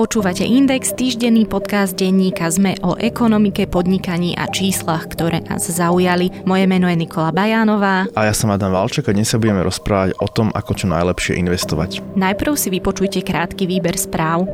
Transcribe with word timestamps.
Počúvate 0.00 0.48
Index, 0.48 0.96
týždenný 0.96 1.44
podcast 1.44 1.92
denníka 1.92 2.48
ZME 2.48 2.80
o 2.80 2.96
ekonomike, 2.96 3.68
podnikaní 3.68 4.32
a 4.32 4.48
číslach, 4.48 5.04
ktoré 5.12 5.44
nás 5.44 5.68
zaujali. 5.68 6.32
Moje 6.48 6.64
meno 6.64 6.88
je 6.88 7.04
Nikola 7.04 7.28
Bajánová. 7.36 8.08
A 8.16 8.24
ja 8.24 8.32
som 8.32 8.48
Adam 8.48 8.72
Valček 8.72 9.04
a 9.04 9.12
dnes 9.12 9.28
sa 9.28 9.36
budeme 9.36 9.60
rozprávať 9.60 10.16
o 10.16 10.24
tom, 10.24 10.48
ako 10.56 10.72
čo 10.72 10.88
najlepšie 10.88 11.36
investovať. 11.44 12.00
Najprv 12.16 12.52
si 12.56 12.72
vypočujte 12.72 13.20
krátky 13.20 13.68
výber 13.68 14.00
správ. 14.00 14.48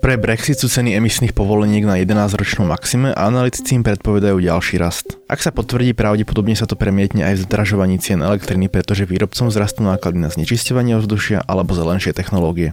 Pre 0.00 0.16
Brexit 0.16 0.56
sú 0.56 0.72
ceny 0.72 0.96
emisných 0.96 1.36
povoleniek 1.36 1.84
na 1.84 2.00
11-ročnom 2.00 2.64
maxime 2.64 3.12
a 3.12 3.28
analytici 3.28 3.76
im 3.76 3.84
predpovedajú 3.84 4.40
ďalší 4.40 4.80
rast. 4.80 5.20
Ak 5.28 5.44
sa 5.44 5.52
potvrdí, 5.52 5.92
pravdepodobne 5.92 6.56
sa 6.56 6.64
to 6.64 6.72
premietne 6.72 7.20
aj 7.20 7.36
v 7.36 7.44
zdražovaní 7.44 8.00
cien 8.00 8.24
elektriny, 8.24 8.72
pretože 8.72 9.04
výrobcom 9.04 9.52
zrastú 9.52 9.84
náklady 9.84 10.24
na 10.24 10.32
znečisťovanie 10.32 10.96
ovzdušia 10.96 11.44
alebo 11.44 11.76
zelenšie 11.76 12.16
technológie. 12.16 12.72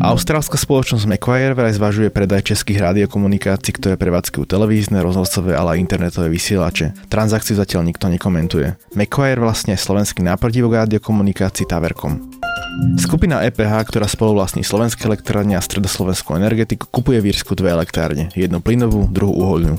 Austrálska 0.00 0.54
spoločnosť 0.54 1.10
Macquarie 1.10 1.50
vraj 1.52 1.74
zvažuje 1.74 2.08
predaj 2.08 2.54
českých 2.54 2.86
radiokomunikácií, 2.86 3.74
ktoré 3.74 3.98
prevádzkujú 3.98 4.46
televízne, 4.46 5.02
rozhlasové, 5.02 5.58
ale 5.58 5.76
aj 5.76 5.82
internetové 5.82 6.30
vysielače. 6.30 7.10
Transakciu 7.10 7.58
zatiaľ 7.58 7.90
nikto 7.90 8.06
nekomentuje. 8.06 8.78
Macquarie 8.94 9.36
vlastne 9.36 9.74
slovenský 9.74 10.22
náprotivok 10.22 10.86
radiokomunikácií 10.86 11.66
Taverkom. 11.66 12.33
Skupina 12.98 13.46
EPH, 13.46 13.86
ktorá 13.86 14.10
spoluvlastní 14.10 14.66
Slovenské 14.66 15.06
elektrárne 15.06 15.54
a 15.54 15.62
Stredoslovenskú 15.62 16.34
energetiku, 16.34 16.90
kupuje 16.90 17.22
v 17.22 17.30
Írsku 17.30 17.54
dve 17.54 17.70
elektrárne, 17.70 18.34
jednu 18.34 18.58
plynovú, 18.58 19.06
druhú 19.06 19.34
uholnú. 19.34 19.78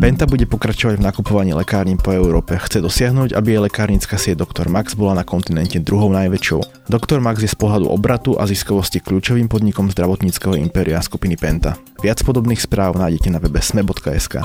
Penta 0.00 0.24
bude 0.24 0.48
pokračovať 0.48 0.96
v 0.96 1.04
nakupovaní 1.04 1.52
lekární 1.52 2.00
po 2.00 2.08
Európe. 2.08 2.56
Chce 2.56 2.80
dosiahnuť, 2.80 3.36
aby 3.36 3.48
jej 3.52 3.60
lekárnická 3.60 4.16
sieť 4.16 4.40
Dr. 4.48 4.72
Max 4.72 4.96
bola 4.96 5.20
na 5.20 5.24
kontinente 5.28 5.76
druhou 5.76 6.08
najväčšou. 6.16 6.88
Dr. 6.88 7.20
Max 7.20 7.44
je 7.44 7.52
z 7.52 7.58
pohľadu 7.60 7.84
obratu 7.92 8.40
a 8.40 8.48
ziskovosti 8.48 9.04
kľúčovým 9.04 9.52
podnikom 9.52 9.92
zdravotníckého 9.92 10.56
impéria 10.56 10.96
skupiny 11.04 11.36
Penta. 11.36 11.76
Viac 12.00 12.24
podobných 12.24 12.64
správ 12.64 12.96
nájdete 12.96 13.28
na 13.28 13.36
webe 13.36 13.60
sme.sk. 13.60 14.40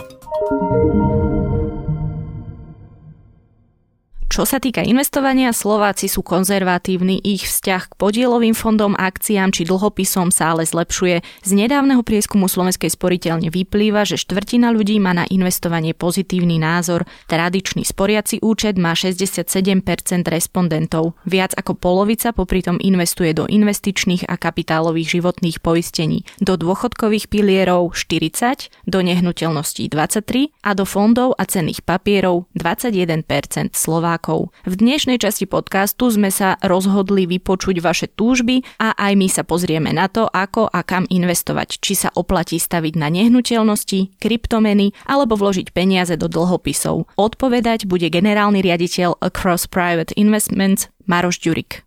Čo 4.32 4.48
sa 4.48 4.64
týka 4.64 4.80
investovania, 4.80 5.52
Slováci 5.52 6.08
sú 6.08 6.24
konzervatívni, 6.24 7.20
ich 7.20 7.44
vzťah 7.44 7.92
k 7.92 7.98
podielovým 8.00 8.56
fondom, 8.56 8.96
akciám 8.96 9.52
či 9.52 9.68
dlhopisom 9.68 10.32
sa 10.32 10.56
ale 10.56 10.64
zlepšuje. 10.64 11.20
Z 11.44 11.52
nedávneho 11.52 12.00
prieskumu 12.00 12.48
Slovenskej 12.48 12.96
sporiteľne 12.96 13.52
vyplýva, 13.52 14.08
že 14.08 14.16
štvrtina 14.16 14.72
ľudí 14.72 15.04
má 15.04 15.12
na 15.12 15.28
investovanie 15.28 15.92
pozitívny 15.92 16.64
názor. 16.64 17.04
Tradičný 17.28 17.84
sporiaci 17.84 18.40
účet 18.40 18.80
má 18.80 18.96
67% 18.96 19.84
respondentov. 20.32 21.20
Viac 21.28 21.52
ako 21.60 21.76
polovica 21.76 22.32
popri 22.32 22.64
tom 22.64 22.80
investuje 22.80 23.36
do 23.36 23.52
investičných 23.52 24.32
a 24.32 24.40
kapitálových 24.40 25.20
životných 25.20 25.60
poistení, 25.60 26.24
do 26.40 26.56
dôchodkových 26.56 27.28
pilierov 27.28 27.92
40, 28.00 28.72
do 28.88 29.04
nehnuteľností 29.04 29.92
23 29.92 30.56
a 30.64 30.72
do 30.72 30.88
fondov 30.88 31.36
a 31.36 31.44
cenných 31.44 31.84
papierov 31.84 32.48
21% 32.56 33.76
Slovákov 33.76 34.21
divákov. 34.22 34.54
V 34.70 34.74
dnešnej 34.78 35.18
časti 35.18 35.50
podcastu 35.50 36.14
sme 36.14 36.30
sa 36.30 36.62
rozhodli 36.62 37.26
vypočuť 37.26 37.82
vaše 37.82 38.06
túžby 38.06 38.62
a 38.78 38.94
aj 38.94 39.14
my 39.18 39.28
sa 39.28 39.42
pozrieme 39.42 39.90
na 39.90 40.06
to, 40.06 40.30
ako 40.30 40.70
a 40.70 40.86
kam 40.86 41.10
investovať. 41.10 41.82
Či 41.82 41.94
sa 42.06 42.10
oplatí 42.14 42.62
staviť 42.62 42.94
na 42.94 43.10
nehnuteľnosti, 43.10 44.22
kryptomeny 44.22 44.94
alebo 45.10 45.34
vložiť 45.34 45.74
peniaze 45.74 46.14
do 46.14 46.30
dlhopisov. 46.30 47.10
Odpovedať 47.18 47.90
bude 47.90 48.06
generálny 48.14 48.62
riaditeľ 48.62 49.18
Across 49.26 49.74
Private 49.74 50.14
Investments 50.14 50.94
Maroš 51.10 51.42
Ďurik. 51.42 51.82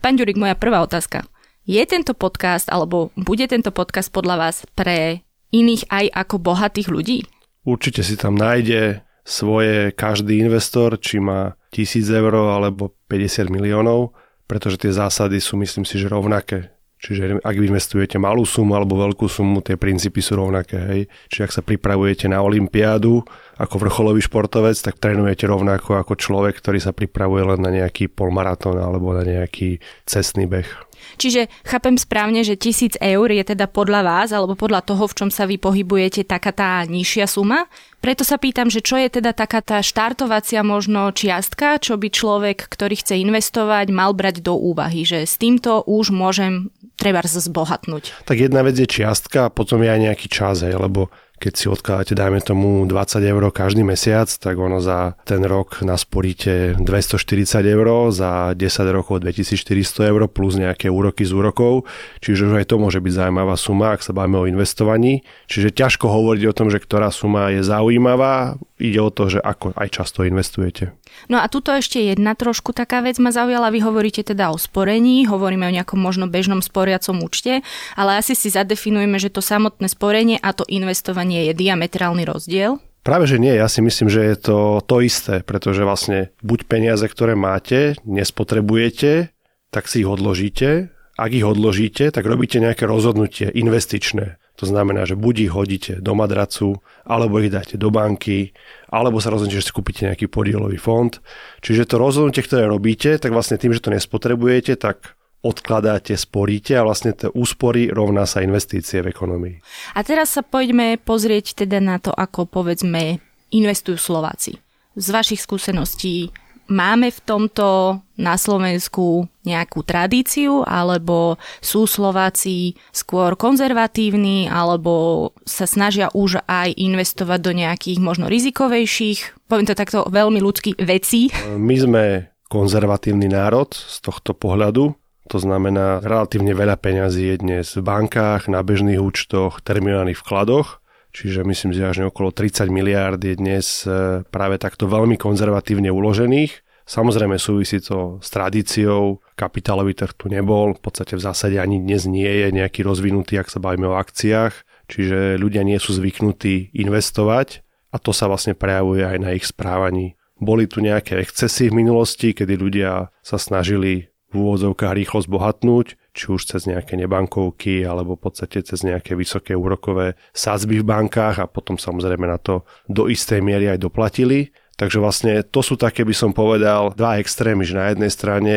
Pán 0.00 0.16
Ďurik, 0.16 0.36
moja 0.36 0.56
prvá 0.56 0.84
otázka. 0.84 1.24
Je 1.68 1.80
tento 1.84 2.16
podcast, 2.16 2.72
alebo 2.72 3.12
bude 3.20 3.44
tento 3.44 3.68
podcast 3.68 4.08
podľa 4.08 4.36
vás 4.48 4.64
pre 4.72 5.22
iných 5.52 5.86
aj 5.92 6.06
ako 6.24 6.40
bohatých 6.40 6.88
ľudí? 6.88 7.29
Určite 7.64 8.00
si 8.00 8.16
tam 8.16 8.36
nájde 8.36 9.04
svoje 9.24 9.92
každý 9.92 10.40
investor, 10.40 10.96
či 10.96 11.20
má 11.20 11.54
1000 11.70 12.08
eur 12.10 12.34
alebo 12.34 12.96
50 13.06 13.52
miliónov, 13.52 14.16
pretože 14.50 14.80
tie 14.80 14.90
zásady 14.90 15.38
sú 15.38 15.60
myslím 15.60 15.86
si, 15.86 16.00
že 16.00 16.10
rovnaké. 16.10 16.74
Čiže 17.00 17.40
ak 17.40 17.56
investujete 17.56 18.20
malú 18.20 18.44
sumu 18.44 18.76
alebo 18.76 19.00
veľkú 19.00 19.24
sumu, 19.24 19.64
tie 19.64 19.80
princípy 19.80 20.20
sú 20.20 20.36
rovnaké. 20.36 20.76
Hej. 20.76 21.00
Čiže 21.32 21.44
ak 21.48 21.54
sa 21.56 21.62
pripravujete 21.64 22.28
na 22.28 22.44
Olympiádu 22.44 23.24
ako 23.56 23.88
vrcholový 23.88 24.20
športovec, 24.20 24.76
tak 24.76 25.00
trénujete 25.00 25.48
rovnako 25.48 25.96
ako 25.96 26.12
človek, 26.20 26.60
ktorý 26.60 26.76
sa 26.76 26.92
pripravuje 26.92 27.56
len 27.56 27.60
na 27.64 27.72
nejaký 27.72 28.12
polmaratón 28.12 28.76
alebo 28.76 29.16
na 29.16 29.24
nejaký 29.24 29.80
cestný 30.04 30.44
beh. 30.44 30.68
Čiže 31.16 31.50
chápem 31.66 31.96
správne, 31.96 32.44
že 32.46 32.58
tisíc 32.58 32.96
eur 33.00 33.28
je 33.30 33.44
teda 33.44 33.68
podľa 33.70 34.00
vás 34.02 34.28
alebo 34.32 34.56
podľa 34.56 34.84
toho, 34.84 35.04
v 35.06 35.16
čom 35.16 35.30
sa 35.30 35.44
vy 35.44 35.56
pohybujete, 35.60 36.24
taká 36.24 36.50
tá 36.50 36.84
nižšia 36.86 37.26
suma. 37.28 37.66
Preto 38.00 38.24
sa 38.24 38.40
pýtam, 38.40 38.72
že 38.72 38.80
čo 38.80 38.96
je 38.96 39.20
teda 39.20 39.36
taká 39.36 39.60
tá 39.60 39.84
štartovacia 39.84 40.64
možno 40.64 41.12
čiastka, 41.12 41.76
čo 41.76 42.00
by 42.00 42.08
človek, 42.08 42.64
ktorý 42.64 42.96
chce 42.96 43.20
investovať, 43.20 43.92
mal 43.92 44.16
brať 44.16 44.40
do 44.40 44.56
úvahy, 44.56 45.04
že 45.04 45.28
s 45.28 45.36
týmto 45.36 45.84
už 45.84 46.08
môžem 46.08 46.72
treba 46.96 47.24
zbohatnúť. 47.24 48.28
Tak 48.28 48.36
jedna 48.36 48.60
vec 48.60 48.76
je 48.76 48.84
čiastka 48.84 49.48
a 49.48 49.52
potom 49.52 49.80
je 49.80 49.88
aj 49.88 50.00
nejaký 50.00 50.28
čas, 50.28 50.60
hej, 50.60 50.76
lebo 50.76 51.08
keď 51.40 51.52
si 51.56 51.66
odkladáte, 51.72 52.12
dajme 52.12 52.44
tomu 52.44 52.84
20 52.84 53.24
eur 53.24 53.42
každý 53.48 53.80
mesiac, 53.80 54.28
tak 54.28 54.60
ono 54.60 54.84
za 54.84 55.16
ten 55.24 55.40
rok 55.40 55.80
nasporíte 55.80 56.76
240 56.76 57.64
eur, 57.64 58.12
za 58.12 58.52
10 58.52 58.60
rokov 58.92 59.24
2400 59.24 60.12
eur 60.12 60.28
plus 60.28 60.60
nejaké 60.60 60.92
úroky 60.92 61.24
z 61.24 61.32
úrokov, 61.32 61.88
čiže 62.20 62.52
už 62.52 62.54
aj 62.60 62.68
to 62.68 62.76
môže 62.76 63.00
byť 63.00 63.12
zaujímavá 63.16 63.56
suma, 63.56 63.96
ak 63.96 64.04
sa 64.04 64.12
bavíme 64.12 64.36
o 64.36 64.44
investovaní. 64.44 65.24
Čiže 65.48 65.72
ťažko 65.72 66.12
hovoriť 66.12 66.44
o 66.44 66.56
tom, 66.56 66.68
že 66.68 66.76
ktorá 66.76 67.08
suma 67.08 67.48
je 67.48 67.64
zaujímavá, 67.64 68.60
ide 68.76 69.00
o 69.00 69.08
to, 69.08 69.32
že 69.32 69.40
ako 69.40 69.72
aj 69.80 69.88
často 69.96 70.28
investujete. 70.28 70.99
No 71.32 71.40
a 71.40 71.48
tuto 71.48 71.72
ešte 71.74 71.98
jedna 71.98 72.36
trošku 72.36 72.76
taká 72.76 73.00
vec 73.00 73.16
ma 73.16 73.32
zaujala. 73.32 73.74
Vy 73.74 73.80
hovoríte 73.82 74.22
teda 74.22 74.52
o 74.52 74.60
sporení, 74.60 75.24
hovoríme 75.24 75.66
o 75.66 75.74
nejakom 75.74 75.96
možno 75.96 76.30
bežnom 76.30 76.62
sporiacom 76.62 77.24
účte, 77.24 77.64
ale 77.96 78.20
asi 78.20 78.36
si 78.36 78.52
zadefinujeme, 78.52 79.16
že 79.16 79.32
to 79.32 79.42
samotné 79.42 79.88
sporenie 79.88 80.36
a 80.38 80.52
to 80.52 80.62
investovanie 80.68 81.30
nie 81.30 81.42
je 81.48 81.54
diametrálny 81.56 82.26
rozdiel? 82.26 82.82
Práve, 83.00 83.24
že 83.24 83.40
nie. 83.40 83.56
Ja 83.56 83.70
si 83.70 83.80
myslím, 83.80 84.12
že 84.12 84.20
je 84.20 84.36
to 84.36 84.58
to 84.84 85.00
isté, 85.00 85.40
pretože 85.40 85.86
vlastne 85.86 86.34
buď 86.44 86.68
peniaze, 86.68 87.06
ktoré 87.08 87.32
máte, 87.32 87.96
nespotrebujete, 88.04 89.32
tak 89.72 89.88
si 89.88 90.04
ich 90.04 90.10
odložíte. 90.10 90.92
Ak 91.16 91.32
ich 91.32 91.44
odložíte, 91.44 92.12
tak 92.12 92.28
robíte 92.28 92.60
nejaké 92.60 92.84
rozhodnutie 92.84 93.48
investičné. 93.56 94.36
To 94.60 94.68
znamená, 94.68 95.08
že 95.08 95.16
buď 95.16 95.34
ich 95.48 95.52
hodíte 95.56 95.92
do 96.04 96.12
madracu, 96.12 96.84
alebo 97.08 97.40
ich 97.40 97.48
dáte 97.48 97.80
do 97.80 97.88
banky, 97.88 98.52
alebo 98.92 99.16
sa 99.16 99.32
rozhodnete, 99.32 99.64
že 99.64 99.72
si 99.72 99.72
kúpite 99.72 100.04
nejaký 100.04 100.28
podielový 100.28 100.76
fond. 100.76 101.16
Čiže 101.64 101.88
to 101.88 101.96
rozhodnutie, 101.96 102.44
ktoré 102.44 102.68
robíte, 102.68 103.16
tak 103.16 103.32
vlastne 103.32 103.56
tým, 103.56 103.72
že 103.72 103.80
to 103.80 103.88
nespotrebujete, 103.88 104.76
tak 104.76 105.16
odkladáte, 105.40 106.12
sporíte 106.12 106.76
a 106.76 106.84
vlastne 106.84 107.16
tie 107.16 107.32
úspory 107.32 107.88
rovná 107.88 108.28
sa 108.28 108.44
investície 108.44 109.00
v 109.00 109.08
ekonomii. 109.08 109.56
A 109.96 110.04
teraz 110.04 110.36
sa 110.36 110.44
poďme 110.44 111.00
pozrieť 111.00 111.64
teda 111.64 111.80
na 111.80 111.96
to, 111.96 112.12
ako 112.12 112.44
povedzme 112.44 113.16
investujú 113.48 113.96
Slováci. 113.96 114.60
Z 114.92 115.06
vašich 115.08 115.40
skúseností 115.40 116.28
máme 116.70 117.10
v 117.10 117.20
tomto 117.26 117.98
na 118.16 118.38
Slovensku 118.38 119.26
nejakú 119.42 119.82
tradíciu, 119.82 120.62
alebo 120.62 121.36
sú 121.58 121.84
Slováci 121.90 122.78
skôr 122.94 123.34
konzervatívni, 123.34 124.46
alebo 124.46 125.32
sa 125.42 125.66
snažia 125.66 126.12
už 126.14 126.46
aj 126.46 126.76
investovať 126.78 127.38
do 127.42 127.52
nejakých 127.56 127.98
možno 127.98 128.30
rizikovejších, 128.30 129.50
poviem 129.50 129.66
to 129.66 129.74
takto 129.74 130.06
veľmi 130.06 130.38
ľudských 130.38 130.78
vecí? 130.78 131.34
My 131.58 131.76
sme 131.76 132.04
konzervatívny 132.46 133.30
národ 133.30 133.72
z 133.74 133.96
tohto 134.02 134.34
pohľadu. 134.34 134.94
To 135.30 135.38
znamená, 135.38 136.02
relatívne 136.02 136.58
veľa 136.58 136.74
peňazí 136.74 137.30
je 137.30 137.36
dnes 137.38 137.66
v 137.70 137.82
bankách, 137.86 138.50
na 138.50 138.66
bežných 138.66 138.98
účtoch, 138.98 139.62
terminálnych 139.62 140.18
vkladoch, 140.18 140.82
čiže 141.10 141.46
myslím 141.46 141.70
si, 141.74 141.80
že 141.82 142.08
okolo 142.08 142.34
30 142.34 142.70
miliárd 142.70 143.20
je 143.20 143.34
dnes 143.36 143.84
e, 143.86 144.22
práve 144.26 144.56
takto 144.56 144.86
veľmi 144.90 145.18
konzervatívne 145.20 145.90
uložených. 145.90 146.84
Samozrejme 146.90 147.38
súvisí 147.38 147.78
to 147.78 148.18
s 148.18 148.34
tradíciou, 148.34 149.22
kapitálový 149.38 149.94
trh 149.94 150.10
tu 150.16 150.26
nebol, 150.26 150.74
v 150.74 150.82
podstate 150.82 151.14
v 151.14 151.22
zásade 151.22 151.56
ani 151.62 151.78
dnes 151.78 152.02
nie 152.10 152.26
je 152.26 152.50
nejaký 152.50 152.82
rozvinutý, 152.82 153.38
ak 153.38 153.46
sa 153.46 153.62
bavíme 153.62 153.86
o 153.86 153.94
akciách, 153.94 154.86
čiže 154.90 155.38
ľudia 155.38 155.62
nie 155.62 155.78
sú 155.78 155.94
zvyknutí 155.94 156.74
investovať. 156.74 157.62
A 157.90 157.98
to 157.98 158.14
sa 158.14 158.30
vlastne 158.30 158.54
prejavuje 158.54 159.02
aj 159.02 159.18
na 159.18 159.34
ich 159.34 159.46
správaní. 159.46 160.14
Boli 160.38 160.70
tu 160.70 160.78
nejaké 160.78 161.18
excesy 161.20 161.68
v 161.70 161.84
minulosti, 161.84 162.32
kedy 162.32 162.54
ľudia 162.54 163.10
sa 163.20 163.36
snažili 163.38 164.10
v 164.30 164.34
úvodzovkách 164.34 164.94
rýchlo 164.94 165.20
zbohatnúť, 165.26 165.99
či 166.10 166.34
už 166.34 166.46
cez 166.46 166.66
nejaké 166.66 166.98
nebankovky 166.98 167.86
alebo 167.86 168.18
v 168.18 168.30
podstate 168.30 168.62
cez 168.66 168.82
nejaké 168.82 169.14
vysoké 169.14 169.54
úrokové 169.54 170.18
sázby 170.34 170.82
v 170.82 170.88
bankách 170.88 171.36
a 171.42 171.50
potom 171.50 171.78
samozrejme 171.78 172.26
na 172.26 172.38
to 172.38 172.66
do 172.90 173.06
istej 173.06 173.38
miery 173.40 173.70
aj 173.70 173.82
doplatili. 173.82 174.50
Takže 174.74 174.98
vlastne 174.98 175.32
to 175.44 175.60
sú 175.60 175.76
také, 175.76 176.08
by 176.08 176.16
som 176.16 176.32
povedal, 176.32 176.96
dva 176.96 177.20
extrémy, 177.20 177.68
že 177.68 177.76
na 177.76 177.92
jednej 177.92 178.10
strane 178.10 178.54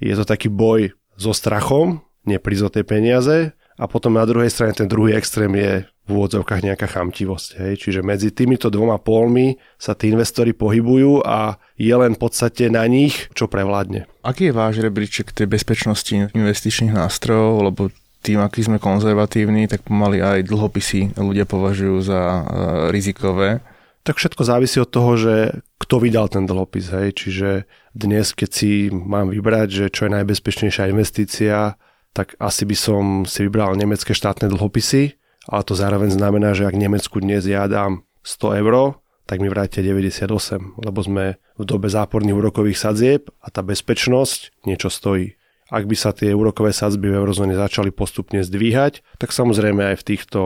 je 0.00 0.14
to 0.16 0.24
taký 0.24 0.48
boj 0.48 0.96
so 1.18 1.34
strachom, 1.34 2.00
neprísť 2.24 2.64
o 2.66 2.70
peniaze 2.86 3.52
a 3.78 3.84
potom 3.86 4.18
na 4.18 4.26
druhej 4.26 4.50
strane 4.50 4.74
ten 4.74 4.90
druhý 4.90 5.14
extrém 5.14 5.50
je 5.54 5.86
v 6.08 6.16
úvodzovkách 6.16 6.64
nejaká 6.64 6.88
chamtivosť. 6.88 7.60
Hej. 7.60 7.72
Čiže 7.84 8.00
medzi 8.00 8.32
týmito 8.32 8.72
dvoma 8.72 8.96
pólmi 8.96 9.60
sa 9.76 9.92
tí 9.92 10.08
investori 10.08 10.56
pohybujú 10.56 11.20
a 11.20 11.60
je 11.76 11.92
len 11.92 12.16
v 12.16 12.20
podstate 12.24 12.72
na 12.72 12.88
nich, 12.88 13.28
čo 13.36 13.44
prevládne. 13.44 14.08
Aký 14.24 14.48
je 14.48 14.56
váš 14.56 14.80
rebríček 14.80 15.36
tej 15.36 15.46
bezpečnosti 15.52 16.32
investičných 16.32 16.96
nástrojov, 16.96 17.68
lebo 17.68 17.82
tým, 18.24 18.40
aký 18.40 18.64
sme 18.64 18.82
konzervatívni, 18.82 19.68
tak 19.70 19.86
pomaly 19.86 20.18
aj 20.18 20.48
dlhopisy 20.48 21.14
ľudia 21.14 21.46
považujú 21.46 21.96
za 22.02 22.20
uh, 22.20 22.42
rizikové. 22.90 23.62
Tak 24.02 24.16
všetko 24.16 24.42
závisí 24.42 24.80
od 24.80 24.88
toho, 24.88 25.20
že 25.20 25.34
kto 25.76 26.00
vydal 26.00 26.32
ten 26.32 26.48
dlhopis. 26.48 26.88
Hej. 26.88 27.20
Čiže 27.20 27.48
dnes, 27.92 28.32
keď 28.32 28.50
si 28.50 28.88
mám 28.90 29.28
vybrať, 29.28 29.68
že 29.68 29.84
čo 29.92 30.08
je 30.08 30.16
najbezpečnejšia 30.16 30.90
investícia, 30.90 31.76
tak 32.16 32.34
asi 32.40 32.64
by 32.66 32.76
som 32.76 33.02
si 33.28 33.46
vybral 33.46 33.78
nemecké 33.78 34.16
štátne 34.16 34.50
dlhopisy, 34.50 35.14
ale 35.48 35.62
to 35.64 35.72
zároveň 35.72 36.12
znamená, 36.12 36.52
že 36.52 36.68
ak 36.68 36.76
Nemecku 36.76 37.24
dnes 37.24 37.48
ja 37.48 37.64
dám 37.64 38.04
100 38.20 38.60
eur, 38.60 39.00
tak 39.24 39.40
mi 39.40 39.48
vráte 39.48 39.80
98, 39.80 40.80
lebo 40.84 41.00
sme 41.00 41.40
v 41.56 41.64
dobe 41.64 41.88
záporných 41.88 42.36
úrokových 42.36 42.80
sadzieb 42.80 43.32
a 43.40 43.48
tá 43.48 43.64
bezpečnosť 43.64 44.64
niečo 44.68 44.92
stojí. 44.92 45.36
Ak 45.68 45.84
by 45.84 45.96
sa 45.96 46.16
tie 46.16 46.32
úrokové 46.32 46.72
sadzby 46.72 47.12
v 47.12 47.20
eurozóne 47.20 47.52
začali 47.52 47.92
postupne 47.92 48.40
zdvíhať, 48.40 49.04
tak 49.20 49.36
samozrejme 49.36 49.92
aj 49.92 49.96
v 50.00 50.06
týchto 50.16 50.40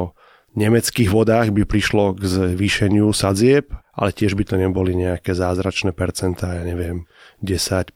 nemeckých 0.58 1.14
vodách 1.14 1.54
by 1.54 1.62
prišlo 1.62 2.18
k 2.18 2.22
zvýšeniu 2.26 3.06
sadzieb, 3.14 3.70
ale 3.94 4.10
tiež 4.10 4.34
by 4.34 4.44
to 4.50 4.58
neboli 4.58 4.98
nejaké 4.98 5.30
zázračné 5.30 5.94
percentá, 5.94 6.58
ja 6.58 6.66
neviem, 6.66 7.06
10-15% 7.46 7.94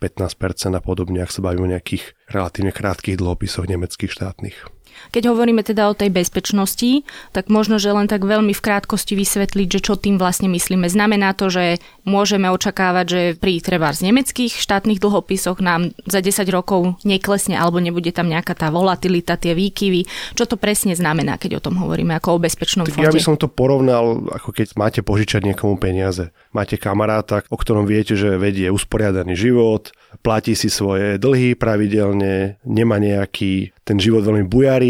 a 0.71 0.83
podobne, 0.83 1.19
ak 1.27 1.35
sa 1.35 1.43
bavíme 1.43 1.67
o 1.67 1.73
nejakých 1.75 2.15
relatívne 2.31 2.71
krátkých 2.71 3.19
dlhopisoch 3.19 3.67
nemeckých 3.67 4.13
štátnych. 4.15 4.76
Keď 5.13 5.23
hovoríme 5.31 5.63
teda 5.63 5.89
o 5.91 5.95
tej 5.95 6.11
bezpečnosti, 6.13 7.07
tak 7.33 7.49
možno, 7.49 7.77
že 7.77 7.95
len 7.95 8.09
tak 8.09 8.25
veľmi 8.25 8.53
v 8.53 8.65
krátkosti 8.65 9.15
vysvetliť, 9.17 9.69
že 9.69 9.81
čo 9.81 9.95
tým 9.99 10.19
vlastne 10.21 10.51
myslíme. 10.51 10.89
Znamená 10.89 11.33
to, 11.37 11.49
že 11.53 11.81
môžeme 12.07 12.49
očakávať, 12.51 13.07
že 13.07 13.21
pri 13.37 13.59
treba 13.61 13.91
z 13.91 14.11
nemeckých 14.11 14.57
štátnych 14.57 15.03
dlhopisoch 15.03 15.59
nám 15.59 15.93
za 16.07 16.23
10 16.23 16.47
rokov 16.53 16.99
neklesne 17.03 17.59
alebo 17.59 17.83
nebude 17.83 18.15
tam 18.15 18.31
nejaká 18.31 18.55
tá 18.55 18.71
volatilita, 18.71 19.41
tie 19.41 19.53
výkyvy. 19.59 20.07
Čo 20.39 20.47
to 20.47 20.57
presne 20.57 20.95
znamená, 20.95 21.37
keď 21.41 21.59
o 21.59 21.65
tom 21.65 21.81
hovoríme 21.83 22.15
ako 22.17 22.39
o 22.39 22.43
bezpečnom 22.43 22.87
tak 22.87 22.95
fonde? 22.97 23.09
Ja 23.09 23.15
by 23.15 23.23
som 23.23 23.37
to 23.37 23.51
porovnal, 23.51 24.27
ako 24.31 24.55
keď 24.55 24.77
máte 24.79 25.01
požičať 25.03 25.43
niekomu 25.43 25.77
peniaze. 25.83 26.31
Máte 26.55 26.79
kamaráta, 26.81 27.43
o 27.51 27.57
ktorom 27.59 27.85
viete, 27.85 28.15
že 28.15 28.39
vedie 28.39 28.71
usporiadaný 28.71 29.35
život, 29.37 29.91
platí 30.23 30.57
si 30.57 30.73
svoje 30.73 31.21
dlhy 31.21 31.59
pravidelne, 31.59 32.63
nemá 32.65 32.97
nejaký 33.03 33.75
ten 33.83 33.99
život 34.01 34.25
veľmi 34.25 34.47
bujarý, 34.47 34.86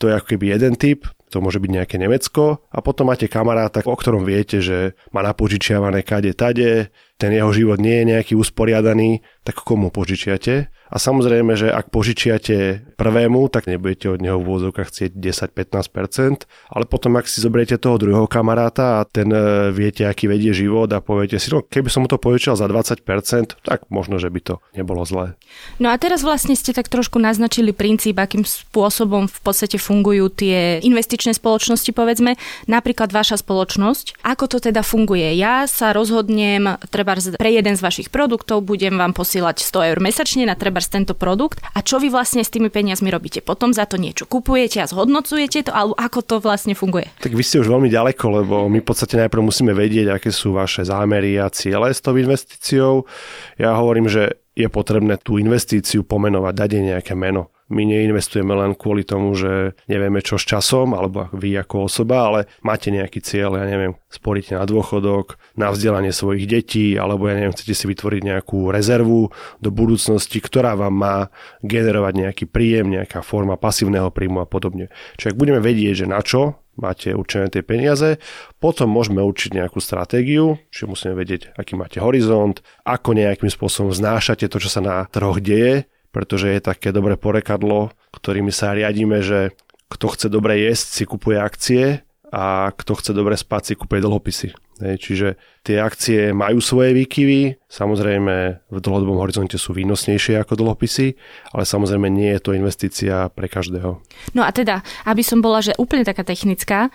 to 0.00 0.08
je 0.08 0.16
ako 0.16 0.26
keby 0.36 0.44
jeden 0.56 0.74
typ, 0.76 1.08
to 1.26 1.42
môže 1.42 1.58
byť 1.58 1.70
nejaké 1.70 1.96
Nemecko 1.98 2.62
a 2.70 2.78
potom 2.78 3.10
máte 3.10 3.26
kamaráta, 3.26 3.82
o 3.82 3.96
ktorom 3.98 4.22
viete, 4.22 4.62
že 4.62 4.94
má 5.10 5.26
napožičiavané 5.26 6.06
kade 6.06 6.32
tade, 6.38 6.94
ten 7.18 7.30
jeho 7.34 7.50
život 7.50 7.82
nie 7.82 8.02
je 8.02 8.08
nejaký 8.14 8.32
usporiadaný, 8.38 9.26
tak 9.42 9.58
komu 9.60 9.90
požičiate? 9.90 10.70
A 10.86 10.96
samozrejme, 11.02 11.58
že 11.58 11.68
ak 11.70 11.90
požičiate 11.90 12.86
prvému, 12.94 13.50
tak 13.50 13.66
nebudete 13.66 14.06
od 14.14 14.22
neho 14.22 14.38
v 14.38 14.46
úvodzovkách 14.46 14.88
chcieť 14.88 15.10
10-15%, 15.18 16.46
ale 16.70 16.84
potom 16.86 17.18
ak 17.18 17.26
si 17.26 17.42
zoberiete 17.42 17.76
toho 17.76 17.98
druhého 17.98 18.30
kamaráta 18.30 19.02
a 19.02 19.06
ten 19.06 19.28
e, 19.28 19.70
viete, 19.74 20.06
aký 20.06 20.30
vedie 20.30 20.54
život 20.54 20.86
a 20.94 21.02
poviete 21.02 21.42
si, 21.42 21.50
no 21.50 21.66
keby 21.66 21.90
som 21.90 22.06
mu 22.06 22.08
to 22.08 22.22
požičal 22.22 22.54
za 22.54 22.70
20%, 22.70 23.02
tak 23.66 23.90
možno, 23.90 24.22
že 24.22 24.30
by 24.30 24.40
to 24.40 24.54
nebolo 24.78 25.02
zlé. 25.02 25.34
No 25.82 25.90
a 25.90 25.98
teraz 25.98 26.22
vlastne 26.22 26.54
ste 26.54 26.70
tak 26.70 26.86
trošku 26.86 27.18
naznačili 27.18 27.74
princíp, 27.74 28.16
akým 28.16 28.46
spôsobom 28.46 29.26
v 29.26 29.40
podstate 29.42 29.76
fungujú 29.82 30.30
tie 30.30 30.78
investičné 30.86 31.34
spoločnosti, 31.34 31.90
povedzme, 31.90 32.38
napríklad 32.70 33.10
vaša 33.10 33.42
spoločnosť. 33.42 34.22
Ako 34.22 34.46
to 34.46 34.62
teda 34.62 34.86
funguje? 34.86 35.34
Ja 35.34 35.66
sa 35.66 35.90
rozhodnem, 35.90 36.78
treba 36.88 37.18
pre 37.18 37.50
jeden 37.50 37.74
z 37.74 37.82
vašich 37.82 38.08
produktov 38.12 38.62
budem 38.62 38.96
vám 39.00 39.16
posielať 39.16 39.60
100 39.60 39.88
eur 39.92 39.98
mesačne 39.98 40.44
na 40.46 40.54
treba 40.54 40.75
treba 40.76 40.92
tento 40.92 41.14
produkt 41.16 41.64
a 41.72 41.80
čo 41.80 41.96
vy 41.96 42.12
vlastne 42.12 42.44
s 42.44 42.52
tými 42.52 42.68
peniazmi 42.68 43.08
robíte? 43.08 43.40
Potom 43.40 43.72
za 43.72 43.88
to 43.88 43.96
niečo 43.96 44.28
kupujete 44.28 44.84
a 44.84 44.86
zhodnocujete 44.86 45.68
to, 45.68 45.72
alebo 45.72 45.96
ako 45.96 46.20
to 46.20 46.36
vlastne 46.44 46.76
funguje? 46.76 47.08
Tak 47.24 47.32
vy 47.32 47.40
ste 47.40 47.64
už 47.64 47.72
veľmi 47.72 47.88
ďaleko, 47.88 48.24
lebo 48.44 48.54
my 48.68 48.84
v 48.84 48.86
podstate 48.86 49.16
najprv 49.16 49.40
musíme 49.40 49.72
vedieť, 49.72 50.12
aké 50.12 50.28
sú 50.28 50.52
vaše 50.52 50.84
zámery 50.84 51.40
a 51.40 51.48
ciele 51.48 51.88
s 51.88 52.04
tou 52.04 52.12
investíciou. 52.20 53.08
Ja 53.56 53.72
hovorím, 53.80 54.12
že 54.12 54.36
je 54.52 54.68
potrebné 54.68 55.16
tú 55.20 55.40
investíciu 55.40 56.04
pomenovať, 56.04 56.52
dať 56.52 56.68
jej 56.72 56.84
nejaké 56.84 57.12
meno. 57.16 57.55
My 57.66 57.82
neinvestujeme 57.82 58.54
len 58.54 58.78
kvôli 58.78 59.02
tomu, 59.02 59.34
že 59.34 59.74
nevieme 59.90 60.22
čo 60.22 60.38
s 60.38 60.46
časom, 60.46 60.94
alebo 60.94 61.26
vy 61.34 61.58
ako 61.58 61.90
osoba, 61.90 62.30
ale 62.30 62.40
máte 62.62 62.94
nejaký 62.94 63.18
cieľ, 63.18 63.58
ja 63.58 63.66
neviem, 63.66 63.98
sporíte 64.06 64.54
na 64.54 64.62
dôchodok, 64.62 65.34
na 65.58 65.74
vzdelanie 65.74 66.14
svojich 66.14 66.46
detí, 66.46 66.94
alebo 66.94 67.26
ja 67.26 67.34
neviem, 67.34 67.50
chcete 67.50 67.74
si 67.74 67.84
vytvoriť 67.90 68.22
nejakú 68.22 68.70
rezervu 68.70 69.34
do 69.58 69.70
budúcnosti, 69.74 70.38
ktorá 70.38 70.78
vám 70.78 70.94
má 70.94 71.16
generovať 71.66 72.14
nejaký 72.14 72.44
príjem, 72.46 72.86
nejaká 72.94 73.26
forma 73.26 73.58
pasívneho 73.58 74.14
príjmu 74.14 74.42
a 74.42 74.46
podobne. 74.46 74.86
Čiže 75.18 75.34
ak 75.34 75.40
budeme 75.40 75.58
vedieť, 75.58 76.06
že 76.06 76.06
na 76.06 76.22
čo 76.22 76.62
máte 76.76 77.16
určené 77.16 77.50
tie 77.50 77.66
peniaze, 77.66 78.20
potom 78.62 78.92
môžeme 78.92 79.24
určiť 79.24 79.56
nejakú 79.56 79.80
stratégiu, 79.80 80.60
čiže 80.70 80.86
musíme 80.86 81.14
vedieť, 81.16 81.56
aký 81.56 81.74
máte 81.74 81.98
horizont, 81.98 82.62
ako 82.84 83.16
nejakým 83.16 83.50
spôsobom 83.50 83.90
znášate 83.90 84.46
to, 84.46 84.60
čo 84.60 84.70
sa 84.70 84.84
na 84.84 85.02
trhoch 85.08 85.40
deje, 85.40 85.88
pretože 86.16 86.48
je 86.48 86.64
také 86.64 86.96
dobré 86.96 87.20
porekadlo, 87.20 87.92
ktorými 88.16 88.48
sa 88.48 88.72
riadíme, 88.72 89.20
že 89.20 89.52
kto 89.92 90.16
chce 90.16 90.26
dobre 90.32 90.64
jesť, 90.64 90.86
si 90.88 91.04
kupuje 91.04 91.36
akcie 91.36 92.00
a 92.32 92.72
kto 92.72 92.96
chce 92.96 93.12
dobre 93.12 93.36
spať, 93.36 93.62
si 93.68 93.74
kupuje 93.76 94.00
dlhopisy. 94.00 94.48
Čiže 94.76 95.40
tie 95.64 95.80
akcie 95.80 96.36
majú 96.36 96.60
svoje 96.60 96.92
výkyvy, 96.92 97.64
samozrejme 97.64 98.34
v 98.68 98.78
dlhodobom 98.80 99.16
horizonte 99.20 99.56
sú 99.56 99.72
výnosnejšie 99.72 100.36
ako 100.36 100.56
dlhopisy, 100.56 101.16
ale 101.56 101.64
samozrejme 101.64 102.12
nie 102.12 102.28
je 102.36 102.40
to 102.44 102.52
investícia 102.52 103.32
pre 103.32 103.48
každého. 103.48 104.00
No 104.36 104.44
a 104.44 104.52
teda, 104.52 104.84
aby 105.08 105.24
som 105.24 105.40
bola 105.40 105.64
že 105.64 105.72
úplne 105.80 106.04
taká 106.04 106.28
technická, 106.28 106.92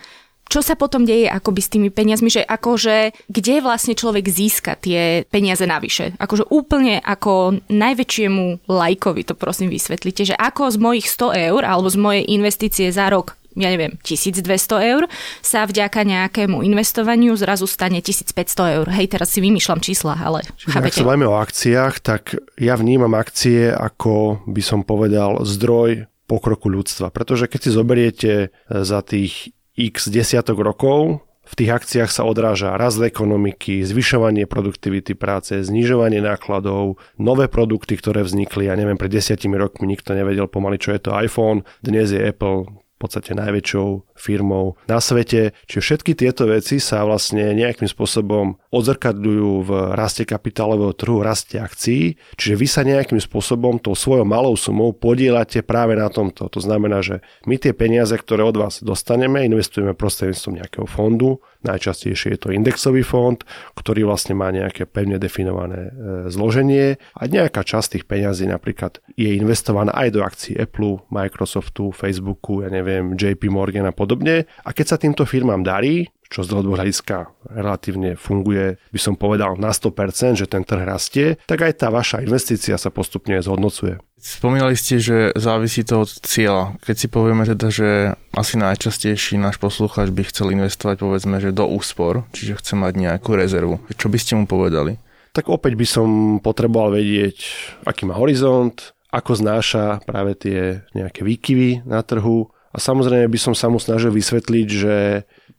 čo 0.52 0.60
sa 0.60 0.76
potom 0.76 1.08
deje 1.08 1.32
akoby 1.32 1.60
s 1.64 1.72
tými 1.72 1.88
peniazmi, 1.88 2.28
že 2.28 2.44
akože 2.44 3.16
kde 3.32 3.64
vlastne 3.64 3.96
človek 3.96 4.28
získa 4.28 4.76
tie 4.76 5.24
peniaze 5.32 5.64
navyše? 5.64 6.12
Akože 6.20 6.44
úplne 6.52 7.00
ako 7.00 7.64
najväčšiemu 7.72 8.68
lajkovi 8.68 9.24
to 9.24 9.32
prosím 9.32 9.72
vysvetlite, 9.72 10.28
že 10.28 10.36
ako 10.36 10.68
z 10.68 10.76
mojich 10.76 11.08
100 11.08 11.48
eur 11.48 11.62
alebo 11.64 11.88
z 11.88 11.96
mojej 11.96 12.24
investície 12.28 12.92
za 12.92 13.08
rok 13.08 13.40
ja 13.52 13.68
neviem, 13.68 14.00
1200 14.00 14.48
eur, 14.96 15.04
sa 15.44 15.68
vďaka 15.68 16.08
nejakému 16.08 16.64
investovaniu 16.64 17.36
zrazu 17.36 17.68
stane 17.68 18.00
1500 18.00 18.80
eur. 18.80 18.88
Hej, 18.88 19.12
teraz 19.12 19.28
si 19.28 19.44
vymýšľam 19.44 19.76
čísla, 19.84 20.16
ale 20.16 20.40
Čiže 20.56 20.72
chápete? 20.72 20.88
Ak 20.88 20.96
sa 20.96 21.08
bavíme 21.12 21.28
o 21.28 21.36
akciách, 21.36 21.94
tak 22.00 22.32
ja 22.56 22.80
vnímam 22.80 23.12
akcie 23.12 23.68
ako, 23.68 24.40
by 24.48 24.62
som 24.64 24.88
povedal, 24.88 25.44
zdroj 25.44 26.08
pokroku 26.24 26.72
ľudstva. 26.72 27.12
Pretože 27.12 27.44
keď 27.44 27.60
si 27.60 27.70
zoberiete 27.76 28.32
za 28.72 29.04
tých 29.04 29.52
x 29.76 30.12
desiatok 30.12 30.60
rokov 30.60 31.24
v 31.42 31.54
tých 31.58 31.74
akciách 31.74 32.10
sa 32.10 32.22
odráža 32.22 32.78
rast 32.78 33.02
ekonomiky, 33.02 33.82
zvyšovanie 33.82 34.46
produktivity 34.46 35.18
práce, 35.18 35.58
znižovanie 35.58 36.22
nákladov, 36.22 37.02
nové 37.18 37.50
produkty, 37.50 37.98
ktoré 37.98 38.22
vznikli. 38.22 38.70
Ja 38.70 38.78
neviem, 38.78 38.96
pred 38.96 39.10
desiatimi 39.10 39.58
rokmi 39.58 39.90
nikto 39.90 40.14
nevedel 40.14 40.46
pomaly, 40.46 40.78
čo 40.78 40.94
je 40.94 41.02
to 41.02 41.18
iPhone. 41.18 41.66
Dnes 41.82 42.14
je 42.14 42.22
Apple 42.22 42.70
v 42.70 42.96
podstate 42.96 43.34
najväčšou 43.34 44.11
firmou 44.22 44.78
na 44.86 45.02
svete. 45.02 45.50
Čiže 45.66 45.82
všetky 45.82 46.12
tieto 46.14 46.46
veci 46.46 46.78
sa 46.78 47.02
vlastne 47.02 47.50
nejakým 47.58 47.90
spôsobom 47.90 48.62
odzrkadľujú 48.70 49.50
v 49.66 49.70
raste 49.98 50.22
kapitálového 50.22 50.94
trhu, 50.94 51.18
raste 51.18 51.58
akcií, 51.58 52.14
čiže 52.38 52.54
vy 52.54 52.66
sa 52.70 52.86
nejakým 52.86 53.18
spôsobom 53.18 53.82
tou 53.82 53.98
svojou 53.98 54.22
malou 54.22 54.54
sumou 54.54 54.94
podielate 54.94 55.66
práve 55.66 55.98
na 55.98 56.06
tomto. 56.06 56.46
To 56.46 56.60
znamená, 56.62 57.02
že 57.02 57.26
my 57.50 57.58
tie 57.58 57.74
peniaze, 57.74 58.14
ktoré 58.14 58.46
od 58.46 58.54
vás 58.54 58.78
dostaneme, 58.78 59.42
investujeme 59.42 59.98
prostredníctvom 59.98 60.62
nejakého 60.62 60.86
fondu, 60.86 61.42
najčastejšie 61.66 62.36
je 62.36 62.38
to 62.38 62.48
indexový 62.54 63.06
fond, 63.06 63.38
ktorý 63.78 64.06
vlastne 64.06 64.34
má 64.34 64.50
nejaké 64.50 64.84
pevne 64.86 65.16
definované 65.16 65.88
e, 65.88 65.92
zloženie 66.28 66.98
a 67.14 67.22
nejaká 67.26 67.62
časť 67.62 67.98
tých 67.98 68.04
peňazí 68.06 68.50
napríklad 68.50 68.98
je 69.14 69.34
investovaná 69.38 69.94
aj 69.94 70.08
do 70.12 70.20
akcií 70.26 70.54
Apple, 70.58 71.06
Microsoftu, 71.08 71.94
Facebooku, 71.94 72.66
ja 72.66 72.68
neviem, 72.68 73.14
JP 73.14 73.48
Morgan 73.48 73.88
a 73.88 73.94
podobne 73.94 74.11
podobne. 74.12 74.44
A 74.68 74.76
keď 74.76 74.86
sa 74.92 75.00
týmto 75.00 75.24
firmám 75.24 75.64
darí, 75.64 76.12
čo 76.28 76.44
z 76.44 76.52
dlhodobého 76.52 76.84
hľadiska 76.84 77.32
relatívne 77.48 78.16
funguje, 78.16 78.76
by 78.92 79.00
som 79.00 79.16
povedal 79.16 79.56
na 79.56 79.72
100%, 79.72 80.36
že 80.36 80.48
ten 80.48 80.64
trh 80.64 80.84
rastie, 80.84 81.40
tak 81.48 81.64
aj 81.64 81.80
tá 81.80 81.88
vaša 81.88 82.20
investícia 82.24 82.76
sa 82.76 82.92
postupne 82.92 83.40
zhodnocuje. 83.40 84.00
Spomínali 84.22 84.78
ste, 84.78 85.02
že 85.02 85.34
závisí 85.34 85.82
to 85.82 86.06
od 86.06 86.10
cieľa. 86.24 86.78
Keď 86.84 86.96
si 86.96 87.08
povieme 87.10 87.42
teda, 87.42 87.68
že 87.68 87.88
asi 88.32 88.54
najčastejší 88.54 89.34
náš 89.36 89.58
poslucháč 89.58 90.14
by 90.14 90.22
chcel 90.30 90.54
investovať 90.54 91.02
povedzme, 91.02 91.36
že 91.42 91.50
do 91.52 91.66
úspor, 91.68 92.24
čiže 92.32 92.60
chce 92.62 92.78
mať 92.78 92.92
nejakú 92.96 93.34
rezervu. 93.34 93.82
Čo 93.96 94.08
by 94.08 94.18
ste 94.20 94.38
mu 94.38 94.44
povedali? 94.46 94.96
Tak 95.32 95.48
opäť 95.48 95.74
by 95.74 95.86
som 95.88 96.08
potreboval 96.38 96.94
vedieť, 96.96 97.44
aký 97.88 98.04
má 98.04 98.14
horizont, 98.14 98.94
ako 99.12 99.32
znáša 99.36 100.00
práve 100.06 100.38
tie 100.38 100.86
nejaké 100.96 101.26
výkyvy 101.26 101.84
na 101.84 102.00
trhu, 102.00 102.48
a 102.72 102.76
samozrejme 102.80 103.28
by 103.28 103.38
som 103.38 103.52
sa 103.52 103.68
mu 103.68 103.76
snažil 103.76 104.08
vysvetliť, 104.08 104.68
že 104.68 104.94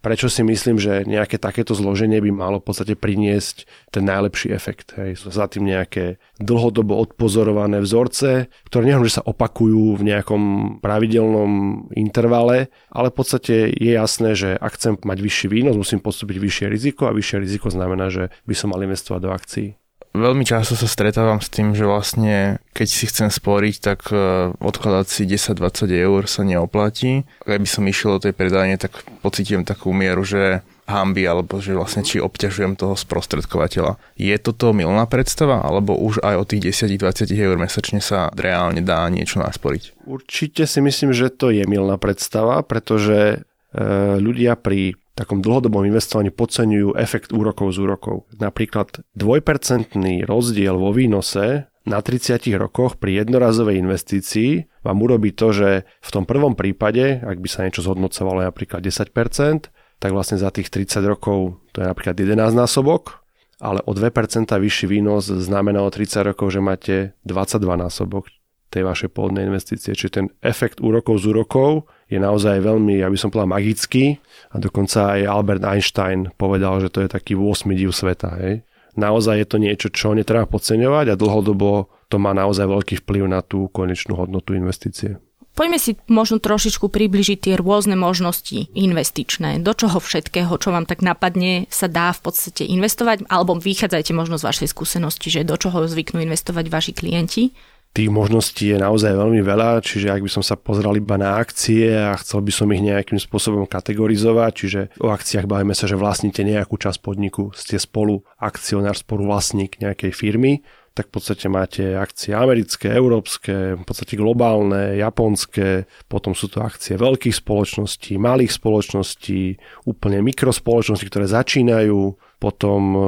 prečo 0.04 0.28
si 0.28 0.44
myslím, 0.44 0.82
že 0.82 1.08
nejaké 1.08 1.38
takéto 1.40 1.72
zloženie 1.72 2.20
by 2.20 2.34
malo 2.34 2.58
v 2.60 2.68
podstate 2.68 2.98
priniesť 2.98 3.70
ten 3.94 4.04
najlepší 4.04 4.52
efekt. 4.52 4.98
Hej. 5.00 5.22
Sú 5.22 5.30
za 5.30 5.46
tým 5.48 5.70
nejaké 5.70 6.18
dlhodobo 6.42 6.98
odpozorované 6.98 7.80
vzorce, 7.80 8.52
ktoré 8.68 8.84
neviem, 8.90 9.08
že 9.08 9.22
sa 9.22 9.24
opakujú 9.24 9.96
v 9.96 10.04
nejakom 10.10 10.44
pravidelnom 10.82 11.88
intervale, 11.96 12.74
ale 12.90 13.08
v 13.14 13.16
podstate 13.16 13.72
je 13.72 13.92
jasné, 13.94 14.34
že 14.34 14.58
ak 14.58 14.76
chcem 14.76 14.94
mať 15.00 15.18
vyšší 15.22 15.48
výnos, 15.48 15.80
musím 15.80 16.02
postúpiť 16.02 16.42
vyššie 16.42 16.66
riziko 16.68 17.08
a 17.08 17.16
vyššie 17.16 17.38
riziko 17.40 17.70
znamená, 17.70 18.10
že 18.10 18.34
by 18.44 18.56
som 18.58 18.74
mal 18.74 18.82
investovať 18.82 19.22
do 19.22 19.32
akcií 19.32 19.70
veľmi 20.14 20.46
často 20.46 20.78
sa 20.78 20.86
stretávam 20.88 21.42
s 21.42 21.50
tým, 21.50 21.74
že 21.74 21.90
vlastne 21.90 22.62
keď 22.72 22.88
si 22.88 23.06
chcem 23.10 23.30
sporiť, 23.34 23.76
tak 23.82 24.00
e, 24.14 24.54
odkladať 24.58 25.08
si 25.10 25.22
10-20 25.26 25.90
eur 25.90 26.22
sa 26.30 26.46
neoplatí. 26.46 27.26
Ak 27.44 27.60
by 27.60 27.70
som 27.70 27.90
išiel 27.90 28.18
do 28.18 28.30
tej 28.30 28.34
predajne, 28.38 28.78
tak 28.78 29.04
pocitím 29.26 29.66
takú 29.66 29.92
mieru, 29.92 30.22
že 30.22 30.62
hamby, 30.86 31.24
alebo 31.24 31.64
že 31.64 31.74
vlastne 31.74 32.04
či 32.04 32.20
obťažujem 32.20 32.76
toho 32.76 32.94
sprostredkovateľa. 32.94 33.98
Je 34.20 34.36
toto 34.38 34.76
milná 34.76 35.08
predstava, 35.08 35.64
alebo 35.64 35.96
už 35.96 36.20
aj 36.22 36.36
o 36.36 36.48
tých 36.48 36.76
10-20 36.76 37.34
eur 37.34 37.56
mesačne 37.56 38.04
sa 38.04 38.28
reálne 38.36 38.84
dá 38.84 39.08
niečo 39.08 39.40
nasporiť? 39.40 40.04
Určite 40.04 40.68
si 40.68 40.80
myslím, 40.84 41.16
že 41.16 41.32
to 41.32 41.50
je 41.50 41.64
milná 41.64 41.96
predstava, 41.96 42.62
pretože 42.68 43.40
e, 43.74 43.88
ľudia 44.20 44.60
pri 44.60 45.00
takom 45.14 45.46
dlhodobom 45.46 45.86
investovaní 45.86 46.34
podceňujú 46.34 46.98
efekt 46.98 47.30
úrokov 47.34 47.78
z 47.78 47.86
úrokov. 47.86 48.26
Napríklad 48.38 49.06
dvojpercentný 49.14 50.26
rozdiel 50.26 50.74
vo 50.78 50.90
výnose 50.90 51.70
na 51.84 52.00
30 52.00 52.40
rokoch 52.56 52.96
pri 52.98 53.26
jednorazovej 53.26 53.78
investícii 53.84 54.82
vám 54.88 54.98
urobí 55.04 55.36
to, 55.36 55.52
že 55.52 55.70
v 55.84 56.10
tom 56.10 56.24
prvom 56.24 56.56
prípade, 56.56 57.20
ak 57.22 57.38
by 57.44 57.48
sa 57.52 57.68
niečo 57.68 57.84
zhodnocovalo 57.84 58.42
napríklad 58.44 58.80
10%, 58.80 59.70
tak 60.00 60.12
vlastne 60.12 60.40
za 60.40 60.50
tých 60.52 60.72
30 60.72 61.04
rokov 61.06 61.60
to 61.76 61.84
je 61.84 61.88
napríklad 61.88 62.16
11 62.16 62.40
násobok, 62.56 63.24
ale 63.64 63.80
o 63.88 63.92
2% 63.96 64.12
vyšší 64.50 64.86
výnos 64.92 65.28
znamená 65.32 65.84
o 65.84 65.92
30 65.92 66.34
rokov, 66.34 66.52
že 66.52 66.60
máte 66.60 66.96
22 67.24 67.64
násobok 67.80 68.28
tej 68.74 68.84
vašej 68.90 69.10
pôvodnej 69.14 69.46
investície. 69.46 69.94
Čiže 69.94 70.12
ten 70.12 70.28
efekt 70.42 70.82
úrokov 70.82 71.22
z 71.22 71.30
úrokov 71.30 71.86
je 72.14 72.20
naozaj 72.22 72.62
veľmi, 72.62 73.02
ja 73.02 73.10
by 73.10 73.18
som 73.18 73.34
povedal, 73.34 73.50
magický 73.50 74.22
a 74.54 74.62
dokonca 74.62 75.18
aj 75.18 75.26
Albert 75.26 75.64
Einstein 75.66 76.30
povedal, 76.38 76.78
že 76.78 76.94
to 76.94 77.02
je 77.02 77.10
taký 77.10 77.34
8 77.34 77.66
div 77.74 77.90
sveta. 77.90 78.38
Hej. 78.38 78.62
Naozaj 78.94 79.42
je 79.42 79.48
to 79.50 79.58
niečo, 79.58 79.88
čo 79.90 80.14
netreba 80.14 80.46
podceňovať 80.46 81.10
a 81.10 81.20
dlhodobo 81.20 81.90
to 82.14 82.22
má 82.22 82.30
naozaj 82.38 82.70
veľký 82.70 83.02
vplyv 83.02 83.26
na 83.26 83.42
tú 83.42 83.66
konečnú 83.74 84.14
hodnotu 84.14 84.54
investície. 84.54 85.18
Poďme 85.54 85.78
si 85.78 85.94
možno 86.10 86.42
trošičku 86.42 86.90
približiť 86.90 87.38
tie 87.38 87.54
rôzne 87.62 87.94
možnosti 87.94 88.74
investičné. 88.74 89.62
Do 89.62 89.78
čoho 89.78 90.02
všetkého, 90.02 90.50
čo 90.58 90.74
vám 90.74 90.90
tak 90.90 91.06
napadne, 91.06 91.70
sa 91.70 91.86
dá 91.86 92.10
v 92.10 92.26
podstate 92.26 92.66
investovať? 92.66 93.30
Alebo 93.30 93.62
vychádzajte 93.62 94.18
možno 94.18 94.42
z 94.42 94.50
vašej 94.50 94.74
skúsenosti, 94.74 95.30
že 95.30 95.46
do 95.46 95.54
čoho 95.54 95.86
zvyknú 95.86 96.26
investovať 96.26 96.66
vaši 96.74 96.92
klienti? 96.98 97.54
Tých 97.94 98.10
možností 98.10 98.74
je 98.74 98.82
naozaj 98.82 99.14
veľmi 99.14 99.46
veľa, 99.46 99.86
čiže 99.86 100.10
ak 100.10 100.26
by 100.26 100.32
som 100.34 100.42
sa 100.42 100.58
pozrel 100.58 100.98
iba 100.98 101.14
na 101.14 101.38
akcie 101.38 101.94
a 101.94 102.18
chcel 102.18 102.42
by 102.42 102.50
som 102.50 102.68
ich 102.74 102.82
nejakým 102.82 103.22
spôsobom 103.22 103.70
kategorizovať, 103.70 104.52
čiže 104.52 104.82
o 104.98 105.14
akciách 105.14 105.46
bavíme 105.46 105.78
sa, 105.78 105.86
že 105.86 105.94
vlastníte 105.94 106.42
nejakú 106.42 106.82
časť 106.82 106.98
podniku, 106.98 107.54
ste 107.54 107.78
spolu 107.78 108.26
akcionár, 108.42 108.98
spolu 108.98 109.30
vlastník 109.30 109.78
nejakej 109.78 110.10
firmy, 110.10 110.66
tak 110.94 111.10
v 111.10 111.14
podstate 111.18 111.46
máte 111.50 111.98
akcie 111.98 112.38
americké, 112.38 112.94
európske, 112.94 113.78
v 113.78 113.86
podstate 113.86 114.14
globálne, 114.14 114.98
japonské, 114.98 115.90
potom 116.06 116.38
sú 116.38 116.50
to 116.50 116.62
akcie 116.62 116.98
veľkých 116.98 117.34
spoločností, 117.34 118.22
malých 118.22 118.58
spoločností, 118.58 119.58
úplne 119.90 120.22
mikrospoločností, 120.22 121.10
ktoré 121.10 121.26
začínajú, 121.26 122.14
potom 122.44 122.82
e, 122.92 123.00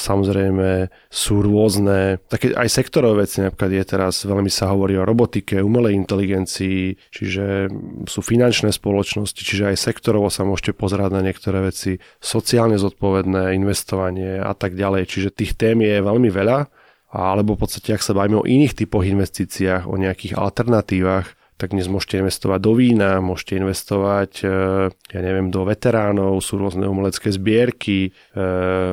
samozrejme 0.00 0.88
sú 1.12 1.44
rôzne, 1.44 2.16
také 2.32 2.56
aj 2.56 2.72
sektorové 2.72 3.28
veci, 3.28 3.44
napríklad 3.44 3.76
je 3.76 3.84
teraz, 3.84 4.24
veľmi 4.24 4.48
sa 4.48 4.72
hovorí 4.72 4.96
o 4.96 5.04
robotike, 5.04 5.60
umelej 5.60 6.00
inteligencii, 6.00 7.12
čiže 7.12 7.68
sú 8.08 8.20
finančné 8.24 8.72
spoločnosti, 8.72 9.36
čiže 9.36 9.68
aj 9.68 9.76
sektorovo 9.76 10.32
sa 10.32 10.48
môžete 10.48 10.72
pozerať 10.72 11.12
na 11.12 11.20
niektoré 11.20 11.60
veci, 11.60 12.00
sociálne 12.24 12.80
zodpovedné 12.80 13.52
investovanie 13.52 14.40
a 14.40 14.56
tak 14.56 14.72
ďalej, 14.72 15.04
čiže 15.04 15.36
tých 15.36 15.60
tém 15.60 15.84
je 15.84 16.00
veľmi 16.00 16.32
veľa, 16.32 16.72
alebo 17.12 17.58
v 17.58 17.68
podstate, 17.68 17.92
ak 17.92 18.06
sa 18.06 18.16
bavíme 18.16 18.40
o 18.40 18.48
iných 18.48 18.80
typoch 18.80 19.04
investíciách, 19.04 19.84
o 19.84 20.00
nejakých 20.00 20.40
alternatívach, 20.40 21.36
tak 21.60 21.76
dnes 21.76 21.92
môžete 21.92 22.24
investovať 22.24 22.60
do 22.64 22.72
vína, 22.72 23.20
môžete 23.20 23.60
investovať, 23.60 24.32
e, 24.40 24.48
ja 24.88 25.20
neviem, 25.20 25.52
do 25.52 25.68
veteránov, 25.68 26.40
sú 26.40 26.56
rôzne 26.56 26.88
umelecké 26.88 27.28
zbierky, 27.28 28.08
e, 28.08 28.40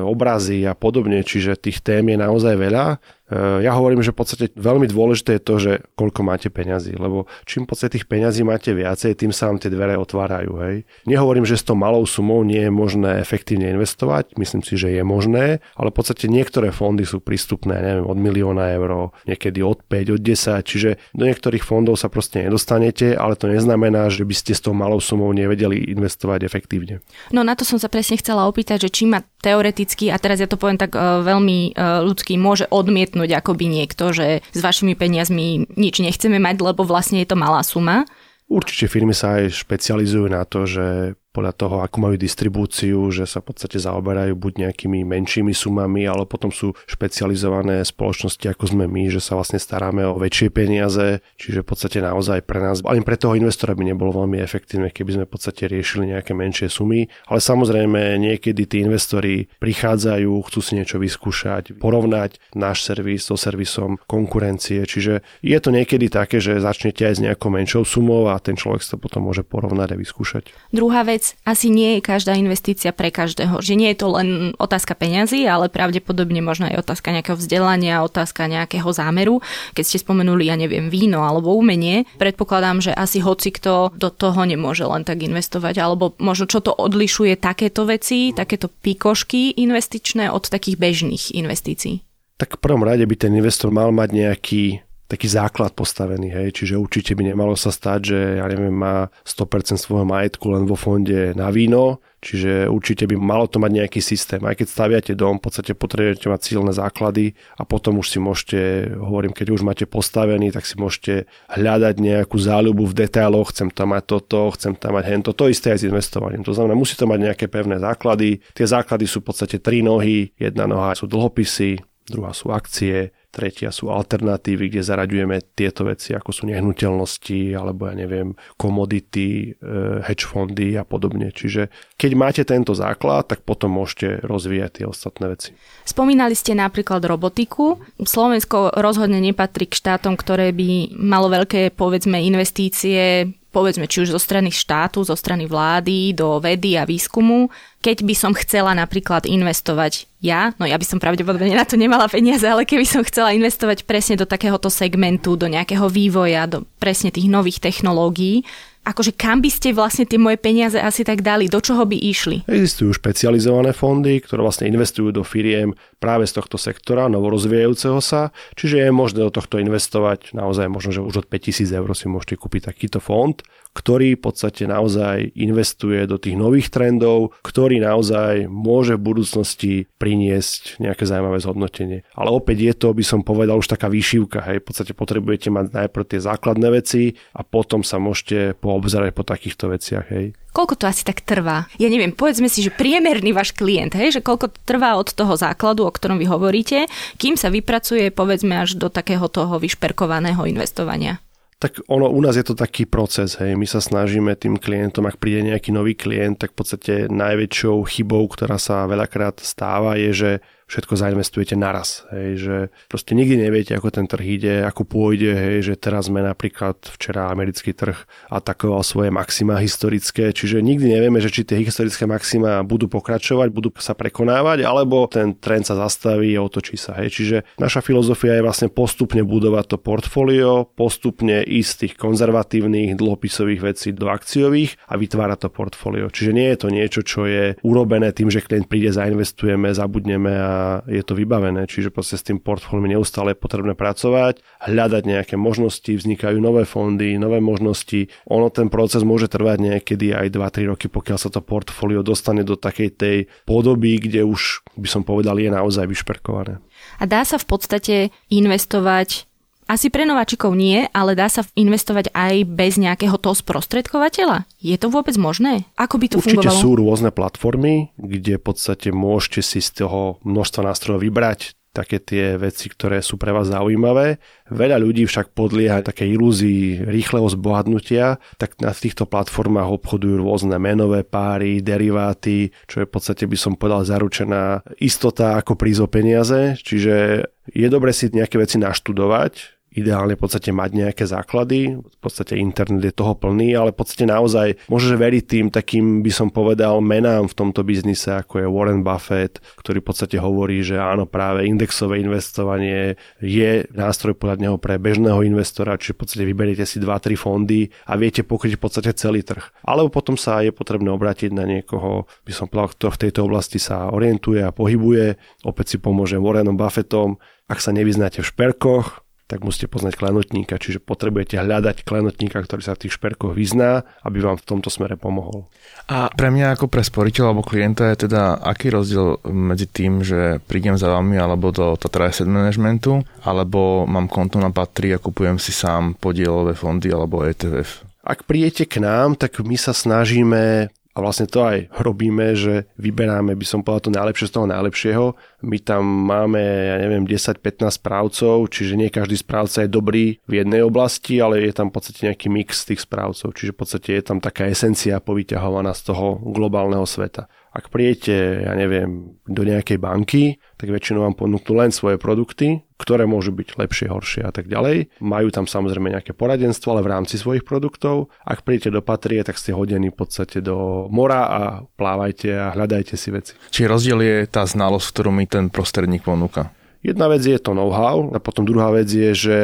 obrazy 0.04 0.68
a 0.68 0.76
podobne, 0.76 1.24
čiže 1.24 1.56
tých 1.56 1.80
tém 1.80 2.12
je 2.12 2.20
naozaj 2.20 2.60
veľa 2.60 3.00
ja 3.36 3.72
hovorím, 3.76 4.00
že 4.00 4.16
v 4.16 4.18
podstate 4.24 4.44
veľmi 4.56 4.88
dôležité 4.88 5.36
je 5.36 5.42
to, 5.42 5.54
že 5.60 5.72
koľko 6.00 6.20
máte 6.24 6.48
peňazí, 6.48 6.96
lebo 6.96 7.28
čím 7.44 7.68
v 7.68 7.76
podstate 7.76 8.00
tých 8.00 8.08
peňazí 8.08 8.40
máte 8.46 8.72
viacej, 8.72 9.18
tým 9.18 9.32
sa 9.36 9.52
vám 9.52 9.60
tie 9.60 9.68
dvere 9.68 10.00
otvárajú. 10.00 10.52
Hej. 10.64 10.76
Nehovorím, 11.04 11.44
že 11.44 11.60
s 11.60 11.66
tou 11.66 11.76
malou 11.76 12.08
sumou 12.08 12.40
nie 12.46 12.64
je 12.64 12.72
možné 12.72 13.20
efektívne 13.20 13.68
investovať, 13.76 14.38
myslím 14.40 14.64
si, 14.64 14.80
že 14.80 14.88
je 14.96 15.02
možné, 15.04 15.60
ale 15.76 15.88
v 15.92 15.96
podstate 16.00 16.24
niektoré 16.30 16.72
fondy 16.72 17.04
sú 17.04 17.20
prístupné, 17.20 17.76
neviem, 17.84 18.06
od 18.08 18.16
milióna 18.16 18.72
eur, 18.80 19.12
niekedy 19.28 19.60
od 19.60 19.84
5, 19.84 20.16
od 20.16 20.20
10, 20.24 20.64
čiže 20.64 20.90
do 21.12 21.24
niektorých 21.28 21.60
fondov 21.60 22.00
sa 22.00 22.08
proste 22.08 22.40
nedostanete, 22.40 23.12
ale 23.12 23.36
to 23.36 23.50
neznamená, 23.50 24.08
že 24.08 24.24
by 24.24 24.34
ste 24.34 24.56
s 24.56 24.64
tou 24.64 24.72
malou 24.72 25.02
sumou 25.02 25.28
nevedeli 25.36 25.92
investovať 25.92 26.48
efektívne. 26.48 27.04
No 27.34 27.44
na 27.44 27.52
to 27.52 27.68
som 27.68 27.76
sa 27.76 27.92
presne 27.92 28.16
chcela 28.16 28.48
opýtať, 28.48 28.88
že 28.88 28.94
či 28.94 29.04
ma 29.04 29.20
teoreticky, 29.42 30.10
a 30.10 30.16
teraz 30.18 30.40
ja 30.40 30.48
to 30.50 30.58
poviem 30.58 30.78
tak 30.80 30.94
uh, 30.94 31.22
veľmi 31.22 31.74
uh, 31.74 32.02
ľudský, 32.02 32.34
môže 32.38 32.66
odmietnúť 32.70 33.17
ako 33.24 33.56
akoby 33.56 33.66
niekto, 33.66 34.12
že 34.12 34.44
s 34.52 34.60
vašimi 34.60 34.94
peniazmi 34.94 35.66
nič 35.74 36.04
nechceme 36.04 36.36
mať, 36.38 36.56
lebo 36.60 36.84
vlastne 36.84 37.24
je 37.24 37.28
to 37.28 37.36
malá 37.38 37.64
suma. 37.64 38.04
Určite 38.48 38.88
firmy 38.88 39.12
sa 39.12 39.40
aj 39.40 39.64
špecializujú 39.64 40.28
na 40.28 40.44
to, 40.48 40.64
že 40.64 41.16
podľa 41.38 41.54
toho, 41.54 41.76
ako 41.86 41.96
majú 42.02 42.16
distribúciu, 42.18 42.98
že 43.14 43.22
sa 43.22 43.38
v 43.38 43.54
podstate 43.54 43.78
zaoberajú 43.78 44.34
buď 44.34 44.66
nejakými 44.66 45.06
menšími 45.06 45.54
sumami, 45.54 46.02
ale 46.02 46.26
potom 46.26 46.50
sú 46.50 46.74
špecializované 46.90 47.86
spoločnosti, 47.86 48.42
ako 48.50 48.74
sme 48.74 48.90
my, 48.90 49.06
že 49.06 49.22
sa 49.22 49.38
vlastne 49.38 49.62
staráme 49.62 50.02
o 50.02 50.18
väčšie 50.18 50.50
peniaze, 50.50 51.22
čiže 51.38 51.62
v 51.62 51.68
podstate 51.70 52.02
naozaj 52.02 52.42
pre 52.42 52.58
nás, 52.58 52.82
ani 52.82 53.06
pre 53.06 53.14
toho 53.14 53.38
investora 53.38 53.78
by 53.78 53.86
nebolo 53.86 54.24
veľmi 54.24 54.42
efektívne, 54.42 54.90
keby 54.90 55.14
sme 55.14 55.24
v 55.28 55.32
podstate 55.38 55.70
riešili 55.70 56.10
nejaké 56.10 56.34
menšie 56.34 56.66
sumy, 56.66 57.06
ale 57.28 57.38
samozrejme 57.38 58.18
niekedy 58.18 58.66
tí 58.66 58.82
investori 58.82 59.46
prichádzajú, 59.62 60.32
chcú 60.48 60.58
si 60.58 60.72
niečo 60.74 60.98
vyskúšať, 60.98 61.78
porovnať 61.78 62.40
náš 62.56 62.82
servis 62.82 63.28
so 63.28 63.38
servisom 63.38 64.00
konkurencie, 64.10 64.82
čiže 64.82 65.22
je 65.44 65.58
to 65.60 65.70
niekedy 65.70 66.10
také, 66.10 66.42
že 66.42 66.58
začnete 66.58 67.04
aj 67.04 67.14
s 67.14 67.22
nejakou 67.22 67.52
menšou 67.52 67.86
sumou 67.86 68.32
a 68.32 68.40
ten 68.40 68.56
človek 68.56 68.82
sa 68.82 68.96
potom 68.96 69.28
môže 69.28 69.44
porovnať 69.44 69.94
a 69.94 70.00
vyskúšať. 70.00 70.48
Druhá 70.72 71.04
vec, 71.04 71.27
asi 71.42 71.68
nie 71.72 71.98
je 71.98 72.06
každá 72.06 72.36
investícia 72.36 72.92
pre 72.92 73.10
každého. 73.12 73.58
Že 73.58 73.74
nie 73.74 73.88
je 73.92 73.98
to 73.98 74.08
len 74.14 74.28
otázka 74.56 74.94
peňazí, 74.94 75.44
ale 75.44 75.72
pravdepodobne 75.72 76.40
možno 76.44 76.68
aj 76.68 76.84
otázka 76.84 77.12
nejakého 77.12 77.36
vzdelania, 77.36 78.04
otázka 78.04 78.46
nejakého 78.46 78.88
zámeru. 78.92 79.40
Keď 79.74 79.84
ste 79.84 79.98
spomenuli, 80.00 80.48
ja 80.48 80.56
neviem, 80.56 80.88
víno 80.88 81.24
alebo 81.24 81.54
umenie, 81.54 82.08
predpokladám, 82.16 82.80
že 82.80 82.92
asi 82.92 83.20
hoci 83.20 83.52
kto 83.52 83.92
do 83.96 84.08
toho 84.08 84.44
nemôže 84.48 84.86
len 84.86 85.04
tak 85.04 85.20
investovať, 85.20 85.80
alebo 85.80 86.16
možno 86.22 86.48
čo 86.48 86.64
to 86.64 86.72
odlišuje 86.72 87.36
takéto 87.36 87.84
veci, 87.84 88.32
takéto 88.32 88.72
pikošky 88.72 89.58
investičné 89.60 90.30
od 90.32 90.48
takých 90.48 90.80
bežných 90.80 91.36
investícií. 91.36 92.00
Tak 92.38 92.56
v 92.56 92.62
prvom 92.62 92.86
rade 92.86 93.02
by 93.02 93.16
ten 93.18 93.34
investor 93.34 93.74
mal 93.74 93.90
mať 93.90 94.08
nejaký 94.14 94.64
taký 95.08 95.24
základ 95.24 95.72
postavený, 95.72 96.28
hej, 96.28 96.48
čiže 96.52 96.76
určite 96.76 97.16
by 97.16 97.32
nemalo 97.32 97.56
sa 97.56 97.72
stať, 97.72 98.00
že 98.12 98.18
ja 98.38 98.44
neviem, 98.44 98.76
má 98.76 99.08
100% 99.24 99.80
svojho 99.80 100.04
majetku 100.04 100.52
len 100.52 100.68
vo 100.68 100.76
fonde 100.76 101.32
na 101.32 101.48
víno, 101.48 102.04
čiže 102.20 102.68
určite 102.68 103.08
by 103.08 103.16
malo 103.16 103.48
to 103.48 103.56
mať 103.56 103.72
nejaký 103.72 104.04
systém. 104.04 104.44
Aj 104.44 104.52
keď 104.52 104.68
staviate 104.68 105.12
dom, 105.16 105.40
v 105.40 105.48
podstate 105.48 105.72
potrebujete 105.72 106.28
mať 106.28 106.40
silné 106.44 106.76
základy 106.76 107.32
a 107.56 107.64
potom 107.64 108.04
už 108.04 108.06
si 108.12 108.18
môžete, 108.20 108.60
hovorím, 109.00 109.32
keď 109.32 109.56
už 109.56 109.64
máte 109.64 109.88
postavený, 109.88 110.52
tak 110.52 110.68
si 110.68 110.76
môžete 110.76 111.24
hľadať 111.56 111.94
nejakú 111.96 112.36
záľubu 112.36 112.84
v 112.92 113.08
detailoch, 113.08 113.48
chcem 113.56 113.72
tam 113.72 113.96
mať 113.96 114.04
toto, 114.04 114.52
chcem 114.60 114.76
tam 114.76 114.92
mať 114.92 115.04
hento, 115.08 115.32
to 115.32 115.48
isté 115.48 115.72
aj 115.72 115.80
s 115.80 115.88
investovaním. 115.88 116.44
To 116.44 116.52
znamená, 116.52 116.76
musí 116.76 117.00
to 117.00 117.08
mať 117.08 117.32
nejaké 117.32 117.46
pevné 117.48 117.80
základy. 117.80 118.44
Tie 118.52 118.68
základy 118.68 119.08
sú 119.08 119.24
v 119.24 119.32
podstate 119.32 119.56
tri 119.56 119.80
nohy, 119.80 120.36
jedna 120.36 120.68
noha 120.68 120.92
sú 120.92 121.08
dlhopisy, 121.08 121.80
druhá 122.12 122.36
sú 122.36 122.52
akcie, 122.52 123.12
tretia 123.28 123.68
sú 123.68 123.92
alternatívy, 123.92 124.72
kde 124.72 124.82
zaraďujeme 124.82 125.36
tieto 125.52 125.84
veci, 125.84 126.16
ako 126.16 126.30
sú 126.32 126.42
nehnuteľnosti, 126.48 127.52
alebo 127.52 127.86
ja 127.86 127.94
neviem, 127.94 128.32
komodity, 128.56 129.52
e, 129.52 130.00
hedge 130.04 130.24
fondy 130.24 130.74
a 130.80 130.84
podobne. 130.84 131.28
Čiže 131.30 131.68
keď 132.00 132.10
máte 132.16 132.42
tento 132.48 132.72
základ, 132.72 133.28
tak 133.28 133.44
potom 133.44 133.76
môžete 133.76 134.24
rozvíjať 134.24 134.70
tie 134.82 134.86
ostatné 134.88 135.24
veci. 135.28 135.50
Spomínali 135.84 136.32
ste 136.32 136.56
napríklad 136.56 137.04
robotiku. 137.04 137.78
Slovensko 138.00 138.72
rozhodne 138.74 139.20
nepatrí 139.20 139.68
k 139.68 139.78
štátom, 139.78 140.16
ktoré 140.16 140.50
by 140.56 140.96
malo 140.96 141.28
veľké, 141.28 141.76
povedzme, 141.76 142.20
investície 142.24 143.28
povedzme 143.48 143.88
či 143.88 144.04
už 144.04 144.12
zo 144.12 144.20
strany 144.20 144.52
štátu, 144.52 145.00
zo 145.02 145.16
strany 145.16 145.48
vlády, 145.48 146.12
do 146.12 146.36
vedy 146.38 146.76
a 146.76 146.84
výskumu. 146.84 147.48
Keď 147.80 148.04
by 148.04 148.14
som 148.14 148.32
chcela 148.36 148.76
napríklad 148.76 149.24
investovať 149.24 150.10
ja, 150.20 150.52
no 150.58 150.66
ja 150.66 150.76
by 150.76 150.86
som 150.86 150.98
pravdepodobne 150.98 151.54
na 151.54 151.64
to 151.64 151.78
nemala 151.78 152.10
peniaze, 152.10 152.44
ale 152.44 152.66
keby 152.66 152.84
som 152.84 153.06
chcela 153.06 153.32
investovať 153.32 153.86
presne 153.86 154.18
do 154.18 154.26
takéhoto 154.26 154.68
segmentu, 154.68 155.38
do 155.38 155.46
nejakého 155.46 155.86
vývoja, 155.86 156.50
do 156.50 156.66
presne 156.82 157.14
tých 157.14 157.30
nových 157.30 157.62
technológií, 157.62 158.42
akože 158.88 159.12
kam 159.12 159.44
by 159.44 159.50
ste 159.52 159.76
vlastne 159.76 160.08
tie 160.08 160.16
moje 160.16 160.40
peniaze 160.40 160.80
asi 160.80 161.04
tak 161.04 161.20
dali, 161.20 161.52
do 161.52 161.60
čoho 161.60 161.84
by 161.84 161.92
išli? 161.94 162.48
Existujú 162.48 162.96
špecializované 162.96 163.76
fondy, 163.76 164.16
ktoré 164.24 164.40
vlastne 164.40 164.64
investujú 164.72 165.12
do 165.12 165.20
firiem 165.20 165.76
práve 165.98 166.30
z 166.30 166.38
tohto 166.38 166.56
sektora, 166.56 167.10
novorozvíjajúceho 167.10 167.98
sa, 167.98 168.30
čiže 168.54 168.86
je 168.86 168.90
možné 168.94 169.26
do 169.26 169.34
tohto 169.34 169.58
investovať 169.58 170.32
naozaj 170.32 170.70
možno, 170.70 170.90
že 170.94 171.04
už 171.04 171.14
od 171.22 171.26
5000 171.26 171.68
eur 171.74 171.90
si 171.94 172.06
môžete 172.06 172.38
kúpiť 172.38 172.70
takýto 172.70 173.02
fond, 173.02 173.38
ktorý 173.78 174.18
v 174.18 174.22
podstate 174.26 174.66
naozaj 174.66 175.38
investuje 175.38 176.02
do 176.10 176.18
tých 176.18 176.34
nových 176.34 176.74
trendov, 176.74 177.36
ktorý 177.46 177.78
naozaj 177.78 178.50
môže 178.50 178.98
v 178.98 179.06
budúcnosti 179.06 179.72
priniesť 180.02 180.82
nejaké 180.82 181.06
zaujímavé 181.06 181.38
zhodnotenie. 181.38 182.02
Ale 182.18 182.34
opäť 182.34 182.58
je 182.58 182.74
to, 182.74 182.88
by 182.90 183.04
som 183.06 183.20
povedal, 183.22 183.62
už 183.62 183.70
taká 183.70 183.86
výšivka. 183.86 184.42
Hej. 184.50 184.66
V 184.66 184.66
podstate 184.72 184.92
potrebujete 184.98 185.54
mať 185.54 185.70
najprv 185.70 186.04
tie 186.10 186.18
základné 186.18 186.68
veci 186.74 187.14
a 187.34 187.46
potom 187.46 187.86
sa 187.86 188.02
môžete 188.02 188.58
poobzerať 188.58 189.14
po 189.14 189.22
takýchto 189.22 189.70
veciach. 189.70 190.06
Hej. 190.10 190.34
Koľko 190.58 190.74
to 190.80 190.84
asi 190.90 191.06
tak 191.06 191.22
trvá? 191.22 191.70
Ja 191.78 191.86
neviem, 191.86 192.10
povedzme 192.10 192.48
si, 192.50 192.66
že 192.66 192.74
priemerný 192.74 193.30
váš 193.30 193.54
klient, 193.54 193.94
hej, 193.94 194.18
že 194.18 194.24
koľko 194.24 194.50
trvá 194.66 194.96
od 194.96 195.12
toho 195.12 195.36
základu, 195.38 195.86
o 195.88 195.94
ktorom 195.96 196.20
vy 196.20 196.28
hovoríte, 196.28 196.84
kým 197.16 197.40
sa 197.40 197.48
vypracuje, 197.48 198.12
povedzme, 198.12 198.60
až 198.60 198.76
do 198.76 198.92
takého 198.92 199.24
toho 199.32 199.56
vyšperkovaného 199.56 200.44
investovania? 200.44 201.24
Tak 201.58 201.90
ono, 201.90 202.06
u 202.06 202.22
nás 202.22 202.38
je 202.38 202.46
to 202.46 202.54
taký 202.54 202.86
proces, 202.86 203.34
hej. 203.42 203.58
My 203.58 203.66
sa 203.66 203.82
snažíme 203.82 204.30
tým 204.38 204.62
klientom, 204.62 205.10
ak 205.10 205.18
príde 205.18 205.42
nejaký 205.42 205.74
nový 205.74 205.98
klient, 205.98 206.38
tak 206.38 206.54
v 206.54 206.58
podstate 206.62 206.94
najväčšou 207.10 207.82
chybou, 207.82 208.30
ktorá 208.30 208.62
sa 208.62 208.86
veľakrát 208.86 209.42
stáva, 209.42 209.98
je, 209.98 210.10
že 210.14 210.30
všetko 210.68 210.94
zainvestujete 211.00 211.56
naraz. 211.56 212.04
Hej, 212.12 212.30
že 212.36 212.56
proste 212.92 213.16
nikdy 213.16 213.48
neviete, 213.48 213.72
ako 213.72 213.88
ten 213.88 214.04
trh 214.04 214.24
ide, 214.28 214.54
ako 214.68 214.84
pôjde, 214.84 215.32
hej, 215.32 215.56
že 215.72 215.74
teraz 215.80 216.12
sme 216.12 216.20
napríklad 216.20 216.76
včera 217.00 217.32
americký 217.32 217.72
trh 217.72 217.96
atakoval 218.28 218.84
svoje 218.84 219.08
maxima 219.08 219.56
historické, 219.56 220.30
čiže 220.36 220.60
nikdy 220.60 221.00
nevieme, 221.00 221.24
že 221.24 221.32
či 221.32 221.48
tie 221.48 221.56
historické 221.64 222.04
maxima 222.04 222.60
budú 222.60 222.86
pokračovať, 222.92 223.48
budú 223.48 223.72
sa 223.80 223.96
prekonávať, 223.96 224.68
alebo 224.68 225.08
ten 225.08 225.32
trend 225.40 225.64
sa 225.64 225.74
zastaví 225.74 226.36
a 226.36 226.44
otočí 226.44 226.76
sa. 226.76 227.00
Hej. 227.00 227.16
Čiže 227.16 227.36
naša 227.56 227.80
filozofia 227.80 228.36
je 228.36 228.44
vlastne 228.44 228.68
postupne 228.68 229.24
budovať 229.24 229.64
to 229.72 229.76
portfólio, 229.80 230.68
postupne 230.76 231.40
ísť 231.40 231.68
z 231.68 231.78
tých 231.80 231.94
konzervatívnych 231.96 232.92
dlhopisových 233.00 233.60
vecí 233.64 233.88
do 233.96 234.12
akciových 234.12 234.76
a 234.84 235.00
vytvárať 235.00 235.38
to 235.46 235.48
portfólio. 235.48 236.12
Čiže 236.12 236.36
nie 236.36 236.48
je 236.52 236.58
to 236.60 236.68
niečo, 236.68 237.00
čo 237.00 237.24
je 237.24 237.56
urobené 237.64 238.12
tým, 238.12 238.28
že 238.28 238.44
klient 238.44 238.68
príde, 238.68 238.92
zainvestujeme, 238.92 239.72
zabudneme 239.72 240.32
a 240.36 240.57
je 240.88 241.02
to 241.04 241.14
vybavené, 241.14 241.68
čiže 241.68 241.94
proste 241.94 242.16
s 242.18 242.26
tým 242.26 242.42
portfóliom 242.42 242.88
neustále 242.88 243.36
je 243.36 243.42
potrebné 243.42 243.76
pracovať, 243.76 244.42
hľadať 244.66 245.02
nejaké 245.06 245.34
možnosti, 245.38 245.88
vznikajú 245.88 246.40
nové 246.42 246.64
fondy, 246.64 247.20
nové 247.20 247.38
možnosti. 247.38 248.10
Ono 248.32 248.48
ten 248.48 248.72
proces 248.72 249.04
môže 249.04 249.30
trvať 249.30 249.58
niekedy 249.60 250.16
aj 250.16 250.34
2-3 250.34 250.72
roky, 250.72 250.86
pokiaľ 250.90 251.18
sa 251.20 251.30
to 251.30 251.44
portfólio 251.44 252.02
dostane 252.02 252.42
do 252.42 252.58
takej 252.58 252.90
tej 252.96 253.18
podoby, 253.44 254.00
kde 254.00 254.24
už 254.24 254.64
by 254.74 254.88
som 254.88 255.02
povedal 255.04 255.36
je 255.38 255.52
naozaj 255.52 255.84
vyšperkované. 255.86 256.58
A 256.98 257.04
dá 257.04 257.22
sa 257.22 257.36
v 257.36 257.46
podstate 257.46 257.96
investovať 258.32 259.27
asi 259.68 259.92
pre 259.92 260.08
nováčikov 260.08 260.56
nie, 260.56 260.88
ale 260.96 261.12
dá 261.12 261.28
sa 261.28 261.44
investovať 261.52 262.08
aj 262.16 262.48
bez 262.48 262.80
nejakého 262.80 263.20
toho 263.20 263.36
sprostredkovateľa? 263.36 264.48
Je 264.58 264.74
to 264.80 264.88
vôbec 264.88 265.14
možné? 265.20 265.68
Ako 265.76 266.00
by 266.00 266.06
to 266.08 266.16
Určite 266.18 266.48
fungovalo? 266.48 266.58
sú 266.58 266.70
rôzne 266.74 267.10
platformy, 267.12 267.92
kde 268.00 268.40
v 268.40 268.44
podstate 268.48 268.88
môžete 268.90 269.44
si 269.44 269.60
z 269.60 269.84
toho 269.84 270.16
množstva 270.24 270.72
nástrojov 270.72 271.04
vybrať 271.04 271.52
také 271.78 272.02
tie 272.02 272.34
veci, 272.34 272.66
ktoré 272.66 272.98
sú 273.04 273.20
pre 273.20 273.30
vás 273.30 273.54
zaujímavé. 273.54 274.18
Veľa 274.50 274.82
ľudí 274.82 275.06
však 275.06 275.30
podlieha 275.30 275.86
také 275.86 276.10
ilúzii 276.10 276.82
rýchleho 276.82 277.30
zbohatnutia, 277.30 278.18
tak 278.34 278.58
na 278.58 278.74
týchto 278.74 279.06
platformách 279.06 279.78
obchodujú 279.78 280.18
rôzne 280.18 280.58
menové 280.58 281.06
páry, 281.06 281.62
deriváty, 281.62 282.50
čo 282.66 282.82
je 282.82 282.88
v 282.88 282.92
podstate 282.98 283.30
by 283.30 283.36
som 283.38 283.54
povedal 283.54 283.86
zaručená 283.86 284.66
istota 284.82 285.38
ako 285.38 285.54
prízo 285.54 285.86
peniaze, 285.86 286.58
čiže 286.58 287.28
je 287.46 287.68
dobre 287.70 287.94
si 287.94 288.10
nejaké 288.10 288.42
veci 288.42 288.58
naštudovať, 288.58 289.57
ideálne 289.78 290.18
v 290.18 290.22
podstate 290.22 290.50
mať 290.50 290.70
nejaké 290.74 291.04
základy, 291.06 291.78
v 291.78 291.98
podstate 292.02 292.34
internet 292.36 292.82
je 292.82 292.94
toho 292.94 293.14
plný, 293.14 293.54
ale 293.54 293.70
v 293.70 293.78
podstate 293.78 294.04
naozaj 294.04 294.58
môžeš 294.66 294.92
veriť 294.98 295.24
tým 295.24 295.46
takým, 295.54 296.02
by 296.02 296.12
som 296.12 296.28
povedal, 296.28 296.82
menám 296.82 297.30
v 297.30 297.36
tomto 297.38 297.62
biznise, 297.62 298.10
ako 298.10 298.42
je 298.42 298.46
Warren 298.50 298.82
Buffett, 298.82 299.38
ktorý 299.60 299.78
v 299.80 299.86
podstate 299.86 300.16
hovorí, 300.18 300.60
že 300.66 300.76
áno, 300.76 301.06
práve 301.06 301.46
indexové 301.46 302.02
investovanie 302.02 302.98
je 303.22 303.64
nástroj 303.72 304.18
podľa 304.18 304.36
neho 304.38 304.56
pre 304.58 304.76
bežného 304.76 305.22
investora, 305.22 305.78
čiže 305.78 305.94
v 305.94 306.00
podstate 306.02 306.24
vyberiete 306.26 306.64
si 306.66 306.82
2-3 306.82 307.14
fondy 307.14 307.70
a 307.86 307.94
viete 307.94 308.26
pokryť 308.26 308.58
v 308.58 308.62
podstate 308.62 308.90
celý 308.98 309.22
trh. 309.22 309.42
Alebo 309.62 309.88
potom 309.94 310.18
sa 310.18 310.42
je 310.42 310.50
potrebné 310.50 310.90
obrátiť 310.90 311.30
na 311.30 311.46
niekoho, 311.46 312.10
by 312.26 312.32
som 312.34 312.50
povedal, 312.50 312.74
kto 312.74 312.86
v 312.90 313.00
tejto 313.08 313.20
oblasti 313.24 313.58
sa 313.62 313.88
orientuje 313.92 314.42
a 314.42 314.54
pohybuje. 314.54 315.18
Opäť 315.46 315.74
si 315.74 315.76
pomôže 315.78 316.18
Warrenom 316.18 316.58
Buffettom. 316.58 317.20
Ak 317.48 317.64
sa 317.64 317.72
nevyznáte 317.72 318.20
v 318.20 318.28
šperkoch, 318.28 319.07
tak 319.28 319.44
musíte 319.44 319.68
poznať 319.68 320.00
klenotníka, 320.00 320.56
čiže 320.56 320.80
potrebujete 320.80 321.36
hľadať 321.36 321.84
klenotníka, 321.84 322.40
ktorý 322.40 322.64
sa 322.64 322.72
v 322.72 322.88
tých 322.88 322.96
šperkoch 322.96 323.36
vyzná, 323.36 323.84
aby 324.00 324.24
vám 324.24 324.40
v 324.40 324.48
tomto 324.48 324.72
smere 324.72 324.96
pomohol. 324.96 325.44
A 325.92 326.08
pre 326.08 326.32
mňa 326.32 326.56
ako 326.56 326.72
pre 326.72 326.80
sporiteľa 326.80 327.36
alebo 327.36 327.44
klienta 327.44 327.92
je 327.92 328.08
teda 328.08 328.40
aký 328.40 328.72
rozdiel 328.72 329.20
medzi 329.28 329.68
tým, 329.68 330.00
že 330.00 330.40
prídem 330.48 330.80
za 330.80 330.88
vami 330.88 331.20
alebo 331.20 331.52
do 331.52 331.76
Tatra 331.76 332.08
Asset 332.08 332.24
Managementu, 332.24 333.04
alebo 333.20 333.84
mám 333.84 334.08
konto 334.08 334.40
na 334.40 334.48
Patri 334.48 334.96
a 334.96 334.98
kupujem 334.98 335.36
si 335.36 335.52
sám 335.52 335.92
podielové 336.00 336.56
fondy 336.56 336.88
alebo 336.88 337.20
ETF? 337.20 337.84
Ak 338.08 338.24
príjete 338.24 338.64
k 338.64 338.80
nám, 338.80 339.20
tak 339.20 339.36
my 339.44 339.60
sa 339.60 339.76
snažíme 339.76 340.72
a 340.98 341.04
vlastne 341.06 341.30
to 341.30 341.46
aj 341.46 341.70
robíme, 341.78 342.34
že 342.34 342.66
vyberáme, 342.74 343.38
by 343.38 343.46
som 343.46 343.62
povedal, 343.62 343.86
to 343.86 343.92
najlepšie 343.94 344.26
z 344.26 344.34
toho 344.34 344.46
najlepšieho. 344.50 345.04
My 345.46 345.62
tam 345.62 345.86
máme, 345.86 346.42
ja 346.42 346.76
neviem, 346.82 347.06
10-15 347.06 347.78
správcov, 347.78 348.50
čiže 348.50 348.74
nie 348.74 348.90
každý 348.90 349.14
správca 349.14 349.62
je 349.62 349.70
dobrý 349.70 350.18
v 350.26 350.42
jednej 350.42 350.66
oblasti, 350.66 351.22
ale 351.22 351.46
je 351.46 351.54
tam 351.54 351.70
v 351.70 351.78
podstate 351.78 352.10
nejaký 352.10 352.26
mix 352.26 352.66
tých 352.66 352.82
správcov, 352.82 353.30
čiže 353.30 353.54
v 353.54 353.58
podstate 353.62 353.90
je 353.94 354.02
tam 354.02 354.18
taká 354.18 354.50
esencia 354.50 354.98
povyťahovaná 354.98 355.70
z 355.78 355.94
toho 355.94 356.18
globálneho 356.18 356.82
sveta. 356.82 357.30
Ak 357.52 357.72
prijete, 357.72 358.44
ja 358.44 358.52
neviem, 358.52 359.18
do 359.24 359.42
nejakej 359.42 359.78
banky, 359.80 360.36
tak 360.60 360.68
väčšinou 360.68 361.08
vám 361.08 361.16
ponúknú 361.16 361.58
len 361.58 361.72
svoje 361.72 361.96
produkty, 361.96 362.62
ktoré 362.78 363.08
môžu 363.08 363.34
byť 363.34 363.58
lepšie, 363.58 363.86
horšie 363.90 364.22
a 364.22 364.30
tak 364.30 364.46
ďalej. 364.46 365.00
Majú 365.02 365.28
tam 365.32 365.48
samozrejme 365.48 365.90
nejaké 365.90 366.12
poradenstvo, 366.12 366.76
ale 366.76 366.84
v 366.84 366.92
rámci 366.92 367.16
svojich 367.16 367.42
produktov. 367.42 368.12
Ak 368.22 368.44
príjete 368.44 368.70
do 368.70 368.84
patrie, 368.84 369.24
tak 369.24 369.40
ste 369.40 369.56
hodení 369.56 369.90
v 369.90 369.98
podstate 369.98 370.44
do 370.44 370.86
mora 370.92 371.22
a 371.26 371.40
plávajte 371.64 372.30
a 372.36 372.54
hľadajte 372.54 372.94
si 372.94 373.08
veci. 373.10 373.32
Čiže 373.50 373.66
rozdiel 373.66 374.00
je 374.04 374.16
tá 374.28 374.44
znalosť, 374.44 374.86
ktorú 374.94 375.10
mi 375.10 375.24
ten 375.24 375.48
prostredník 375.48 376.04
ponúka. 376.04 376.54
Jedna 376.84 377.10
vec 377.10 377.26
je 377.26 377.40
to 377.42 377.56
know-how 377.56 378.14
a 378.14 378.22
potom 378.22 378.46
druhá 378.46 378.70
vec 378.70 378.86
je, 378.86 379.10
že 379.10 379.38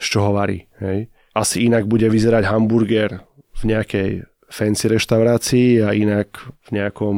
z 0.00 0.06
čoho 0.08 0.34
varí. 0.34 0.66
Hej? 0.82 1.12
Asi 1.36 1.62
inak 1.68 1.86
bude 1.86 2.10
vyzerať 2.10 2.50
hamburger 2.50 3.22
v 3.60 3.62
nejakej 3.68 4.29
fancy 4.50 4.90
reštaurácii 4.90 5.86
a 5.86 5.94
inak 5.94 6.42
v 6.66 6.68
nejakom 6.74 7.16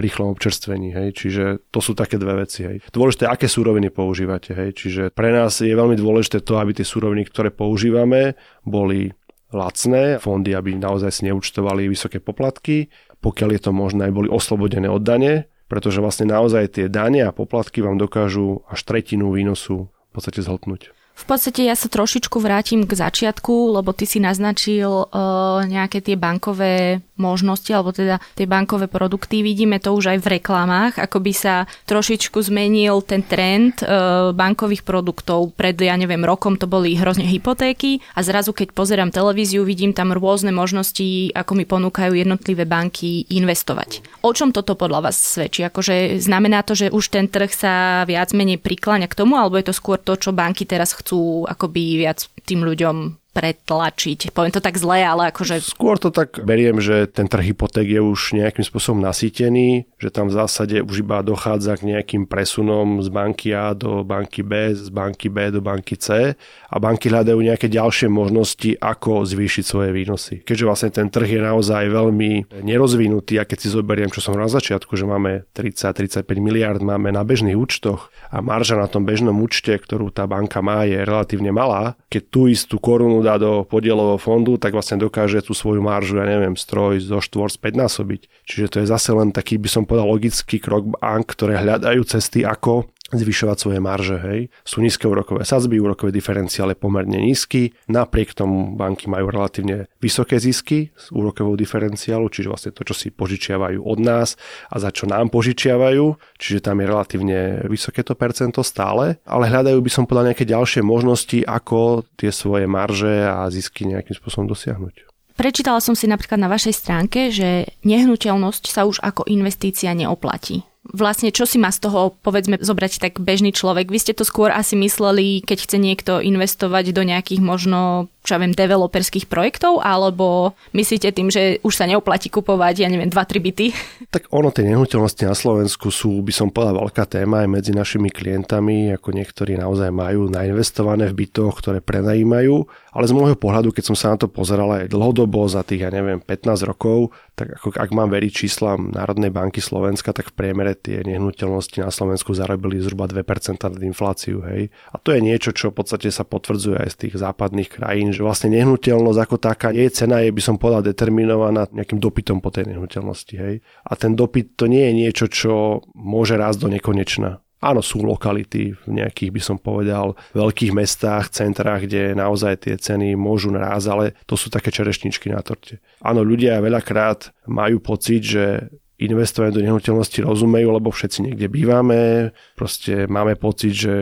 rýchlom 0.00 0.32
občerstvení. 0.32 0.96
Hej. 0.96 1.08
Čiže 1.20 1.44
to 1.68 1.84
sú 1.84 1.92
také 1.92 2.16
dve 2.16 2.42
veci. 2.42 2.64
Hej. 2.64 2.76
Dôležité, 2.88 3.28
aké 3.28 3.46
súroviny 3.46 3.92
používate. 3.92 4.56
Hej. 4.56 4.80
Čiže 4.80 5.02
pre 5.12 5.30
nás 5.30 5.60
je 5.60 5.70
veľmi 5.70 5.94
dôležité 5.94 6.40
to, 6.40 6.56
aby 6.56 6.72
tie 6.72 6.88
súroviny, 6.88 7.28
ktoré 7.28 7.52
používame, 7.52 8.34
boli 8.64 9.12
lacné, 9.52 10.18
fondy, 10.18 10.56
aby 10.56 10.78
naozaj 10.80 11.10
si 11.10 11.22
neúčtovali 11.28 11.90
vysoké 11.90 12.22
poplatky, 12.22 12.88
pokiaľ 13.20 13.48
je 13.52 13.60
to 13.60 13.72
možné, 13.76 14.08
aj 14.08 14.16
boli 14.16 14.28
oslobodené 14.30 14.88
od 14.88 15.04
dane, 15.04 15.50
pretože 15.68 16.00
vlastne 16.00 16.30
naozaj 16.30 16.80
tie 16.80 16.86
dane 16.88 17.22
a 17.26 17.34
poplatky 17.34 17.84
vám 17.84 18.00
dokážu 18.00 18.64
až 18.70 18.80
tretinu 18.86 19.30
výnosu 19.34 19.90
v 19.90 20.10
podstate 20.10 20.42
zhltnúť. 20.42 20.94
V 21.14 21.24
podstate 21.28 21.68
ja 21.68 21.76
sa 21.76 21.86
trošičku 21.86 22.40
vrátim 22.40 22.88
k 22.88 22.96
začiatku, 22.96 23.76
lebo 23.76 23.92
ty 23.92 24.08
si 24.08 24.18
naznačil 24.18 24.88
uh, 24.88 25.62
nejaké 25.68 26.00
tie 26.00 26.16
bankové 26.16 27.04
možnosti, 27.20 27.68
alebo 27.68 27.92
teda 27.92 28.16
tie 28.32 28.48
bankové 28.48 28.88
produkty. 28.88 29.44
Vidíme 29.44 29.76
to 29.76 29.92
už 29.92 30.16
aj 30.16 30.18
v 30.24 30.40
reklamách, 30.40 30.96
ako 30.96 31.20
by 31.20 31.32
sa 31.36 31.54
trošičku 31.84 32.40
zmenil 32.40 33.04
ten 33.04 33.20
trend 33.20 33.84
uh, 33.84 34.32
bankových 34.32 34.80
produktov. 34.80 35.52
Pred, 35.52 35.76
ja 35.84 35.92
neviem, 36.00 36.24
rokom 36.24 36.56
to 36.56 36.64
boli 36.64 36.96
hrozne 36.96 37.28
hypotéky 37.28 38.00
a 38.16 38.24
zrazu, 38.24 38.56
keď 38.56 38.72
pozerám 38.72 39.12
televíziu, 39.12 39.60
vidím 39.62 39.92
tam 39.92 40.16
rôzne 40.16 40.50
možnosti, 40.56 41.36
ako 41.36 41.52
mi 41.52 41.68
ponúkajú 41.68 42.16
jednotlivé 42.16 42.64
banky 42.64 43.28
investovať. 43.28 44.00
O 44.24 44.32
čom 44.32 44.56
toto 44.56 44.72
podľa 44.72 45.12
vás 45.12 45.20
svedčí? 45.20 45.68
Akože 45.68 46.16
znamená 46.16 46.64
to, 46.64 46.72
že 46.72 46.88
už 46.88 47.12
ten 47.12 47.28
trh 47.28 47.52
sa 47.52 48.02
viac 48.08 48.32
menej 48.32 48.56
prikláňa 48.56 49.04
k 49.04 49.18
tomu, 49.20 49.36
alebo 49.36 49.60
je 49.60 49.68
to 49.68 49.76
skôr 49.76 50.00
to, 50.00 50.16
čo 50.16 50.32
banky 50.32 50.64
teraz 50.64 50.96
chcú 51.00 51.48
akoby 51.48 52.04
viac 52.04 52.28
tým 52.44 52.64
ľuďom 52.64 53.19
pretlačiť. 53.30 54.34
Poviem 54.34 54.50
to 54.50 54.62
tak 54.62 54.74
zle, 54.74 55.06
ale 55.06 55.30
akože... 55.30 55.62
Skôr 55.62 55.96
to 56.02 56.10
tak 56.10 56.42
beriem, 56.42 56.82
že 56.82 57.06
ten 57.06 57.30
trh 57.30 57.54
hypoték 57.54 57.86
je 57.86 58.02
už 58.02 58.34
nejakým 58.34 58.66
spôsobom 58.66 58.98
nasýtený, 58.98 59.86
že 60.02 60.10
tam 60.10 60.26
v 60.26 60.36
zásade 60.36 60.82
už 60.82 61.06
iba 61.06 61.22
dochádza 61.22 61.78
k 61.78 61.94
nejakým 61.94 62.26
presunom 62.26 62.98
z 62.98 63.08
banky 63.08 63.54
A 63.54 63.70
do 63.72 64.02
banky 64.02 64.42
B, 64.42 64.74
z 64.74 64.90
banky 64.90 65.30
B 65.30 65.54
do 65.54 65.62
banky 65.62 65.94
C 65.94 66.34
a 66.70 66.76
banky 66.82 67.06
hľadajú 67.06 67.38
nejaké 67.38 67.70
ďalšie 67.70 68.10
možnosti, 68.10 68.74
ako 68.82 69.22
zvýšiť 69.22 69.64
svoje 69.64 69.90
výnosy. 69.94 70.42
Keďže 70.42 70.66
vlastne 70.66 70.90
ten 70.90 71.06
trh 71.06 71.38
je 71.38 71.40
naozaj 71.40 71.86
veľmi 71.86 72.62
nerozvinutý 72.66 73.38
a 73.38 73.46
keď 73.46 73.58
si 73.62 73.68
zoberiem, 73.70 74.10
čo 74.10 74.18
som 74.18 74.34
na 74.34 74.50
začiatku, 74.50 74.98
že 74.98 75.06
máme 75.06 75.46
30-35 75.54 76.26
miliard 76.42 76.82
máme 76.82 77.14
na 77.14 77.22
bežných 77.22 77.54
účtoch 77.54 78.10
a 78.34 78.42
marža 78.42 78.74
na 78.74 78.90
tom 78.90 79.06
bežnom 79.06 79.38
účte, 79.38 79.70
ktorú 79.78 80.10
tá 80.10 80.26
banka 80.26 80.58
má, 80.58 80.82
je 80.82 80.98
relatívne 80.98 81.54
malá, 81.54 81.94
keď 82.10 82.22
tú 82.30 82.50
istú 82.50 82.82
korunu 82.82 83.19
dá 83.20 83.40
do 83.40 83.64
podielového 83.64 84.20
fondu, 84.20 84.56
tak 84.60 84.76
vlastne 84.76 85.00
dokáže 85.00 85.40
tú 85.44 85.56
svoju 85.56 85.80
maržu, 85.80 86.20
ja 86.20 86.26
neviem, 86.26 86.56
stroj 86.56 87.00
zo 87.00 87.22
štvor 87.22 87.48
späť 87.48 87.80
násobiť. 87.80 88.20
Čiže 88.44 88.66
to 88.68 88.76
je 88.82 88.86
zase 88.90 89.10
len 89.14 89.32
taký, 89.32 89.56
by 89.56 89.68
som 89.70 89.82
povedal, 89.88 90.08
logický 90.08 90.60
krok 90.60 90.96
bank, 90.98 91.32
ktoré 91.32 91.60
hľadajú 91.60 92.02
cesty, 92.04 92.44
ako 92.44 92.90
zvyšovať 93.10 93.56
svoje 93.58 93.78
marže. 93.82 94.16
Hej. 94.22 94.40
Sú 94.62 94.80
nízke 94.80 95.10
úrokové 95.10 95.42
sadzby, 95.42 95.82
úrokové 95.82 96.14
diferenciále 96.14 96.78
pomerne 96.78 97.18
nízky, 97.18 97.74
napriek 97.90 98.34
tomu 98.34 98.74
banky 98.78 99.10
majú 99.10 99.30
relatívne 99.30 99.90
vysoké 99.98 100.38
zisky 100.38 100.94
z 100.94 101.06
úrokového 101.10 101.58
diferenciálu, 101.58 102.30
čiže 102.30 102.50
vlastne 102.50 102.72
to, 102.74 102.86
čo 102.86 102.94
si 102.94 103.10
požičiavajú 103.10 103.82
od 103.82 103.98
nás 103.98 104.38
a 104.70 104.78
za 104.78 104.94
čo 104.94 105.10
nám 105.10 105.28
požičiavajú, 105.34 106.38
čiže 106.38 106.62
tam 106.62 106.78
je 106.78 106.86
relatívne 106.86 107.38
vysoké 107.66 108.06
to 108.06 108.14
percento 108.14 108.62
stále, 108.62 109.18
ale 109.26 109.50
hľadajú 109.50 109.78
by 109.82 109.90
som 109.90 110.04
podľa 110.06 110.32
nejaké 110.32 110.46
ďalšie 110.46 110.80
možnosti, 110.86 111.42
ako 111.42 112.06
tie 112.14 112.30
svoje 112.30 112.70
marže 112.70 113.26
a 113.26 113.50
zisky 113.50 113.86
nejakým 113.90 114.14
spôsobom 114.14 114.46
dosiahnuť. 114.46 115.10
Prečítala 115.40 115.80
som 115.80 115.96
si 115.96 116.04
napríklad 116.04 116.36
na 116.36 116.52
vašej 116.52 116.74
stránke, 116.76 117.32
že 117.32 117.64
nehnuteľnosť 117.80 118.64
sa 118.68 118.84
už 118.84 119.00
ako 119.00 119.24
investícia 119.24 119.96
neoplatí 119.96 120.68
vlastne 120.86 121.28
čo 121.28 121.44
si 121.44 121.60
má 121.60 121.68
z 121.68 121.84
toho, 121.84 122.16
povedzme, 122.24 122.56
zobrať 122.60 123.00
tak 123.00 123.20
bežný 123.20 123.52
človek? 123.52 123.92
Vy 123.92 123.98
ste 124.00 124.12
to 124.16 124.24
skôr 124.24 124.48
asi 124.48 124.74
mysleli, 124.80 125.44
keď 125.44 125.58
chce 125.68 125.76
niekto 125.76 126.12
investovať 126.24 126.96
do 126.96 127.02
nejakých 127.04 127.40
možno 127.44 128.10
čo 128.20 128.36
ja 128.36 128.40
viem, 128.44 128.52
developerských 128.52 129.32
projektov, 129.32 129.80
alebo 129.80 130.52
myslíte 130.76 131.08
tým, 131.08 131.32
že 131.32 131.56
už 131.64 131.72
sa 131.72 131.88
neoplatí 131.88 132.28
kupovať, 132.28 132.84
ja 132.84 132.88
neviem, 132.92 133.08
2-3 133.08 133.40
byty? 133.40 133.66
Tak 134.10 134.26
ono, 134.34 134.50
tie 134.50 134.66
nehnuteľnosti 134.66 135.22
na 135.22 135.38
Slovensku 135.38 135.94
sú, 135.94 136.18
by 136.26 136.34
som 136.34 136.50
povedal, 136.50 136.82
veľká 136.82 137.06
téma 137.06 137.46
aj 137.46 137.48
medzi 137.48 137.70
našimi 137.70 138.10
klientami, 138.10 138.90
ako 138.90 139.14
niektorí 139.14 139.54
naozaj 139.54 139.94
majú 139.94 140.26
nainvestované 140.26 141.06
v 141.06 141.24
bytoch, 141.24 141.62
ktoré 141.62 141.78
prenajímajú, 141.78 142.66
ale 142.90 143.06
z 143.06 143.14
môjho 143.14 143.38
pohľadu, 143.38 143.70
keď 143.70 143.84
som 143.92 143.96
sa 143.96 144.14
na 144.14 144.16
to 144.18 144.26
pozeral 144.26 144.70
aj 144.74 144.90
dlhodobo 144.90 145.46
za 145.46 145.62
tých, 145.62 145.86
ja 145.86 145.90
neviem, 145.90 146.18
15 146.18 146.66
rokov, 146.66 147.14
tak 147.38 147.56
ako 147.56 147.72
ak 147.78 147.90
mám 147.94 148.10
veriť 148.10 148.32
číslam 148.32 148.90
Národnej 148.90 149.30
banky 149.30 149.62
Slovenska, 149.62 150.10
tak 150.10 150.34
v 150.34 150.36
priemere 150.36 150.74
tie 150.74 151.06
nehnuteľnosti 151.06 151.78
na 151.80 151.88
Slovensku 151.94 152.34
zarobili 152.34 152.82
zhruba 152.82 153.06
2% 153.06 153.62
nad 153.62 153.82
infláciu, 153.82 154.42
hej. 154.50 154.74
A 154.90 154.98
to 154.98 155.14
je 155.14 155.20
niečo, 155.22 155.54
čo 155.54 155.70
v 155.70 155.82
podstate 155.82 156.10
sa 156.10 156.26
potvrdzuje 156.26 156.76
aj 156.82 156.90
z 156.92 156.96
tých 157.06 157.14
západných 157.18 157.70
krajín, 157.70 158.10
že 158.10 158.26
vlastne 158.26 158.50
nehnuteľnosť 158.54 159.20
ako 159.22 159.36
taká, 159.38 159.68
jej 159.70 159.88
cena 159.88 160.20
je, 160.20 160.34
by 160.34 160.42
som 160.42 160.56
povedal, 160.58 160.84
determinovaná 160.84 161.70
nejakým 161.70 162.02
dopytom 162.02 162.42
po 162.42 162.50
tej 162.50 162.74
nehnuteľnosti. 162.74 163.34
Hej? 163.38 163.62
A 163.86 163.92
ten 163.94 164.18
dopyt 164.18 164.58
to 164.58 164.66
nie 164.66 164.82
je 164.90 164.92
niečo, 164.92 165.26
čo 165.30 165.52
môže 165.94 166.34
rásť 166.36 166.58
do 166.66 166.68
nekonečna. 166.72 167.40
Áno, 167.60 167.84
sú 167.84 168.00
lokality 168.00 168.72
v 168.72 168.86
nejakých, 168.88 169.30
by 169.36 169.40
som 169.44 169.56
povedal, 169.60 170.16
veľkých 170.32 170.72
mestách, 170.72 171.28
centrách, 171.28 171.84
kde 171.84 172.16
naozaj 172.16 172.64
tie 172.64 172.74
ceny 172.80 173.12
môžu 173.20 173.52
narázať, 173.52 173.90
ale 173.92 174.06
to 174.24 174.34
sú 174.34 174.48
také 174.48 174.72
čerešničky 174.72 175.28
na 175.28 175.44
torte. 175.44 175.84
Áno, 176.00 176.24
ľudia 176.24 176.56
veľakrát 176.64 177.36
majú 177.44 177.84
pocit, 177.84 178.24
že 178.24 178.72
investovanie 179.00 179.52
do 179.52 179.64
nehnuteľnosti 179.64 180.24
rozumejú, 180.24 180.68
lebo 180.72 180.88
všetci 180.88 181.18
niekde 181.28 181.52
bývame, 181.52 182.32
proste 182.56 183.08
máme 183.08 183.36
pocit, 183.36 183.72
že 183.76 183.94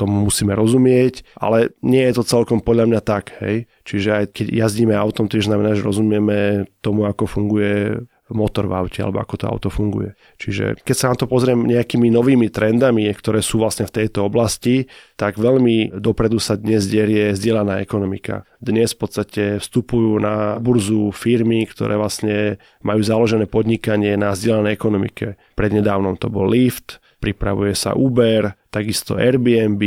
tomu 0.00 0.24
musíme 0.24 0.56
rozumieť, 0.56 1.28
ale 1.36 1.76
nie 1.84 2.00
je 2.08 2.16
to 2.16 2.24
celkom 2.24 2.64
podľa 2.64 2.88
mňa 2.88 3.00
tak, 3.04 3.36
hej. 3.44 3.68
Čiže 3.84 4.08
aj 4.08 4.24
keď 4.32 4.46
jazdíme 4.48 4.96
autom, 4.96 5.28
to 5.28 5.36
znamená, 5.36 5.76
že 5.76 5.84
rozumieme 5.84 6.64
tomu, 6.80 7.04
ako 7.04 7.28
funguje 7.28 8.00
motor 8.30 8.66
v 8.66 8.74
aute 8.78 9.00
alebo 9.02 9.18
ako 9.22 9.34
to 9.36 9.46
auto 9.46 9.68
funguje. 9.68 10.14
Čiže 10.38 10.82
keď 10.82 10.96
sa 10.96 11.10
na 11.12 11.16
to 11.18 11.26
pozriem 11.26 11.66
nejakými 11.66 12.08
novými 12.10 12.48
trendami, 12.50 13.10
ktoré 13.10 13.42
sú 13.42 13.58
vlastne 13.60 13.86
v 13.86 13.94
tejto 14.02 14.26
oblasti, 14.26 14.86
tak 15.18 15.36
veľmi 15.36 15.98
dopredu 15.98 16.38
sa 16.38 16.54
dnes 16.54 16.86
derie 16.86 17.34
zdieľaná 17.34 17.82
ekonomika. 17.82 18.48
Dnes 18.62 18.92
v 18.94 18.98
podstate 19.02 19.42
vstupujú 19.58 20.20
na 20.20 20.60
burzu 20.62 21.10
firmy, 21.10 21.66
ktoré 21.66 21.98
vlastne 21.98 22.60
majú 22.84 23.02
založené 23.02 23.50
podnikanie 23.50 24.14
na 24.14 24.36
zdieľanej 24.36 24.72
ekonomike. 24.74 25.26
Prednedávnom 25.58 26.16
to 26.20 26.28
bol 26.28 26.46
Lyft, 26.46 27.02
pripravuje 27.20 27.76
sa 27.76 27.92
Uber, 27.92 28.56
takisto 28.72 29.20
Airbnb, 29.20 29.82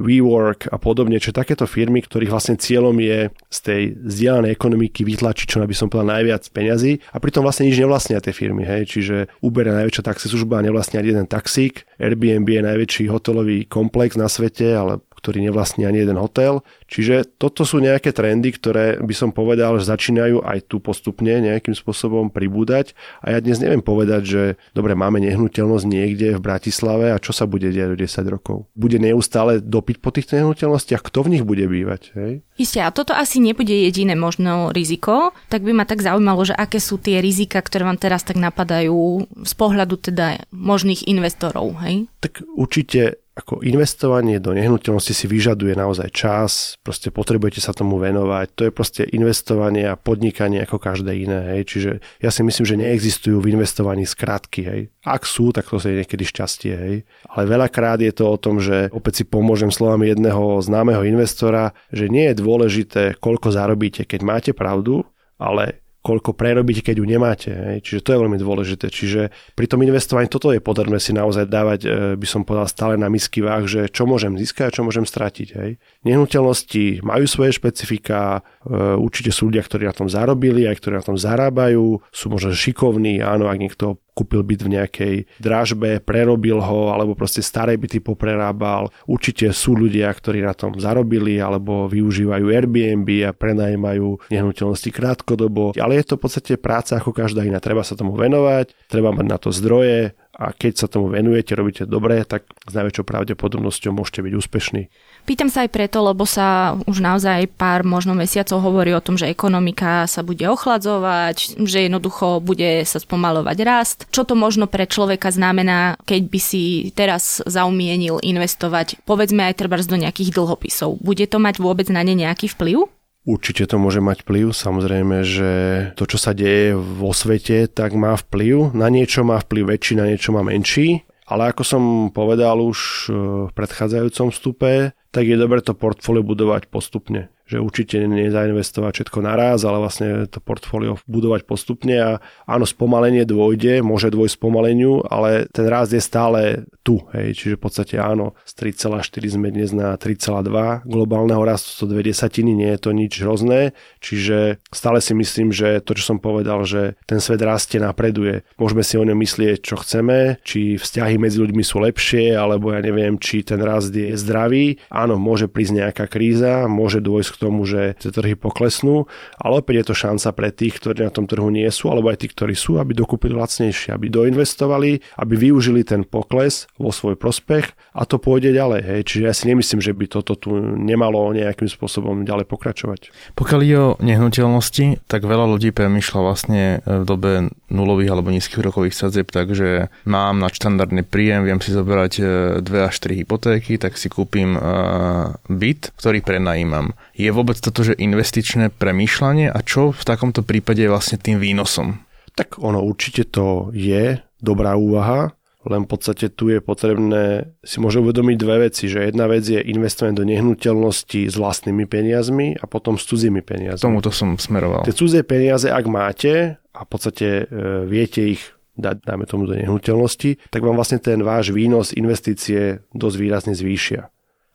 WeWork 0.00 0.72
a 0.72 0.80
podobne, 0.80 1.20
čo 1.20 1.36
takéto 1.36 1.68
firmy, 1.68 2.00
ktorých 2.00 2.32
vlastne 2.32 2.56
cieľom 2.56 2.96
je 2.96 3.28
z 3.52 3.58
tej 3.60 3.82
vzdialenej 4.00 4.56
ekonomiky 4.56 5.04
vytlačiť 5.04 5.46
čo 5.50 5.60
by 5.60 5.76
som 5.76 5.92
povedal 5.92 6.16
najviac 6.16 6.48
peňazí 6.50 7.04
a 7.12 7.16
pritom 7.20 7.44
vlastne 7.44 7.68
nič 7.68 7.76
nevlastnia 7.76 8.24
tie 8.24 8.32
firmy, 8.32 8.64
hej, 8.64 8.88
čiže 8.88 9.16
Uber 9.44 9.68
je 9.68 9.76
najväčšia 9.76 10.02
taxislužba 10.08 10.58
a 10.58 10.64
nevlastnia 10.64 11.04
jeden 11.04 11.28
taxík, 11.28 11.84
Airbnb 12.00 12.48
je 12.48 12.62
najväčší 12.64 13.04
hotelový 13.12 13.68
komplex 13.68 14.16
na 14.16 14.30
svete, 14.32 14.72
ale 14.72 15.04
ktorý 15.20 15.44
nevlastní 15.44 15.84
ani 15.84 16.02
jeden 16.02 16.16
hotel. 16.16 16.64
Čiže 16.88 17.36
toto 17.36 17.68
sú 17.68 17.78
nejaké 17.78 18.10
trendy, 18.10 18.50
ktoré 18.50 18.98
by 18.98 19.14
som 19.14 19.30
povedal, 19.30 19.76
že 19.76 19.86
začínajú 19.86 20.42
aj 20.42 20.66
tu 20.66 20.80
postupne 20.80 21.30
nejakým 21.30 21.76
spôsobom 21.76 22.32
pribúdať. 22.32 22.96
A 23.20 23.36
ja 23.36 23.38
dnes 23.38 23.60
neviem 23.60 23.84
povedať, 23.84 24.22
že 24.24 24.42
dobre, 24.72 24.96
máme 24.96 25.20
nehnuteľnosť 25.20 25.86
niekde 25.86 26.28
v 26.34 26.42
Bratislave 26.42 27.12
a 27.12 27.22
čo 27.22 27.36
sa 27.36 27.44
bude 27.44 27.68
diať 27.68 27.94
o 27.94 28.00
10 28.00 28.34
rokov. 28.34 28.66
Bude 28.72 28.96
neustále 28.96 29.60
dopyt 29.60 30.00
po 30.00 30.10
týchto 30.10 30.40
nehnuteľnostiach, 30.40 31.04
kto 31.04 31.28
v 31.28 31.38
nich 31.38 31.44
bude 31.44 31.68
bývať. 31.68 32.16
Hej? 32.16 32.32
Isté, 32.56 32.80
a 32.80 32.90
toto 32.90 33.12
asi 33.12 33.38
nebude 33.38 33.72
jediné 33.72 34.16
možno 34.16 34.72
riziko, 34.72 35.36
tak 35.52 35.62
by 35.62 35.72
ma 35.76 35.84
tak 35.84 36.02
zaujímalo, 36.02 36.44
že 36.48 36.56
aké 36.56 36.80
sú 36.80 36.96
tie 36.96 37.20
rizika, 37.20 37.60
ktoré 37.60 37.84
vám 37.84 38.00
teraz 38.00 38.24
tak 38.24 38.36
napadajú 38.36 39.28
z 39.44 39.52
pohľadu 39.56 39.96
teda 40.00 40.44
možných 40.52 41.08
investorov, 41.08 41.76
hej? 41.84 42.08
Tak 42.20 42.44
určite 42.56 43.20
ako 43.40 43.64
investovanie 43.64 44.36
do 44.36 44.52
nehnuteľnosti 44.52 45.16
si 45.16 45.26
vyžaduje 45.26 45.72
naozaj 45.72 46.08
čas, 46.12 46.76
proste 46.84 47.08
potrebujete 47.08 47.64
sa 47.64 47.72
tomu 47.72 47.96
venovať, 47.96 48.46
to 48.52 48.62
je 48.68 48.72
proste 48.72 49.02
investovanie 49.10 49.88
a 49.88 49.96
podnikanie 49.96 50.60
ako 50.62 50.76
každé 50.76 51.16
iné, 51.16 51.56
hej. 51.56 51.62
čiže 51.64 51.90
ja 52.20 52.28
si 52.28 52.44
myslím, 52.44 52.64
že 52.68 52.80
neexistujú 52.80 53.40
v 53.40 53.56
investovaní 53.56 54.04
skratky, 54.04 54.60
hej. 54.62 54.80
Ak 55.02 55.24
sú, 55.24 55.50
tak 55.56 55.66
to 55.66 55.80
je 55.80 56.04
niekedy 56.04 56.24
šťastie, 56.28 56.74
hej. 56.76 56.96
Ale 57.26 57.42
veľakrát 57.48 58.04
je 58.04 58.12
to 58.12 58.28
o 58.28 58.36
tom, 58.36 58.60
že 58.60 58.92
opäť 58.92 59.22
si 59.22 59.24
pomôžem 59.24 59.72
slovami 59.72 60.12
jedného 60.12 60.60
známeho 60.60 61.00
investora, 61.02 61.72
že 61.88 62.12
nie 62.12 62.28
je 62.30 62.38
dôležité, 62.38 63.02
koľko 63.16 63.50
zarobíte, 63.50 64.04
keď 64.04 64.20
máte 64.20 64.50
pravdu, 64.52 65.08
ale 65.40 65.80
koľko 66.00 66.32
prerobíte, 66.32 66.80
keď 66.80 66.96
ju 67.00 67.06
nemáte. 67.06 67.52
Hej. 67.52 67.76
Čiže 67.84 68.00
to 68.00 68.10
je 68.12 68.20
veľmi 68.24 68.38
dôležité. 68.40 68.88
Čiže 68.88 69.32
pri 69.52 69.66
tom 69.68 69.84
investovaní 69.84 70.32
toto 70.32 70.48
je 70.48 70.60
potrebné 70.60 70.96
si 70.96 71.12
naozaj 71.12 71.44
dávať, 71.44 71.80
e, 71.84 71.88
by 72.16 72.26
som 72.26 72.44
povedal, 72.44 72.68
stále 72.68 72.94
na 72.96 73.12
misky 73.12 73.44
váh, 73.44 73.68
že 73.68 73.92
čo 73.92 74.08
môžem 74.08 74.32
získať 74.40 74.72
a 74.72 74.74
čo 74.80 74.82
môžem 74.82 75.04
stratiť. 75.04 75.48
Hej. 75.60 75.70
Nehnuteľnosti 76.08 77.04
majú 77.04 77.24
svoje 77.28 77.52
špecifika, 77.52 78.40
e, 78.64 78.70
určite 78.96 79.28
sú 79.28 79.52
ľudia, 79.52 79.60
ktorí 79.60 79.84
na 79.84 79.94
tom 79.96 80.08
zarobili, 80.08 80.64
aj 80.64 80.80
ktorí 80.80 80.94
na 80.96 81.04
tom 81.04 81.20
zarábajú, 81.20 82.00
sú 82.08 82.26
možno 82.32 82.56
šikovní, 82.56 83.20
áno, 83.20 83.52
ak 83.52 83.60
niekto 83.60 84.00
kúpil 84.20 84.44
byt 84.44 84.60
v 84.68 84.72
nejakej 84.76 85.14
dražbe, 85.40 86.04
prerobil 86.04 86.60
ho, 86.60 86.92
alebo 86.92 87.16
proste 87.16 87.40
staré 87.40 87.80
byty 87.80 88.04
poprerábal. 88.04 88.92
Určite 89.08 89.48
sú 89.56 89.72
ľudia, 89.72 90.12
ktorí 90.12 90.44
na 90.44 90.52
tom 90.52 90.76
zarobili, 90.76 91.40
alebo 91.40 91.88
využívajú 91.88 92.52
Airbnb 92.52 93.08
a 93.24 93.32
prenajímajú 93.32 94.28
nehnuteľnosti 94.28 94.90
krátkodobo. 94.92 95.72
Ale 95.80 95.96
je 95.96 96.04
to 96.04 96.14
v 96.20 96.22
podstate 96.28 96.52
práca 96.60 97.00
ako 97.00 97.16
každá 97.16 97.48
iná. 97.48 97.56
Treba 97.64 97.80
sa 97.80 97.96
tomu 97.96 98.12
venovať, 98.12 98.76
treba 98.92 99.08
mať 99.16 99.26
na 99.26 99.38
to 99.40 99.48
zdroje 99.48 100.12
a 100.40 100.56
keď 100.56 100.72
sa 100.72 100.86
tomu 100.88 101.12
venujete, 101.12 101.52
robíte 101.52 101.84
dobre, 101.84 102.24
tak 102.24 102.48
s 102.64 102.72
najväčšou 102.72 103.04
pravdepodobnosťou 103.04 103.92
môžete 103.92 104.24
byť 104.24 104.32
úspešní. 104.40 104.82
Pýtam 105.30 105.46
sa 105.46 105.62
aj 105.62 105.70
preto, 105.70 106.02
lebo 106.02 106.26
sa 106.26 106.74
už 106.90 106.98
naozaj 106.98 107.54
pár 107.54 107.86
možno 107.86 108.18
mesiacov 108.18 108.66
hovorí 108.66 108.90
o 108.90 108.98
tom, 108.98 109.14
že 109.14 109.30
ekonomika 109.30 110.10
sa 110.10 110.26
bude 110.26 110.42
ochladzovať, 110.42 111.54
že 111.54 111.86
jednoducho 111.86 112.42
bude 112.42 112.82
sa 112.82 112.98
spomalovať 112.98 113.56
rast. 113.62 113.98
Čo 114.10 114.26
to 114.26 114.34
možno 114.34 114.66
pre 114.66 114.90
človeka 114.90 115.30
znamená, 115.30 115.94
keď 116.02 116.26
by 116.26 116.40
si 116.42 116.90
teraz 116.98 117.46
zaumienil 117.46 118.18
investovať, 118.26 119.06
povedzme 119.06 119.46
aj 119.46 119.54
treba 119.54 119.78
do 119.78 119.94
nejakých 119.94 120.34
dlhopisov? 120.34 120.98
Bude 120.98 121.30
to 121.30 121.38
mať 121.38 121.62
vôbec 121.62 121.86
na 121.94 122.02
ne 122.02 122.18
nejaký 122.18 122.50
vplyv? 122.50 122.90
Určite 123.22 123.70
to 123.70 123.78
môže 123.78 124.02
mať 124.02 124.26
vplyv. 124.26 124.50
Samozrejme, 124.50 125.22
že 125.22 125.50
to, 125.94 126.10
čo 126.10 126.18
sa 126.18 126.34
deje 126.34 126.74
vo 126.74 127.14
svete, 127.14 127.70
tak 127.70 127.94
má 127.94 128.18
vplyv. 128.18 128.74
Na 128.74 128.90
niečo 128.90 129.22
má 129.22 129.38
vplyv 129.38 129.78
väčší, 129.78 129.94
na 129.94 130.10
niečo 130.10 130.34
má 130.34 130.42
menší. 130.42 131.06
Ale 131.30 131.54
ako 131.54 131.62
som 131.62 131.82
povedal 132.10 132.58
už 132.58 132.78
eh, 133.06 133.14
v 133.46 133.52
predchádzajúcom 133.54 134.34
vstupe, 134.34 134.98
tak 135.10 135.26
je 135.26 135.36
dobre 135.36 135.62
to 135.62 135.74
portfólio 135.74 136.22
budovať 136.22 136.70
postupne 136.70 137.30
že 137.50 137.58
určite 137.58 137.98
nezainvestovať 138.06 138.92
všetko 138.94 139.18
naraz, 139.26 139.66
ale 139.66 139.82
vlastne 139.82 140.30
to 140.30 140.38
portfólio 140.38 141.02
budovať 141.10 141.42
postupne 141.50 141.96
a 141.98 142.10
áno, 142.46 142.62
spomalenie 142.62 143.26
dôjde, 143.26 143.82
môže 143.82 144.14
dôjsť 144.14 144.38
spomaleniu, 144.38 145.02
ale 145.10 145.50
ten 145.50 145.66
rast 145.66 145.90
je 145.90 145.98
stále 145.98 146.62
tu, 146.86 147.02
hej, 147.10 147.34
čiže 147.34 147.58
v 147.58 147.62
podstate 147.66 147.94
áno, 147.98 148.38
z 148.46 148.70
3,4 148.70 149.02
sme 149.34 149.50
dnes 149.50 149.74
na 149.74 149.98
3,2 149.98 150.86
globálneho 150.86 151.42
rastu, 151.42 151.74
to 151.74 151.90
dve 151.90 152.06
desatiny, 152.06 152.54
nie 152.54 152.70
je 152.78 152.80
to 152.86 152.90
nič 152.94 153.18
hrozné, 153.18 153.74
čiže 153.98 154.62
stále 154.70 155.02
si 155.02 155.12
myslím, 155.18 155.50
že 155.50 155.82
to, 155.82 155.98
čo 155.98 156.14
som 156.14 156.18
povedal, 156.22 156.62
že 156.62 156.94
ten 157.10 157.18
svet 157.18 157.42
rastie, 157.42 157.82
napreduje. 157.82 158.46
Môžeme 158.60 158.84
si 158.84 158.94
o 159.00 159.02
ňom 159.02 159.16
myslieť, 159.16 159.58
čo 159.64 159.80
chceme, 159.80 160.38
či 160.44 160.76
vzťahy 160.76 161.16
medzi 161.16 161.40
ľuďmi 161.40 161.64
sú 161.64 161.80
lepšie, 161.82 162.36
alebo 162.36 162.70
ja 162.76 162.84
neviem, 162.84 163.16
či 163.16 163.42
ten 163.42 163.58
rast 163.58 163.90
je 163.90 164.12
zdravý. 164.14 164.78
Áno, 164.92 165.16
môže 165.16 165.48
prísť 165.48 165.82
nejaká 165.82 166.04
kríza, 166.06 166.68
môže 166.68 167.00
dôjsť 167.00 167.30
k 167.32 167.39
tomu, 167.40 167.64
že 167.64 167.96
tie 167.96 168.12
trhy 168.12 168.36
poklesnú, 168.36 169.08
ale 169.40 169.64
opäť 169.64 169.74
je 169.80 169.86
to 169.88 169.94
šanca 169.96 170.28
pre 170.36 170.48
tých, 170.52 170.76
ktorí 170.76 171.08
na 171.08 171.12
tom 171.12 171.24
trhu 171.24 171.48
nie 171.48 171.66
sú, 171.72 171.88
alebo 171.88 172.12
aj 172.12 172.20
tí, 172.20 172.28
ktorí 172.28 172.52
sú, 172.52 172.76
aby 172.76 172.92
dokúpili 172.92 173.32
lacnejšie, 173.32 173.96
aby 173.96 174.12
doinvestovali, 174.12 175.00
aby 175.16 175.34
využili 175.40 175.82
ten 175.82 176.04
pokles 176.04 176.68
vo 176.76 176.92
svoj 176.92 177.16
prospech 177.16 177.72
a 177.96 178.04
to 178.04 178.20
pôjde 178.20 178.52
ďalej. 178.52 178.80
Hej. 178.84 179.00
Čiže 179.08 179.22
ja 179.24 179.32
si 179.32 179.44
nemyslím, 179.48 179.80
že 179.80 179.96
by 179.96 180.04
toto 180.12 180.36
tu 180.36 180.52
nemalo 180.60 181.32
nejakým 181.32 181.66
spôsobom 181.66 182.28
ďalej 182.28 182.44
pokračovať. 182.44 183.00
Pokiaľ 183.32 183.60
ide 183.64 183.78
o 183.80 183.96
nehnuteľnosti, 184.04 185.08
tak 185.08 185.24
veľa 185.24 185.48
ľudí 185.56 185.72
premýšľa 185.72 186.20
vlastne 186.20 186.84
v 186.84 187.04
dobe 187.08 187.32
nulových 187.70 188.10
alebo 188.12 188.34
nízkych 188.34 188.60
rokových 188.60 188.98
sadzieb, 188.98 189.30
takže 189.30 189.88
mám 190.04 190.42
na 190.42 190.50
štandardný 190.50 191.06
príjem, 191.06 191.46
viem 191.46 191.62
si 191.62 191.70
zoberať 191.70 192.12
e, 192.18 192.22
dve 192.60 192.90
až 192.90 192.96
tri 192.98 193.22
hypotéky, 193.22 193.78
tak 193.78 193.96
si 193.96 194.10
kúpim 194.10 194.58
uh, 194.58 195.38
byt, 195.46 195.94
ktorý 195.96 196.20
prenajímam. 196.20 196.92
Je 197.14 197.29
vôbec 197.34 197.58
toto, 197.58 197.82
že 197.82 197.98
investičné 197.98 198.74
premýšľanie 198.74 199.50
a 199.50 199.58
čo 199.64 199.90
v 199.90 200.02
takomto 200.02 200.44
prípade 200.46 200.84
je 200.84 200.92
vlastne 200.92 201.16
tým 201.18 201.38
výnosom? 201.38 202.02
Tak 202.38 202.62
ono 202.62 202.82
určite 202.82 203.26
to 203.26 203.74
je 203.74 204.22
dobrá 204.38 204.78
úvaha, 204.78 205.34
len 205.68 205.84
v 205.84 205.88
podstate 205.92 206.32
tu 206.32 206.48
je 206.48 206.64
potrebné 206.64 207.52
si 207.60 207.84
môže 207.84 208.00
uvedomiť 208.00 208.36
dve 208.40 208.56
veci, 208.70 208.88
že 208.88 209.12
jedna 209.12 209.28
vec 209.28 209.44
je 209.44 209.60
investovanie 209.60 210.16
do 210.16 210.24
nehnuteľnosti 210.24 211.28
s 211.28 211.34
vlastnými 211.36 211.84
peniazmi 211.84 212.56
a 212.56 212.64
potom 212.64 212.96
s 212.96 213.04
cudzími 213.04 213.44
peniazmi. 213.44 213.84
Tomuto 213.84 214.08
som 214.08 214.40
smeroval. 214.40 214.88
Tie 214.88 214.96
cudzie 214.96 215.20
peniaze, 215.20 215.68
ak 215.68 215.84
máte 215.84 216.56
a 216.72 216.80
v 216.80 216.88
podstate 216.88 217.44
e, 217.44 217.84
viete 217.84 218.24
ich 218.24 218.40
dať, 218.80 219.04
dáme 219.04 219.28
tomu 219.28 219.44
do 219.44 219.52
nehnuteľnosti, 219.52 220.48
tak 220.48 220.64
vám 220.64 220.80
vlastne 220.80 220.96
ten 220.96 221.20
váš 221.20 221.52
výnos 221.52 221.92
investície 221.92 222.80
dosť 222.96 223.16
výrazne 223.20 223.52
zvýšia. 223.52 224.08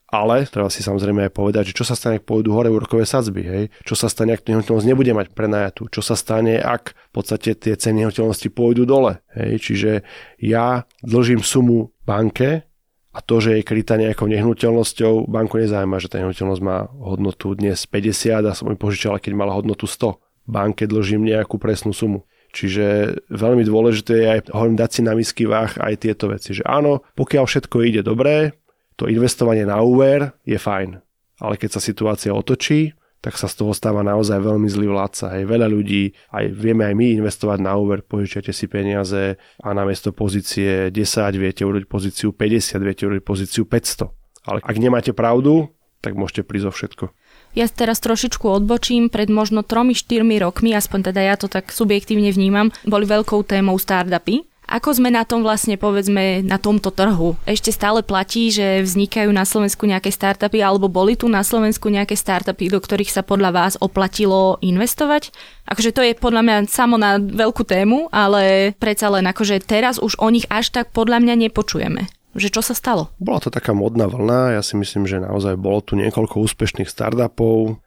Ale 0.06 0.46
treba 0.46 0.70
si 0.70 0.86
samozrejme 0.86 1.28
aj 1.28 1.34
povedať, 1.34 1.74
že 1.74 1.78
čo 1.82 1.86
sa 1.88 1.98
stane, 1.98 2.22
ak 2.22 2.30
pôjdu 2.30 2.54
hore 2.54 2.70
úrokové 2.70 3.10
sadzby, 3.10 3.42
hej? 3.42 3.64
čo 3.82 3.98
sa 3.98 4.06
stane, 4.06 4.38
ak 4.38 4.46
nehnuteľnosť 4.46 4.86
nebude 4.86 5.12
mať 5.18 5.34
prenajatú, 5.34 5.90
čo 5.90 6.06
sa 6.06 6.14
stane, 6.14 6.62
ak 6.62 6.94
v 6.94 7.12
podstate 7.12 7.58
tie 7.58 7.74
ceny 7.74 8.06
nehnuteľnosti 8.06 8.48
pôjdu 8.54 8.86
dole. 8.86 9.26
Hej? 9.34 9.66
Čiže 9.66 9.92
ja 10.38 10.86
dlžím 11.02 11.42
sumu 11.42 11.90
banke 12.06 12.70
a 13.16 13.20
to, 13.24 13.42
že 13.42 13.58
je 13.58 13.68
krytá 13.68 13.98
nejakou 13.98 14.30
nehnuteľnosťou, 14.30 15.26
banku 15.26 15.58
nezájma, 15.58 15.98
že 15.98 16.12
tá 16.12 16.22
nehnuteľnosť 16.22 16.62
má 16.62 16.86
hodnotu 17.00 17.58
dnes 17.58 17.80
50 17.88 18.46
a 18.46 18.52
som 18.54 18.70
mi 18.70 18.78
požičala, 18.78 19.18
keď 19.18 19.34
mala 19.34 19.58
hodnotu 19.58 19.90
100. 19.90 20.20
Banke 20.46 20.86
dlžím 20.86 21.26
nejakú 21.26 21.58
presnú 21.58 21.96
sumu. 21.96 22.28
Čiže 22.56 23.18
veľmi 23.32 23.64
dôležité 23.68 24.14
je 24.16 24.28
aj 24.32 24.40
hovorím, 24.52 24.80
dať 24.80 24.90
si 24.92 25.02
na 25.04 25.12
misky 25.12 25.44
váh 25.44 25.76
aj 25.76 25.96
tieto 26.00 26.32
veci. 26.32 26.56
Že 26.56 26.64
áno, 26.64 27.04
pokiaľ 27.20 27.44
všetko 27.48 27.76
ide 27.84 28.00
dobre, 28.04 28.56
to 28.96 29.12
investovanie 29.12 29.68
na 29.68 29.84
úver 29.84 30.36
je 30.48 30.56
fajn. 30.56 31.00
Ale 31.44 31.60
keď 31.60 31.80
sa 31.80 31.82
situácia 31.84 32.32
otočí, 32.32 32.96
tak 33.20 33.42
sa 33.42 33.50
z 33.50 33.58
toho 33.58 33.74
stáva 33.74 34.06
naozaj 34.06 34.38
veľmi 34.38 34.70
zlý 34.70 34.94
vládca. 34.94 35.34
Hej, 35.34 35.50
veľa 35.50 35.66
ľudí, 35.66 36.14
aj 36.30 36.46
vieme 36.54 36.86
aj 36.86 36.94
my 36.94 37.18
investovať 37.18 37.58
na 37.58 37.74
úver, 37.74 38.06
požičiate 38.06 38.54
si 38.54 38.70
peniaze 38.70 39.42
a 39.66 39.68
namiesto 39.74 40.14
pozície 40.14 40.94
10 40.94 41.34
viete 41.42 41.66
urobiť 41.66 41.90
pozíciu 41.90 42.38
50, 42.38 42.86
viete 42.86 43.10
urobiť 43.10 43.24
pozíciu 43.26 43.66
500. 43.66 44.14
Ale 44.46 44.62
ak 44.62 44.78
nemáte 44.78 45.10
pravdu, 45.10 45.74
tak 46.06 46.14
môžete 46.14 46.46
prísť 46.46 46.70
o 46.70 46.72
všetko. 46.72 47.06
Ja 47.58 47.66
teraz 47.66 47.98
trošičku 48.04 48.46
odbočím. 48.46 49.10
Pred 49.10 49.34
možno 49.34 49.66
3-4 49.66 50.22
rokmi, 50.46 50.78
aspoň 50.78 51.10
teda 51.10 51.22
ja 51.26 51.34
to 51.34 51.50
tak 51.50 51.74
subjektívne 51.74 52.30
vnímam, 52.30 52.70
boli 52.86 53.10
veľkou 53.10 53.42
témou 53.42 53.82
startupy 53.82 54.46
ako 54.66 54.98
sme 54.98 55.14
na 55.14 55.24
tom 55.24 55.46
vlastne, 55.46 55.78
povedzme, 55.78 56.42
na 56.42 56.58
tomto 56.58 56.90
trhu? 56.90 57.38
Ešte 57.46 57.70
stále 57.70 58.02
platí, 58.02 58.50
že 58.50 58.82
vznikajú 58.82 59.30
na 59.30 59.46
Slovensku 59.46 59.86
nejaké 59.86 60.10
startupy, 60.10 60.60
alebo 60.60 60.90
boli 60.90 61.14
tu 61.14 61.30
na 61.30 61.46
Slovensku 61.46 61.88
nejaké 61.94 62.18
startupy, 62.18 62.68
do 62.68 62.82
ktorých 62.82 63.14
sa 63.14 63.22
podľa 63.22 63.54
vás 63.54 63.74
oplatilo 63.78 64.58
investovať? 64.66 65.30
Akože 65.70 65.94
to 65.94 66.02
je 66.02 66.18
podľa 66.18 66.42
mňa 66.42 66.58
samo 66.66 66.98
na 66.98 67.22
veľkú 67.22 67.62
tému, 67.62 68.10
ale 68.10 68.74
predsa 68.82 69.14
len 69.14 69.30
akože 69.30 69.62
teraz 69.62 70.02
už 70.02 70.18
o 70.18 70.28
nich 70.34 70.50
až 70.50 70.74
tak 70.74 70.90
podľa 70.92 71.22
mňa 71.22 71.48
nepočujeme. 71.48 72.10
Že 72.36 72.60
čo 72.60 72.62
sa 72.66 72.76
stalo? 72.76 73.14
Bola 73.16 73.40
to 73.40 73.54
taká 73.54 73.72
modná 73.72 74.12
vlna, 74.12 74.60
ja 74.60 74.62
si 74.66 74.76
myslím, 74.76 75.08
že 75.08 75.24
naozaj 75.24 75.56
bolo 75.56 75.80
tu 75.80 75.96
niekoľko 75.96 76.44
úspešných 76.44 76.92
startupov, 76.92 77.80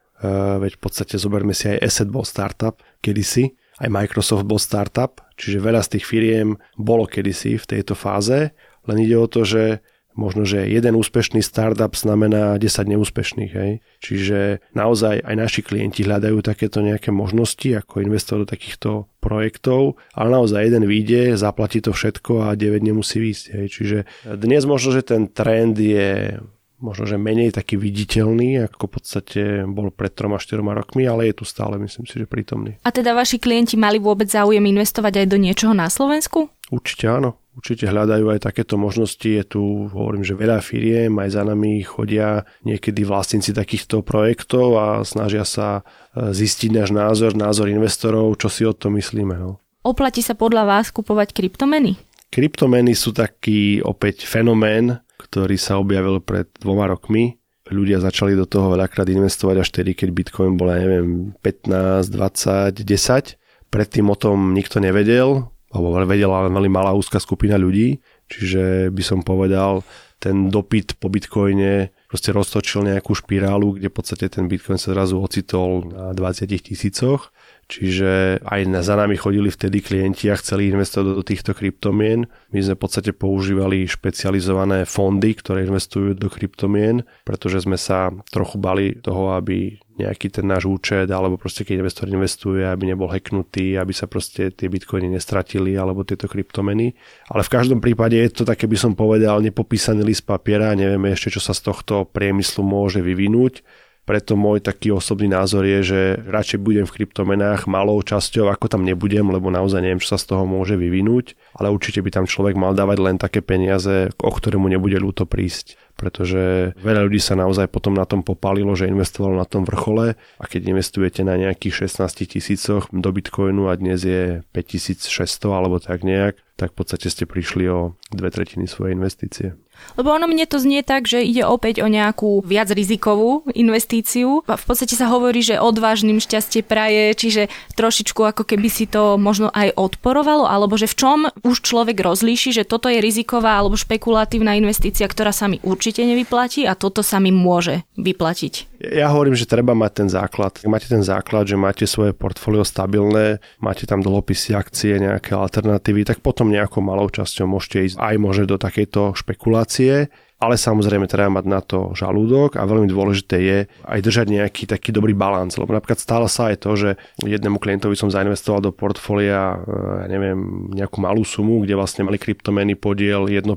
veď 0.62 0.72
v 0.74 0.80
podstate 0.80 1.20
zoberme 1.20 1.52
si 1.52 1.68
aj 1.68 1.84
Asset 1.84 2.08
bol 2.08 2.24
startup 2.24 2.80
kedysi, 3.04 3.57
aj 3.78 3.88
Microsoft 3.88 4.44
bol 4.44 4.58
startup, 4.58 5.22
čiže 5.38 5.62
veľa 5.62 5.82
z 5.86 5.98
tých 5.98 6.04
firiem 6.04 6.58
bolo 6.74 7.06
kedysi 7.06 7.58
v 7.58 7.68
tejto 7.78 7.94
fáze, 7.94 8.54
len 8.88 8.96
ide 8.98 9.16
o 9.18 9.30
to, 9.30 9.46
že 9.46 9.84
možno, 10.18 10.42
že 10.42 10.66
jeden 10.66 10.98
úspešný 10.98 11.38
startup 11.46 11.94
znamená 11.94 12.58
10 12.58 12.90
neúspešných. 12.90 13.52
Hej? 13.54 13.72
Čiže 14.02 14.66
naozaj 14.74 15.22
aj 15.22 15.34
naši 15.38 15.60
klienti 15.62 16.02
hľadajú 16.02 16.42
takéto 16.42 16.82
nejaké 16.82 17.14
možnosti, 17.14 17.70
ako 17.70 18.02
investovať 18.02 18.38
do 18.42 18.50
takýchto 18.50 18.90
projektov, 19.22 19.94
ale 20.18 20.28
naozaj 20.34 20.66
jeden 20.66 20.90
vyjde, 20.90 21.38
zaplatí 21.38 21.78
to 21.78 21.94
všetko 21.94 22.50
a 22.50 22.58
9 22.58 22.82
nemusí 22.82 23.22
výjsť. 23.22 23.44
Hej? 23.54 23.66
Čiže 23.70 23.98
dnes 24.34 24.66
možno, 24.66 24.90
že 24.90 25.06
ten 25.06 25.30
trend 25.30 25.78
je 25.78 26.42
možno, 26.78 27.04
že 27.06 27.18
menej 27.18 27.54
taký 27.54 27.74
viditeľný, 27.78 28.70
ako 28.70 28.84
v 28.86 28.92
podstate 28.94 29.42
bol 29.66 29.90
pred 29.90 30.14
3-4 30.14 30.62
rokmi, 30.62 31.04
ale 31.06 31.30
je 31.30 31.42
tu 31.42 31.44
stále, 31.44 31.78
myslím 31.78 32.06
si, 32.06 32.18
že 32.18 32.26
prítomný. 32.30 32.78
A 32.86 32.90
teda 32.94 33.14
vaši 33.14 33.42
klienti 33.42 33.74
mali 33.74 33.98
vôbec 33.98 34.30
záujem 34.30 34.62
investovať 34.62 35.22
aj 35.22 35.26
do 35.26 35.38
niečoho 35.38 35.74
na 35.74 35.90
Slovensku? 35.90 36.50
Určite 36.70 37.10
áno. 37.10 37.38
Určite 37.58 37.90
hľadajú 37.90 38.38
aj 38.38 38.46
takéto 38.46 38.78
možnosti. 38.78 39.26
Je 39.26 39.42
tu, 39.42 39.90
hovorím, 39.90 40.22
že 40.22 40.38
veľa 40.38 40.62
firiem, 40.62 41.10
aj 41.18 41.34
za 41.34 41.42
nami 41.42 41.82
chodia 41.82 42.46
niekedy 42.62 43.02
vlastníci 43.02 43.50
takýchto 43.50 44.06
projektov 44.06 44.78
a 44.78 44.86
snažia 45.02 45.42
sa 45.42 45.82
e, 46.14 46.30
zistiť 46.30 46.70
náš 46.70 46.94
názor, 46.94 47.34
názor 47.34 47.66
investorov, 47.66 48.38
čo 48.38 48.46
si 48.46 48.62
o 48.62 48.70
tom 48.70 48.94
myslíme. 48.94 49.34
No. 49.34 49.58
Oplatí 49.82 50.22
sa 50.22 50.38
podľa 50.38 50.70
vás 50.70 50.94
kupovať 50.94 51.34
kryptomeny? 51.34 51.98
Kryptomeny 52.30 52.94
sú 52.94 53.10
taký 53.10 53.82
opäť 53.82 54.22
fenomén, 54.22 55.02
ktorý 55.28 55.56
sa 55.60 55.76
objavil 55.76 56.24
pred 56.24 56.48
dvoma 56.58 56.88
rokmi. 56.88 57.36
Ľudia 57.68 58.00
začali 58.00 58.32
do 58.32 58.48
toho 58.48 58.72
veľakrát 58.72 59.04
investovať 59.12 59.56
až 59.60 59.68
tedy, 59.68 59.92
keď 59.92 60.08
Bitcoin 60.10 60.56
bol, 60.56 60.72
ja 60.72 60.80
neviem, 60.80 61.36
15, 61.44 62.08
20, 62.08 62.80
10 62.80 63.36
Predtým 63.68 64.08
o 64.08 64.16
tom 64.16 64.56
nikto 64.56 64.80
nevedel, 64.80 65.44
alebo 65.68 65.92
vedela 66.08 66.48
len 66.48 66.52
veľmi 66.56 66.72
malá 66.72 66.96
úzka 66.96 67.20
skupina 67.20 67.60
ľudí, 67.60 68.00
čiže 68.32 68.88
by 68.88 69.02
som 69.04 69.20
povedal, 69.20 69.84
ten 70.18 70.48
dopyt 70.50 70.98
po 70.98 71.12
bitcoine 71.12 71.94
proste 72.10 72.32
roztočil 72.32 72.88
nejakú 72.88 73.14
špirálu, 73.14 73.78
kde 73.78 73.92
v 73.92 73.94
podstate 73.94 74.26
ten 74.26 74.48
bitcoin 74.48 74.80
sa 74.80 74.96
zrazu 74.96 75.20
ocitol 75.20 75.92
na 75.92 76.10
20 76.16 76.48
tisícoch 76.48 77.30
Čiže 77.68 78.40
aj 78.48 78.80
za 78.80 78.96
nami 78.96 79.20
chodili 79.20 79.52
vtedy 79.52 79.84
klienti 79.84 80.32
a 80.32 80.40
chceli 80.40 80.72
investovať 80.72 81.04
do, 81.04 81.14
do 81.20 81.24
týchto 81.24 81.52
kryptomien. 81.52 82.24
My 82.48 82.64
sme 82.64 82.80
v 82.80 82.80
podstate 82.80 83.12
používali 83.12 83.84
špecializované 83.84 84.88
fondy, 84.88 85.36
ktoré 85.36 85.68
investujú 85.68 86.16
do 86.16 86.32
kryptomien, 86.32 87.04
pretože 87.28 87.68
sme 87.68 87.76
sa 87.76 88.08
trochu 88.32 88.56
bali 88.56 88.96
toho, 88.96 89.36
aby 89.36 89.76
nejaký 90.00 90.32
ten 90.32 90.48
náš 90.48 90.64
účet, 90.64 91.12
alebo 91.12 91.36
proste 91.36 91.68
keď 91.68 91.84
investor 91.84 92.08
investuje, 92.08 92.64
aby 92.64 92.88
nebol 92.88 93.12
hacknutý, 93.12 93.76
aby 93.76 93.92
sa 93.92 94.08
proste 94.08 94.48
tie 94.48 94.72
bitcoiny 94.72 95.12
nestratili, 95.12 95.76
alebo 95.76 96.08
tieto 96.08 96.24
kryptomeny. 96.24 96.96
Ale 97.28 97.44
v 97.44 97.52
každom 97.52 97.84
prípade 97.84 98.16
je 98.16 98.32
to 98.32 98.48
také, 98.48 98.64
by 98.64 98.80
som 98.80 98.96
povedal, 98.96 99.44
nepopísaný 99.44 100.08
list 100.08 100.24
papiera, 100.24 100.72
nevieme 100.72 101.12
ešte, 101.12 101.36
čo 101.36 101.44
sa 101.44 101.52
z 101.52 101.68
tohto 101.68 102.08
priemyslu 102.08 102.64
môže 102.64 103.04
vyvinúť 103.04 103.60
preto 104.08 104.40
môj 104.40 104.64
taký 104.64 104.88
osobný 104.88 105.28
názor 105.28 105.68
je, 105.68 105.84
že 105.84 106.00
radšej 106.24 106.64
budem 106.64 106.88
v 106.88 106.94
kryptomenách 106.96 107.68
malou 107.68 108.00
časťou, 108.00 108.48
ako 108.48 108.72
tam 108.72 108.88
nebudem, 108.88 109.28
lebo 109.28 109.52
naozaj 109.52 109.84
neviem, 109.84 110.00
čo 110.00 110.16
sa 110.16 110.18
z 110.18 110.32
toho 110.32 110.48
môže 110.48 110.80
vyvinúť, 110.80 111.36
ale 111.52 111.68
určite 111.68 112.00
by 112.00 112.08
tam 112.08 112.24
človek 112.24 112.56
mal 112.56 112.72
dávať 112.72 112.98
len 113.04 113.20
také 113.20 113.44
peniaze, 113.44 114.08
o 114.16 114.30
ktoré 114.32 114.56
mu 114.56 114.72
nebude 114.72 114.96
ľúto 114.96 115.28
prísť 115.28 115.76
pretože 115.98 116.72
veľa 116.78 117.10
ľudí 117.10 117.18
sa 117.18 117.34
naozaj 117.34 117.66
potom 117.66 117.98
na 117.98 118.06
tom 118.06 118.22
popálilo, 118.22 118.78
že 118.78 118.86
investovalo 118.86 119.34
na 119.34 119.44
tom 119.44 119.66
vrchole 119.66 120.14
a 120.14 120.44
keď 120.46 120.70
investujete 120.70 121.26
na 121.26 121.34
nejakých 121.34 121.90
16 121.90 122.38
tisícoch 122.38 122.86
do 122.94 123.10
Bitcoinu 123.10 123.66
a 123.66 123.74
dnes 123.74 124.06
je 124.06 124.46
5600 124.54 125.50
alebo 125.50 125.82
tak 125.82 126.06
nejak, 126.06 126.38
tak 126.58 126.74
v 126.74 126.76
podstate 126.82 127.06
ste 127.06 127.22
prišli 127.22 127.70
o 127.70 127.94
dve 128.10 128.34
tretiny 128.34 128.66
svojej 128.66 128.98
investície. 128.98 129.54
Lebo 129.94 130.10
ono 130.10 130.26
mne 130.26 130.42
to 130.50 130.58
znie 130.58 130.82
tak, 130.82 131.06
že 131.06 131.22
ide 131.22 131.46
opäť 131.46 131.82
o 131.82 131.88
nejakú 131.88 132.42
viac 132.42 132.66
rizikovú 132.74 133.46
investíciu. 133.54 134.42
V 134.42 134.64
podstate 134.66 134.98
sa 134.98 135.06
hovorí, 135.06 135.38
že 135.38 135.62
odvážnym 135.62 136.18
šťastie 136.18 136.66
praje, 136.66 137.14
čiže 137.14 137.46
trošičku 137.78 138.18
ako 138.26 138.42
keby 138.42 138.66
si 138.66 138.90
to 138.90 139.14
možno 139.14 139.54
aj 139.54 139.70
odporovalo, 139.78 140.50
alebo 140.50 140.74
že 140.74 140.90
v 140.90 140.98
čom 140.98 141.18
už 141.46 141.62
človek 141.62 142.02
rozlíši, 142.02 142.58
že 142.58 142.66
toto 142.66 142.90
je 142.90 142.98
riziková 142.98 143.54
alebo 143.54 143.78
špekulatívna 143.78 144.58
investícia, 144.58 145.06
ktorá 145.06 145.30
sa 145.30 145.46
mi 145.46 145.62
určite 145.62 145.87
nevyplatí 145.96 146.68
a 146.68 146.76
toto 146.76 147.00
sa 147.00 147.16
mi 147.22 147.32
môže 147.32 147.86
vyplatiť. 147.96 148.84
Ja 148.84 149.08
hovorím, 149.14 149.38
že 149.38 149.48
treba 149.48 149.72
mať 149.72 149.92
ten 150.04 150.08
základ. 150.12 150.60
Máte 150.68 150.90
ten 150.90 151.00
základ, 151.00 151.48
že 151.48 151.56
máte 151.56 151.88
svoje 151.88 152.12
portfólio 152.12 152.66
stabilné, 152.66 153.40
máte 153.62 153.88
tam 153.88 154.04
dlhopisy, 154.04 154.52
akcie, 154.52 155.00
nejaké 155.00 155.32
alternatívy, 155.32 156.04
tak 156.04 156.20
potom 156.20 156.52
nejakou 156.52 156.84
malou 156.84 157.08
časťou 157.08 157.48
môžete 157.48 157.92
ísť 157.92 157.96
aj 157.96 158.14
môže 158.20 158.44
do 158.44 158.60
takejto 158.60 159.16
špekulácie 159.16 160.12
ale 160.38 160.54
samozrejme 160.54 161.10
treba 161.10 161.34
mať 161.34 161.44
na 161.50 161.58
to 161.58 161.90
žalúdok 161.98 162.54
a 162.54 162.62
veľmi 162.62 162.86
dôležité 162.86 163.36
je 163.42 163.58
aj 163.66 164.00
držať 164.06 164.26
nejaký 164.30 164.70
taký 164.70 164.94
dobrý 164.94 165.10
balans, 165.10 165.58
lebo 165.58 165.74
napríklad 165.74 165.98
stále 165.98 166.30
sa 166.30 166.54
aj 166.54 166.62
to, 166.62 166.70
že 166.78 166.90
jednému 167.18 167.58
klientovi 167.58 167.98
som 167.98 168.06
zainvestoval 168.06 168.62
do 168.62 168.70
portfólia, 168.70 169.58
ja 169.58 170.06
neviem, 170.06 170.70
nejakú 170.70 171.02
malú 171.02 171.26
sumu, 171.26 171.58
kde 171.66 171.74
vlastne 171.74 172.06
mali 172.06 172.22
kryptomeny 172.22 172.78
podiel 172.78 173.26
1%, 173.26 173.50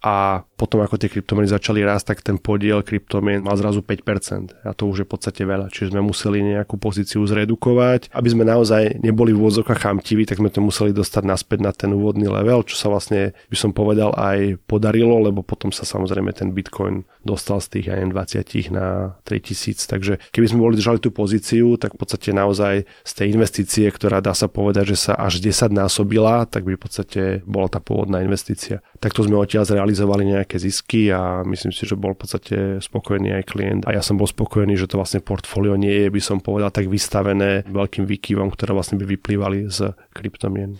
a 0.00 0.40
potom 0.56 0.80
ako 0.80 0.96
tie 0.96 1.12
kryptomeny 1.12 1.48
začali 1.48 1.84
rásť, 1.84 2.04
tak 2.12 2.18
ten 2.24 2.36
podiel 2.40 2.80
kryptomien 2.80 3.44
mal 3.44 3.56
zrazu 3.60 3.84
5% 3.84 4.64
a 4.64 4.72
to 4.72 4.88
už 4.88 5.04
je 5.04 5.06
v 5.08 5.12
podstate 5.12 5.42
veľa. 5.44 5.68
Čiže 5.68 5.92
sme 5.92 6.00
museli 6.00 6.40
nejakú 6.40 6.80
pozíciu 6.80 7.20
zredukovať. 7.28 8.08
Aby 8.12 8.28
sme 8.32 8.48
naozaj 8.48 9.04
neboli 9.04 9.36
v 9.36 9.44
úvodzokách 9.44 9.76
chamtiví, 9.76 10.24
tak 10.24 10.40
sme 10.40 10.48
to 10.48 10.64
museli 10.64 10.96
dostať 10.96 11.22
naspäť 11.24 11.58
na 11.60 11.72
ten 11.76 11.92
úvodný 11.92 12.32
level, 12.32 12.64
čo 12.64 12.80
sa 12.80 12.88
vlastne, 12.88 13.36
by 13.52 13.56
som 13.56 13.76
povedal, 13.76 14.16
aj 14.16 14.56
podarilo, 14.64 15.20
lebo 15.20 15.44
potom 15.44 15.68
sa 15.68 15.84
samozrejme 15.84 16.32
ten 16.32 16.52
Bitcoin 16.56 17.04
dostal 17.20 17.60
z 17.60 17.80
tých 17.80 17.86
aj 17.92 18.08
20 18.16 18.72
na 18.72 19.20
3000. 19.28 19.84
Takže 19.84 20.12
keby 20.32 20.46
sme 20.48 20.64
boli 20.64 20.80
držali 20.80 21.00
tú 21.00 21.12
pozíciu, 21.12 21.76
tak 21.76 21.96
v 21.96 22.00
podstate 22.00 22.32
naozaj 22.32 22.88
z 22.88 23.12
tej 23.12 23.36
investície, 23.36 23.84
ktorá 23.88 24.24
dá 24.24 24.32
sa 24.32 24.48
povedať, 24.48 24.96
že 24.96 25.08
sa 25.08 25.12
až 25.20 25.44
10 25.44 25.72
násobila, 25.72 26.48
tak 26.48 26.64
by 26.64 26.80
v 26.80 26.82
podstate 26.88 27.22
bola 27.44 27.68
tá 27.68 27.84
pôvodná 27.84 28.24
investícia. 28.24 28.80
Takto 28.96 29.24
sme 29.24 29.36
odtiaľ 29.36 29.68
zrealizovali 29.68 29.89
realizovali 29.90 30.22
nejaké 30.30 30.54
zisky 30.62 31.10
a 31.10 31.42
myslím 31.42 31.74
si, 31.74 31.82
že 31.82 31.98
bol 31.98 32.14
v 32.14 32.22
podstate 32.22 32.56
spokojný 32.78 33.42
aj 33.42 33.44
klient. 33.50 33.82
A 33.90 33.98
ja 33.98 34.06
som 34.06 34.14
bol 34.14 34.30
spokojný, 34.30 34.78
že 34.78 34.86
to 34.86 35.02
vlastne 35.02 35.18
portfólio 35.18 35.74
nie 35.74 36.06
je, 36.06 36.14
by 36.14 36.22
som 36.22 36.38
povedal, 36.38 36.70
tak 36.70 36.86
vystavené 36.86 37.66
veľkým 37.66 38.06
výkyvom, 38.06 38.54
ktoré 38.54 38.70
vlastne 38.70 39.02
by 39.02 39.18
vyplývali 39.18 39.66
z 39.66 39.90
kryptomien. 40.14 40.78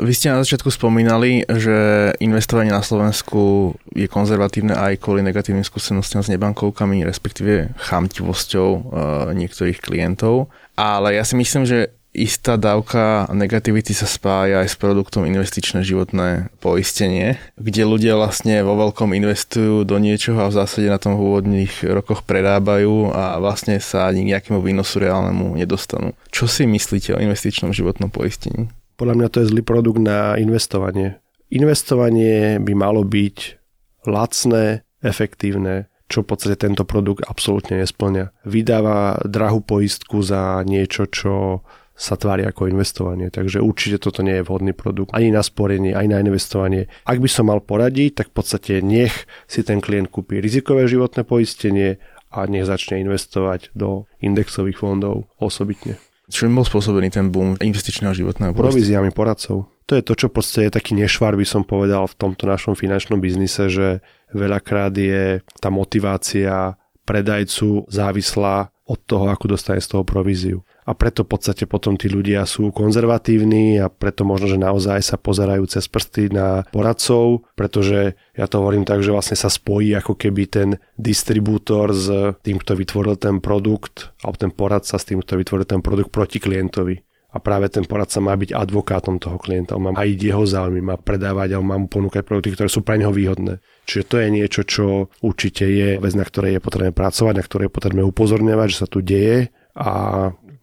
Vy 0.00 0.12
ste 0.16 0.32
na 0.32 0.40
začiatku 0.40 0.72
spomínali, 0.72 1.44
že 1.44 2.10
investovanie 2.24 2.72
na 2.72 2.80
Slovensku 2.80 3.76
je 3.92 4.08
konzervatívne 4.08 4.72
aj 4.72 5.04
kvôli 5.04 5.20
negatívnym 5.20 5.68
skúsenostiam 5.68 6.24
s 6.24 6.32
nebankovkami, 6.32 7.04
respektíve 7.04 7.76
chamtivosťou 7.76 8.68
uh, 8.72 8.82
niektorých 9.36 9.84
klientov. 9.84 10.48
Ale 10.80 11.12
ja 11.12 11.28
si 11.28 11.36
myslím, 11.36 11.68
že 11.68 11.92
istá 12.10 12.58
dávka 12.58 13.30
negativity 13.30 13.94
sa 13.94 14.06
spája 14.06 14.62
aj 14.66 14.68
s 14.74 14.76
produktom 14.76 15.22
investičné 15.26 15.86
životné 15.86 16.50
poistenie, 16.58 17.38
kde 17.54 17.82
ľudia 17.86 18.18
vlastne 18.18 18.62
vo 18.66 18.74
veľkom 18.74 19.14
investujú 19.14 19.86
do 19.86 19.96
niečoho 20.02 20.42
a 20.42 20.50
v 20.50 20.56
zásade 20.58 20.90
na 20.90 20.98
tom 20.98 21.14
v 21.14 21.24
úvodných 21.30 21.86
rokoch 21.86 22.26
predábajú 22.26 23.14
a 23.14 23.38
vlastne 23.38 23.78
sa 23.78 24.10
ani 24.10 24.26
nejakému 24.26 24.58
výnosu 24.58 24.98
reálnemu 24.98 25.54
nedostanú. 25.54 26.12
Čo 26.34 26.50
si 26.50 26.66
myslíte 26.66 27.14
o 27.14 27.22
investičnom 27.22 27.70
životnom 27.70 28.10
poistení? 28.10 28.68
Podľa 28.98 29.16
mňa 29.16 29.28
to 29.32 29.40
je 29.40 29.50
zlý 29.54 29.62
produkt 29.64 30.02
na 30.02 30.36
investovanie. 30.36 31.16
Investovanie 31.50 32.60
by 32.60 32.72
malo 32.76 33.02
byť 33.02 33.36
lacné, 34.06 34.86
efektívne, 35.00 35.88
čo 36.10 36.26
v 36.26 36.28
podstate 36.34 36.58
tento 36.58 36.82
produkt 36.82 37.22
absolútne 37.24 37.78
nesplňa. 37.80 38.34
Vydáva 38.42 39.22
drahú 39.22 39.62
poistku 39.62 40.20
za 40.26 40.60
niečo, 40.66 41.06
čo 41.06 41.62
sa 42.00 42.16
tvári 42.16 42.48
ako 42.48 42.72
investovanie. 42.72 43.28
Takže 43.28 43.60
určite 43.60 44.00
toto 44.00 44.24
nie 44.24 44.40
je 44.40 44.46
vhodný 44.48 44.72
produkt 44.72 45.12
ani 45.12 45.28
na 45.28 45.44
sporenie, 45.44 45.92
aj 45.92 46.06
na 46.08 46.24
investovanie. 46.24 46.88
Ak 47.04 47.20
by 47.20 47.28
som 47.28 47.52
mal 47.52 47.60
poradiť, 47.60 48.24
tak 48.24 48.26
v 48.32 48.34
podstate 48.40 48.80
nech 48.80 49.28
si 49.44 49.60
ten 49.60 49.84
klient 49.84 50.08
kúpi 50.08 50.40
rizikové 50.40 50.88
životné 50.88 51.28
poistenie 51.28 52.00
a 52.32 52.48
nech 52.48 52.64
začne 52.64 53.04
investovať 53.04 53.76
do 53.76 54.08
indexových 54.24 54.80
fondov 54.80 55.28
osobitne. 55.36 56.00
Čím 56.30 56.56
bol 56.56 56.64
spôsobený 56.64 57.10
ten 57.10 57.28
boom 57.28 57.58
investičného 57.58 58.14
životného 58.14 58.54
poistenia? 58.54 58.70
Províziami 58.70 59.10
poradcov. 59.12 59.66
To 59.90 59.92
je 59.98 60.06
to, 60.06 60.14
čo 60.14 60.26
v 60.30 60.34
podstate 60.38 60.70
je 60.70 60.76
taký 60.78 60.94
nešvar, 60.94 61.34
by 61.34 61.42
som 61.42 61.66
povedal, 61.66 62.06
v 62.06 62.14
tomto 62.14 62.46
našom 62.46 62.78
finančnom 62.78 63.18
biznise, 63.18 63.66
že 63.66 63.98
veľakrát 64.30 64.94
je 64.94 65.42
tá 65.58 65.68
motivácia 65.74 66.78
predajcu 67.02 67.90
závislá 67.90 68.70
od 68.86 68.98
toho, 69.02 69.26
ako 69.34 69.58
dostane 69.58 69.82
z 69.82 69.90
toho 69.90 70.06
províziu 70.06 70.62
a 70.86 70.96
preto 70.96 71.22
v 71.22 71.36
podstate 71.36 71.68
potom 71.68 72.00
tí 72.00 72.08
ľudia 72.08 72.44
sú 72.48 72.72
konzervatívni 72.72 73.78
a 73.78 73.92
preto 73.92 74.24
možno, 74.24 74.50
že 74.50 74.58
naozaj 74.58 75.00
sa 75.04 75.16
pozerajú 75.20 75.68
cez 75.68 75.84
prsty 75.86 76.32
na 76.32 76.64
poradcov, 76.72 77.44
pretože 77.54 78.16
ja 78.32 78.46
to 78.48 78.64
hovorím 78.64 78.88
tak, 78.88 79.04
že 79.04 79.12
vlastne 79.12 79.36
sa 79.36 79.52
spojí 79.52 79.92
ako 79.94 80.16
keby 80.16 80.42
ten 80.48 80.68
distribútor 80.96 81.92
s 81.92 82.08
tým, 82.40 82.56
kto 82.58 82.72
vytvoril 82.74 83.20
ten 83.20 83.38
produkt, 83.38 84.16
alebo 84.24 84.36
ten 84.40 84.52
poradca 84.52 84.96
s 84.96 85.04
tým, 85.04 85.20
kto 85.20 85.36
vytvoril 85.36 85.66
ten 85.68 85.84
produkt 85.84 86.10
proti 86.10 86.40
klientovi. 86.40 87.04
A 87.30 87.38
práve 87.38 87.70
ten 87.70 87.86
poradca 87.86 88.18
má 88.18 88.34
byť 88.34 88.50
advokátom 88.50 89.22
toho 89.22 89.38
klienta. 89.38 89.78
On 89.78 89.86
má 89.86 89.94
aj 89.94 90.18
jeho 90.18 90.42
záujmy, 90.42 90.82
má 90.82 90.98
predávať 90.98 91.54
a 91.54 91.62
má 91.62 91.78
mu 91.78 91.86
ponúkať 91.86 92.26
produkty, 92.26 92.58
ktoré 92.58 92.66
sú 92.66 92.82
pre 92.82 92.98
neho 92.98 93.14
výhodné. 93.14 93.62
Čiže 93.86 94.02
to 94.10 94.16
je 94.18 94.28
niečo, 94.34 94.62
čo 94.66 94.86
určite 95.22 95.62
je 95.62 96.02
vec, 96.02 96.14
na 96.18 96.26
ktorej 96.26 96.58
je 96.58 96.64
potrebné 96.64 96.90
pracovať, 96.90 97.34
na 97.38 97.46
ktorej 97.46 97.70
je 97.70 97.76
potrebné 97.78 98.02
upozorňovať, 98.02 98.68
že 98.74 98.80
sa 98.82 98.90
tu 98.90 98.98
deje 98.98 99.54
a 99.78 99.90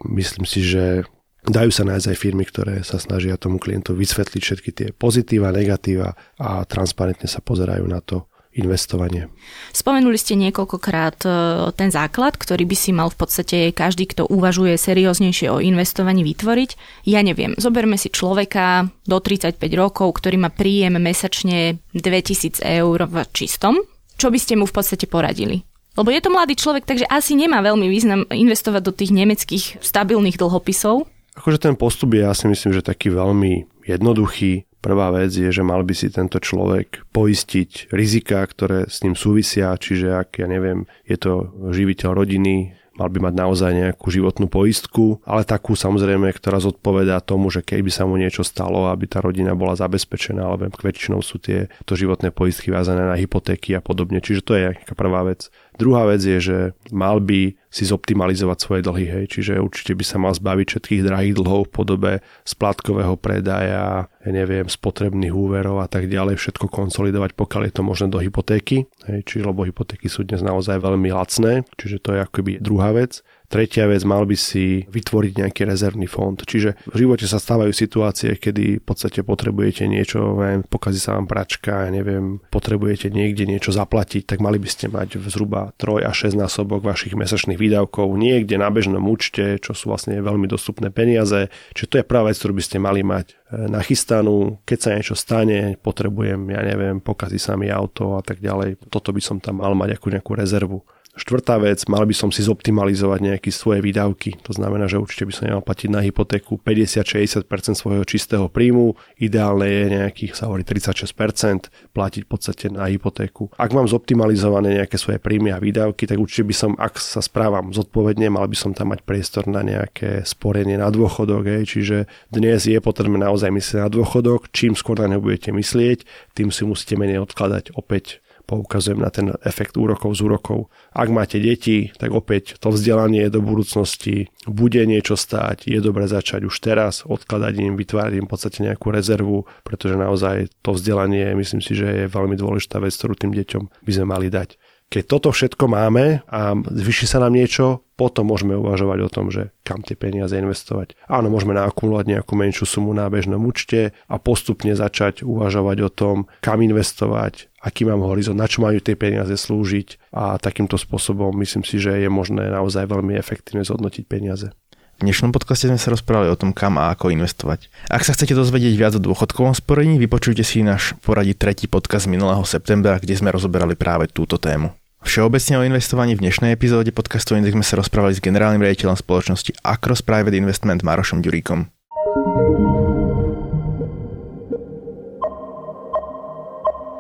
myslím 0.06 0.46
si, 0.46 0.62
že 0.62 1.08
dajú 1.48 1.72
sa 1.72 1.88
nájsť 1.88 2.08
aj 2.12 2.18
firmy, 2.18 2.44
ktoré 2.44 2.84
sa 2.84 3.00
snažia 3.00 3.40
tomu 3.40 3.58
klientovi 3.58 4.04
vysvetliť 4.04 4.42
všetky 4.44 4.70
tie 4.76 4.88
pozitíva, 4.92 5.56
negatíva 5.56 6.14
a 6.38 6.68
transparentne 6.68 7.26
sa 7.26 7.40
pozerajú 7.40 7.88
na 7.88 8.04
to 8.04 8.28
investovanie. 8.58 9.30
Spomenuli 9.70 10.18
ste 10.18 10.34
niekoľkokrát 10.34 11.20
e, 11.24 11.30
ten 11.78 11.94
základ, 11.94 12.36
ktorý 12.36 12.66
by 12.66 12.78
si 12.78 12.90
mal 12.90 13.14
v 13.14 13.18
podstate 13.22 13.58
každý, 13.70 14.10
kto 14.10 14.26
uvažuje 14.26 14.74
serióznejšie 14.76 15.48
o 15.54 15.62
investovaní 15.62 16.26
vytvoriť. 16.26 16.70
Ja 17.06 17.22
neviem, 17.22 17.54
zoberme 17.62 18.02
si 18.02 18.10
človeka 18.10 18.90
do 19.06 19.18
35 19.22 19.62
rokov, 19.78 20.18
ktorý 20.18 20.42
má 20.42 20.50
príjem 20.50 20.98
mesačne 20.98 21.78
2000 21.94 22.66
eur 22.66 23.06
v 23.06 23.16
čistom. 23.30 23.78
Čo 24.18 24.34
by 24.34 24.40
ste 24.42 24.58
mu 24.58 24.66
v 24.66 24.74
podstate 24.74 25.06
poradili? 25.06 25.62
Lebo 25.98 26.14
je 26.14 26.22
to 26.22 26.30
mladý 26.30 26.54
človek, 26.54 26.86
takže 26.86 27.10
asi 27.10 27.34
nemá 27.34 27.66
veľmi 27.66 27.90
význam 27.90 28.30
investovať 28.30 28.82
do 28.86 28.94
tých 28.94 29.10
nemeckých 29.10 29.82
stabilných 29.82 30.38
dlhopisov. 30.38 31.10
Akože 31.34 31.58
ten 31.58 31.74
postup 31.74 32.14
je, 32.14 32.22
ja 32.22 32.34
si 32.38 32.46
myslím, 32.46 32.78
že 32.78 32.86
taký 32.86 33.10
veľmi 33.10 33.66
jednoduchý. 33.90 34.70
Prvá 34.78 35.10
vec 35.10 35.34
je, 35.34 35.50
že 35.50 35.66
mal 35.66 35.82
by 35.82 35.94
si 35.98 36.14
tento 36.14 36.38
človek 36.38 37.10
poistiť 37.10 37.90
rizika, 37.90 38.46
ktoré 38.46 38.86
s 38.86 39.02
ním 39.02 39.18
súvisia, 39.18 39.74
čiže 39.74 40.14
ak, 40.14 40.38
ja 40.38 40.46
neviem, 40.46 40.86
je 41.10 41.18
to 41.18 41.50
živiteľ 41.74 42.14
rodiny, 42.14 42.78
mal 42.98 43.14
by 43.14 43.30
mať 43.30 43.34
naozaj 43.38 43.72
nejakú 43.78 44.10
životnú 44.10 44.50
poistku, 44.50 45.22
ale 45.24 45.46
takú 45.46 45.78
samozrejme, 45.78 46.34
ktorá 46.34 46.58
zodpovedá 46.58 47.22
tomu, 47.22 47.54
že 47.54 47.62
keby 47.62 47.94
sa 47.94 48.10
mu 48.10 48.18
niečo 48.18 48.42
stalo, 48.42 48.90
aby 48.90 49.06
tá 49.06 49.22
rodina 49.22 49.54
bola 49.54 49.78
zabezpečená, 49.78 50.42
alebo 50.42 50.74
väčšinou 50.74 51.22
sú 51.22 51.38
tie 51.38 51.70
to 51.86 51.94
životné 51.94 52.34
poistky 52.34 52.74
vázané 52.74 53.06
na 53.06 53.16
hypotéky 53.16 53.78
a 53.78 53.82
podobne. 53.86 54.18
Čiže 54.20 54.42
to 54.42 54.52
je 54.58 54.62
nejaká 54.74 54.98
prvá 54.98 55.22
vec. 55.30 55.54
Druhá 55.78 56.10
vec 56.10 56.26
je, 56.26 56.38
že 56.42 56.58
mal 56.90 57.22
by 57.22 57.54
si 57.70 57.86
zoptimalizovať 57.86 58.58
svoje 58.58 58.82
dlhy, 58.82 59.06
hej, 59.06 59.26
čiže 59.30 59.62
určite 59.62 59.94
by 59.94 60.02
sa 60.02 60.18
mal 60.18 60.34
zbaviť 60.34 60.68
všetkých 60.74 61.06
drahých 61.06 61.38
dlhov 61.38 61.70
v 61.70 61.74
podobe 61.74 62.12
splátkového 62.50 63.14
predaja, 63.22 64.10
ja 64.10 64.32
neviem, 64.34 64.66
spotrebných 64.66 65.30
úverov 65.30 65.86
a 65.86 65.88
tak 65.88 66.10
ďalej, 66.10 66.42
všetko 66.42 66.66
konsolidovať, 66.74 67.38
pokiaľ 67.38 67.62
je 67.70 67.74
to 67.78 67.84
možné 67.86 68.08
do 68.10 68.18
hypotéky, 68.18 68.90
hej, 69.06 69.20
čiže 69.30 69.46
lebo 69.46 69.70
hypotéky 69.70 70.10
sú 70.10 70.26
dnes 70.26 70.42
naozaj 70.42 70.82
veľmi 70.82 71.14
lacné, 71.14 71.62
čiže 71.78 72.02
to 72.02 72.18
je 72.18 72.20
akoby 72.26 72.58
druhá 72.58 72.98
vec. 72.98 73.22
Tretia 73.48 73.88
vec, 73.88 74.04
mal 74.04 74.28
by 74.28 74.36
si 74.36 74.84
vytvoriť 74.92 75.40
nejaký 75.40 75.64
rezervný 75.64 76.04
fond. 76.04 76.36
Čiže 76.36 76.76
v 76.84 76.96
živote 77.00 77.24
sa 77.24 77.40
stávajú 77.40 77.72
situácie, 77.72 78.36
kedy 78.36 78.80
v 78.80 78.84
podstate 78.84 79.24
potrebujete 79.24 79.88
niečo, 79.88 80.36
neviem, 80.36 80.68
pokazí 80.68 81.00
sa 81.00 81.16
vám 81.16 81.32
pračka, 81.32 81.88
neviem, 81.88 82.44
potrebujete 82.52 83.08
niekde 83.08 83.48
niečo 83.48 83.72
zaplatiť, 83.72 84.28
tak 84.28 84.44
mali 84.44 84.60
by 84.60 84.68
ste 84.68 84.92
mať 84.92 85.24
zhruba 85.32 85.72
3 85.80 86.04
až 86.04 86.28
6 86.28 86.44
násobok 86.44 86.84
vašich 86.84 87.16
mesačných 87.16 87.56
výdavkov 87.56 88.20
niekde 88.20 88.60
na 88.60 88.68
bežnom 88.68 89.08
účte, 89.08 89.64
čo 89.64 89.72
sú 89.72 89.96
vlastne 89.96 90.20
veľmi 90.20 90.52
dostupné 90.52 90.92
peniaze. 90.92 91.48
Čiže 91.72 91.88
to 91.88 91.98
je 92.04 92.10
práve 92.10 92.28
vec, 92.28 92.36
ktorú 92.36 92.52
by 92.60 92.64
ste 92.68 92.78
mali 92.84 93.00
mať 93.00 93.32
e, 93.32 93.36
nachystanú, 93.72 94.60
keď 94.68 94.78
sa 94.84 94.90
niečo 94.92 95.16
stane, 95.16 95.80
potrebujem, 95.80 96.52
ja 96.52 96.60
neviem, 96.68 97.00
pokazí 97.00 97.40
sa 97.40 97.56
mi 97.56 97.72
auto 97.72 98.20
a 98.20 98.22
tak 98.22 98.44
ďalej. 98.44 98.92
Toto 98.92 99.16
by 99.16 99.22
som 99.24 99.40
tam 99.40 99.64
mal 99.64 99.72
mať 99.72 99.96
ako 99.96 100.08
nejakú 100.12 100.32
rezervu. 100.36 100.84
Štvrtá 101.18 101.58
vec, 101.58 101.82
mal 101.90 102.06
by 102.06 102.14
som 102.14 102.30
si 102.30 102.46
zoptimalizovať 102.46 103.20
nejaké 103.26 103.50
svoje 103.50 103.82
výdavky. 103.82 104.38
To 104.46 104.54
znamená, 104.54 104.86
že 104.86 105.02
určite 105.02 105.26
by 105.26 105.34
som 105.34 105.44
nemal 105.50 105.66
platiť 105.66 105.90
na 105.90 106.06
hypotéku 106.06 106.62
50-60% 106.62 107.50
svojho 107.74 108.06
čistého 108.06 108.46
príjmu. 108.46 108.94
Ideálne 109.18 109.66
je 109.66 109.86
nejakých, 109.98 110.38
sa 110.38 110.46
hovorí 110.46 110.62
36% 110.62 111.74
platiť 111.98 112.22
v 112.22 112.30
podstate 112.30 112.66
na 112.70 112.86
hypotéku. 112.86 113.50
Ak 113.58 113.74
mám 113.74 113.90
zoptimalizované 113.90 114.78
nejaké 114.78 115.02
svoje 115.02 115.18
príjmy 115.18 115.50
a 115.50 115.58
výdavky, 115.58 116.06
tak 116.06 116.22
určite 116.22 116.46
by 116.46 116.56
som, 116.56 116.72
ak 116.78 117.02
sa 117.02 117.26
správam 117.26 117.74
zodpovedne, 117.74 118.30
mal 118.30 118.46
by 118.46 118.54
som 118.54 118.78
tam 118.78 118.94
mať 118.94 119.02
priestor 119.02 119.50
na 119.50 119.66
nejaké 119.66 120.22
sporenie 120.22 120.78
na 120.78 120.94
dôchodok. 120.94 121.50
Hej. 121.50 121.74
Čiže 121.74 121.98
dnes 122.30 122.62
je 122.70 122.78
potrebné 122.78 123.26
naozaj 123.26 123.50
myslieť 123.50 123.82
na 123.82 123.90
dôchodok. 123.90 124.54
Čím 124.54 124.78
skôr 124.78 125.02
na 125.02 125.10
neho 125.10 125.22
budete 125.24 125.50
myslieť, 125.50 126.06
tým 126.38 126.54
si 126.54 126.62
musíte 126.62 126.94
menej 126.94 127.26
odkladať 127.26 127.74
opäť 127.74 128.22
poukazujem 128.48 129.04
na 129.04 129.12
ten 129.12 129.36
efekt 129.44 129.76
úrokov 129.76 130.16
z 130.16 130.24
úrokov. 130.24 130.72
Ak 130.96 131.12
máte 131.12 131.38
deti, 131.38 131.92
tak 132.00 132.16
opäť 132.16 132.56
to 132.58 132.72
vzdelanie 132.72 133.28
do 133.28 133.44
budúcnosti 133.44 134.32
bude 134.48 134.80
niečo 134.88 135.20
stáť, 135.20 135.68
je 135.68 135.80
dobre 135.84 136.08
začať 136.08 136.48
už 136.48 136.56
teraz, 136.64 137.04
odkladať 137.04 137.54
im, 137.60 137.76
vytvárať 137.76 138.24
im 138.24 138.26
v 138.26 138.32
podstate 138.32 138.64
nejakú 138.64 138.88
rezervu, 138.90 139.44
pretože 139.68 140.00
naozaj 140.00 140.48
to 140.64 140.72
vzdelanie, 140.72 141.36
myslím 141.36 141.60
si, 141.60 141.76
že 141.76 141.86
je 141.86 142.06
veľmi 142.08 142.40
dôležitá 142.40 142.80
vec, 142.80 142.96
ktorú 142.96 143.20
tým 143.20 143.36
deťom 143.36 143.84
by 143.84 143.92
sme 143.92 144.06
mali 144.08 144.32
dať. 144.32 144.56
Keď 144.88 145.04
toto 145.04 145.30
všetko 145.36 145.68
máme 145.68 146.24
a 146.32 146.56
zvyši 146.56 147.12
sa 147.12 147.20
nám 147.20 147.36
niečo, 147.36 147.84
potom 147.98 148.30
môžeme 148.30 148.56
uvažovať 148.56 149.00
o 149.04 149.10
tom, 149.10 149.26
že 149.34 149.52
kam 149.66 149.82
tie 149.84 149.98
peniaze 149.98 150.32
investovať. 150.32 150.96
Áno, 151.10 151.28
môžeme 151.34 151.58
naakumulovať 151.58 152.06
nejakú 152.14 152.34
menšiu 152.38 152.64
sumu 152.70 152.94
na 152.94 153.10
bežnom 153.10 153.42
účte 153.42 153.92
a 154.08 154.16
postupne 154.22 154.72
začať 154.78 155.26
uvažovať 155.26 155.78
o 155.82 155.90
tom, 155.90 156.18
kam 156.40 156.62
investovať, 156.62 157.50
aký 157.58 157.84
mám 157.84 158.06
horizont, 158.06 158.38
na 158.38 158.48
čo 158.48 158.64
majú 158.64 158.78
tie 158.80 158.94
peniaze 158.94 159.34
slúžiť 159.34 160.14
a 160.14 160.38
takýmto 160.38 160.78
spôsobom 160.78 161.34
myslím 161.42 161.66
si, 161.66 161.82
že 161.82 161.98
je 162.00 162.08
možné 162.08 162.48
naozaj 162.48 162.88
veľmi 162.88 163.18
efektívne 163.18 163.66
zhodnotiť 163.66 164.06
peniaze. 164.06 164.54
V 164.98 165.06
dnešnom 165.06 165.30
podcaste 165.30 165.70
sme 165.70 165.78
sa 165.78 165.94
rozprávali 165.94 166.34
o 166.34 166.40
tom, 166.40 166.50
kam 166.50 166.82
a 166.82 166.90
ako 166.90 167.14
investovať. 167.14 167.70
Ak 167.86 168.02
sa 168.02 168.18
chcete 168.18 168.34
dozvedieť 168.34 168.74
viac 168.74 168.98
o 168.98 169.02
dôchodkovom 169.06 169.54
sporení, 169.54 170.02
vypočujte 170.02 170.42
si 170.42 170.66
náš 170.66 170.98
poradí 171.06 171.38
tretí 171.38 171.70
podcast 171.70 172.10
minulého 172.10 172.42
septembra, 172.42 172.98
kde 172.98 173.14
sme 173.14 173.30
rozoberali 173.30 173.78
práve 173.78 174.10
túto 174.10 174.42
tému. 174.42 174.74
Všeobecne 175.06 175.62
o 175.62 175.68
investovaní 175.70 176.18
v 176.18 176.26
dnešnej 176.26 176.58
epizóde 176.58 176.90
podcastu 176.90 177.38
Index 177.38 177.54
sme 177.54 177.62
sa 177.62 177.78
rozprávali 177.78 178.18
s 178.18 178.26
generálnym 178.26 178.66
riaditeľom 178.66 178.98
spoločnosti 178.98 179.62
Acros 179.62 180.02
Private 180.02 180.34
Investment 180.34 180.82
Marošom 180.82 181.22
Ďuríkom. 181.22 181.77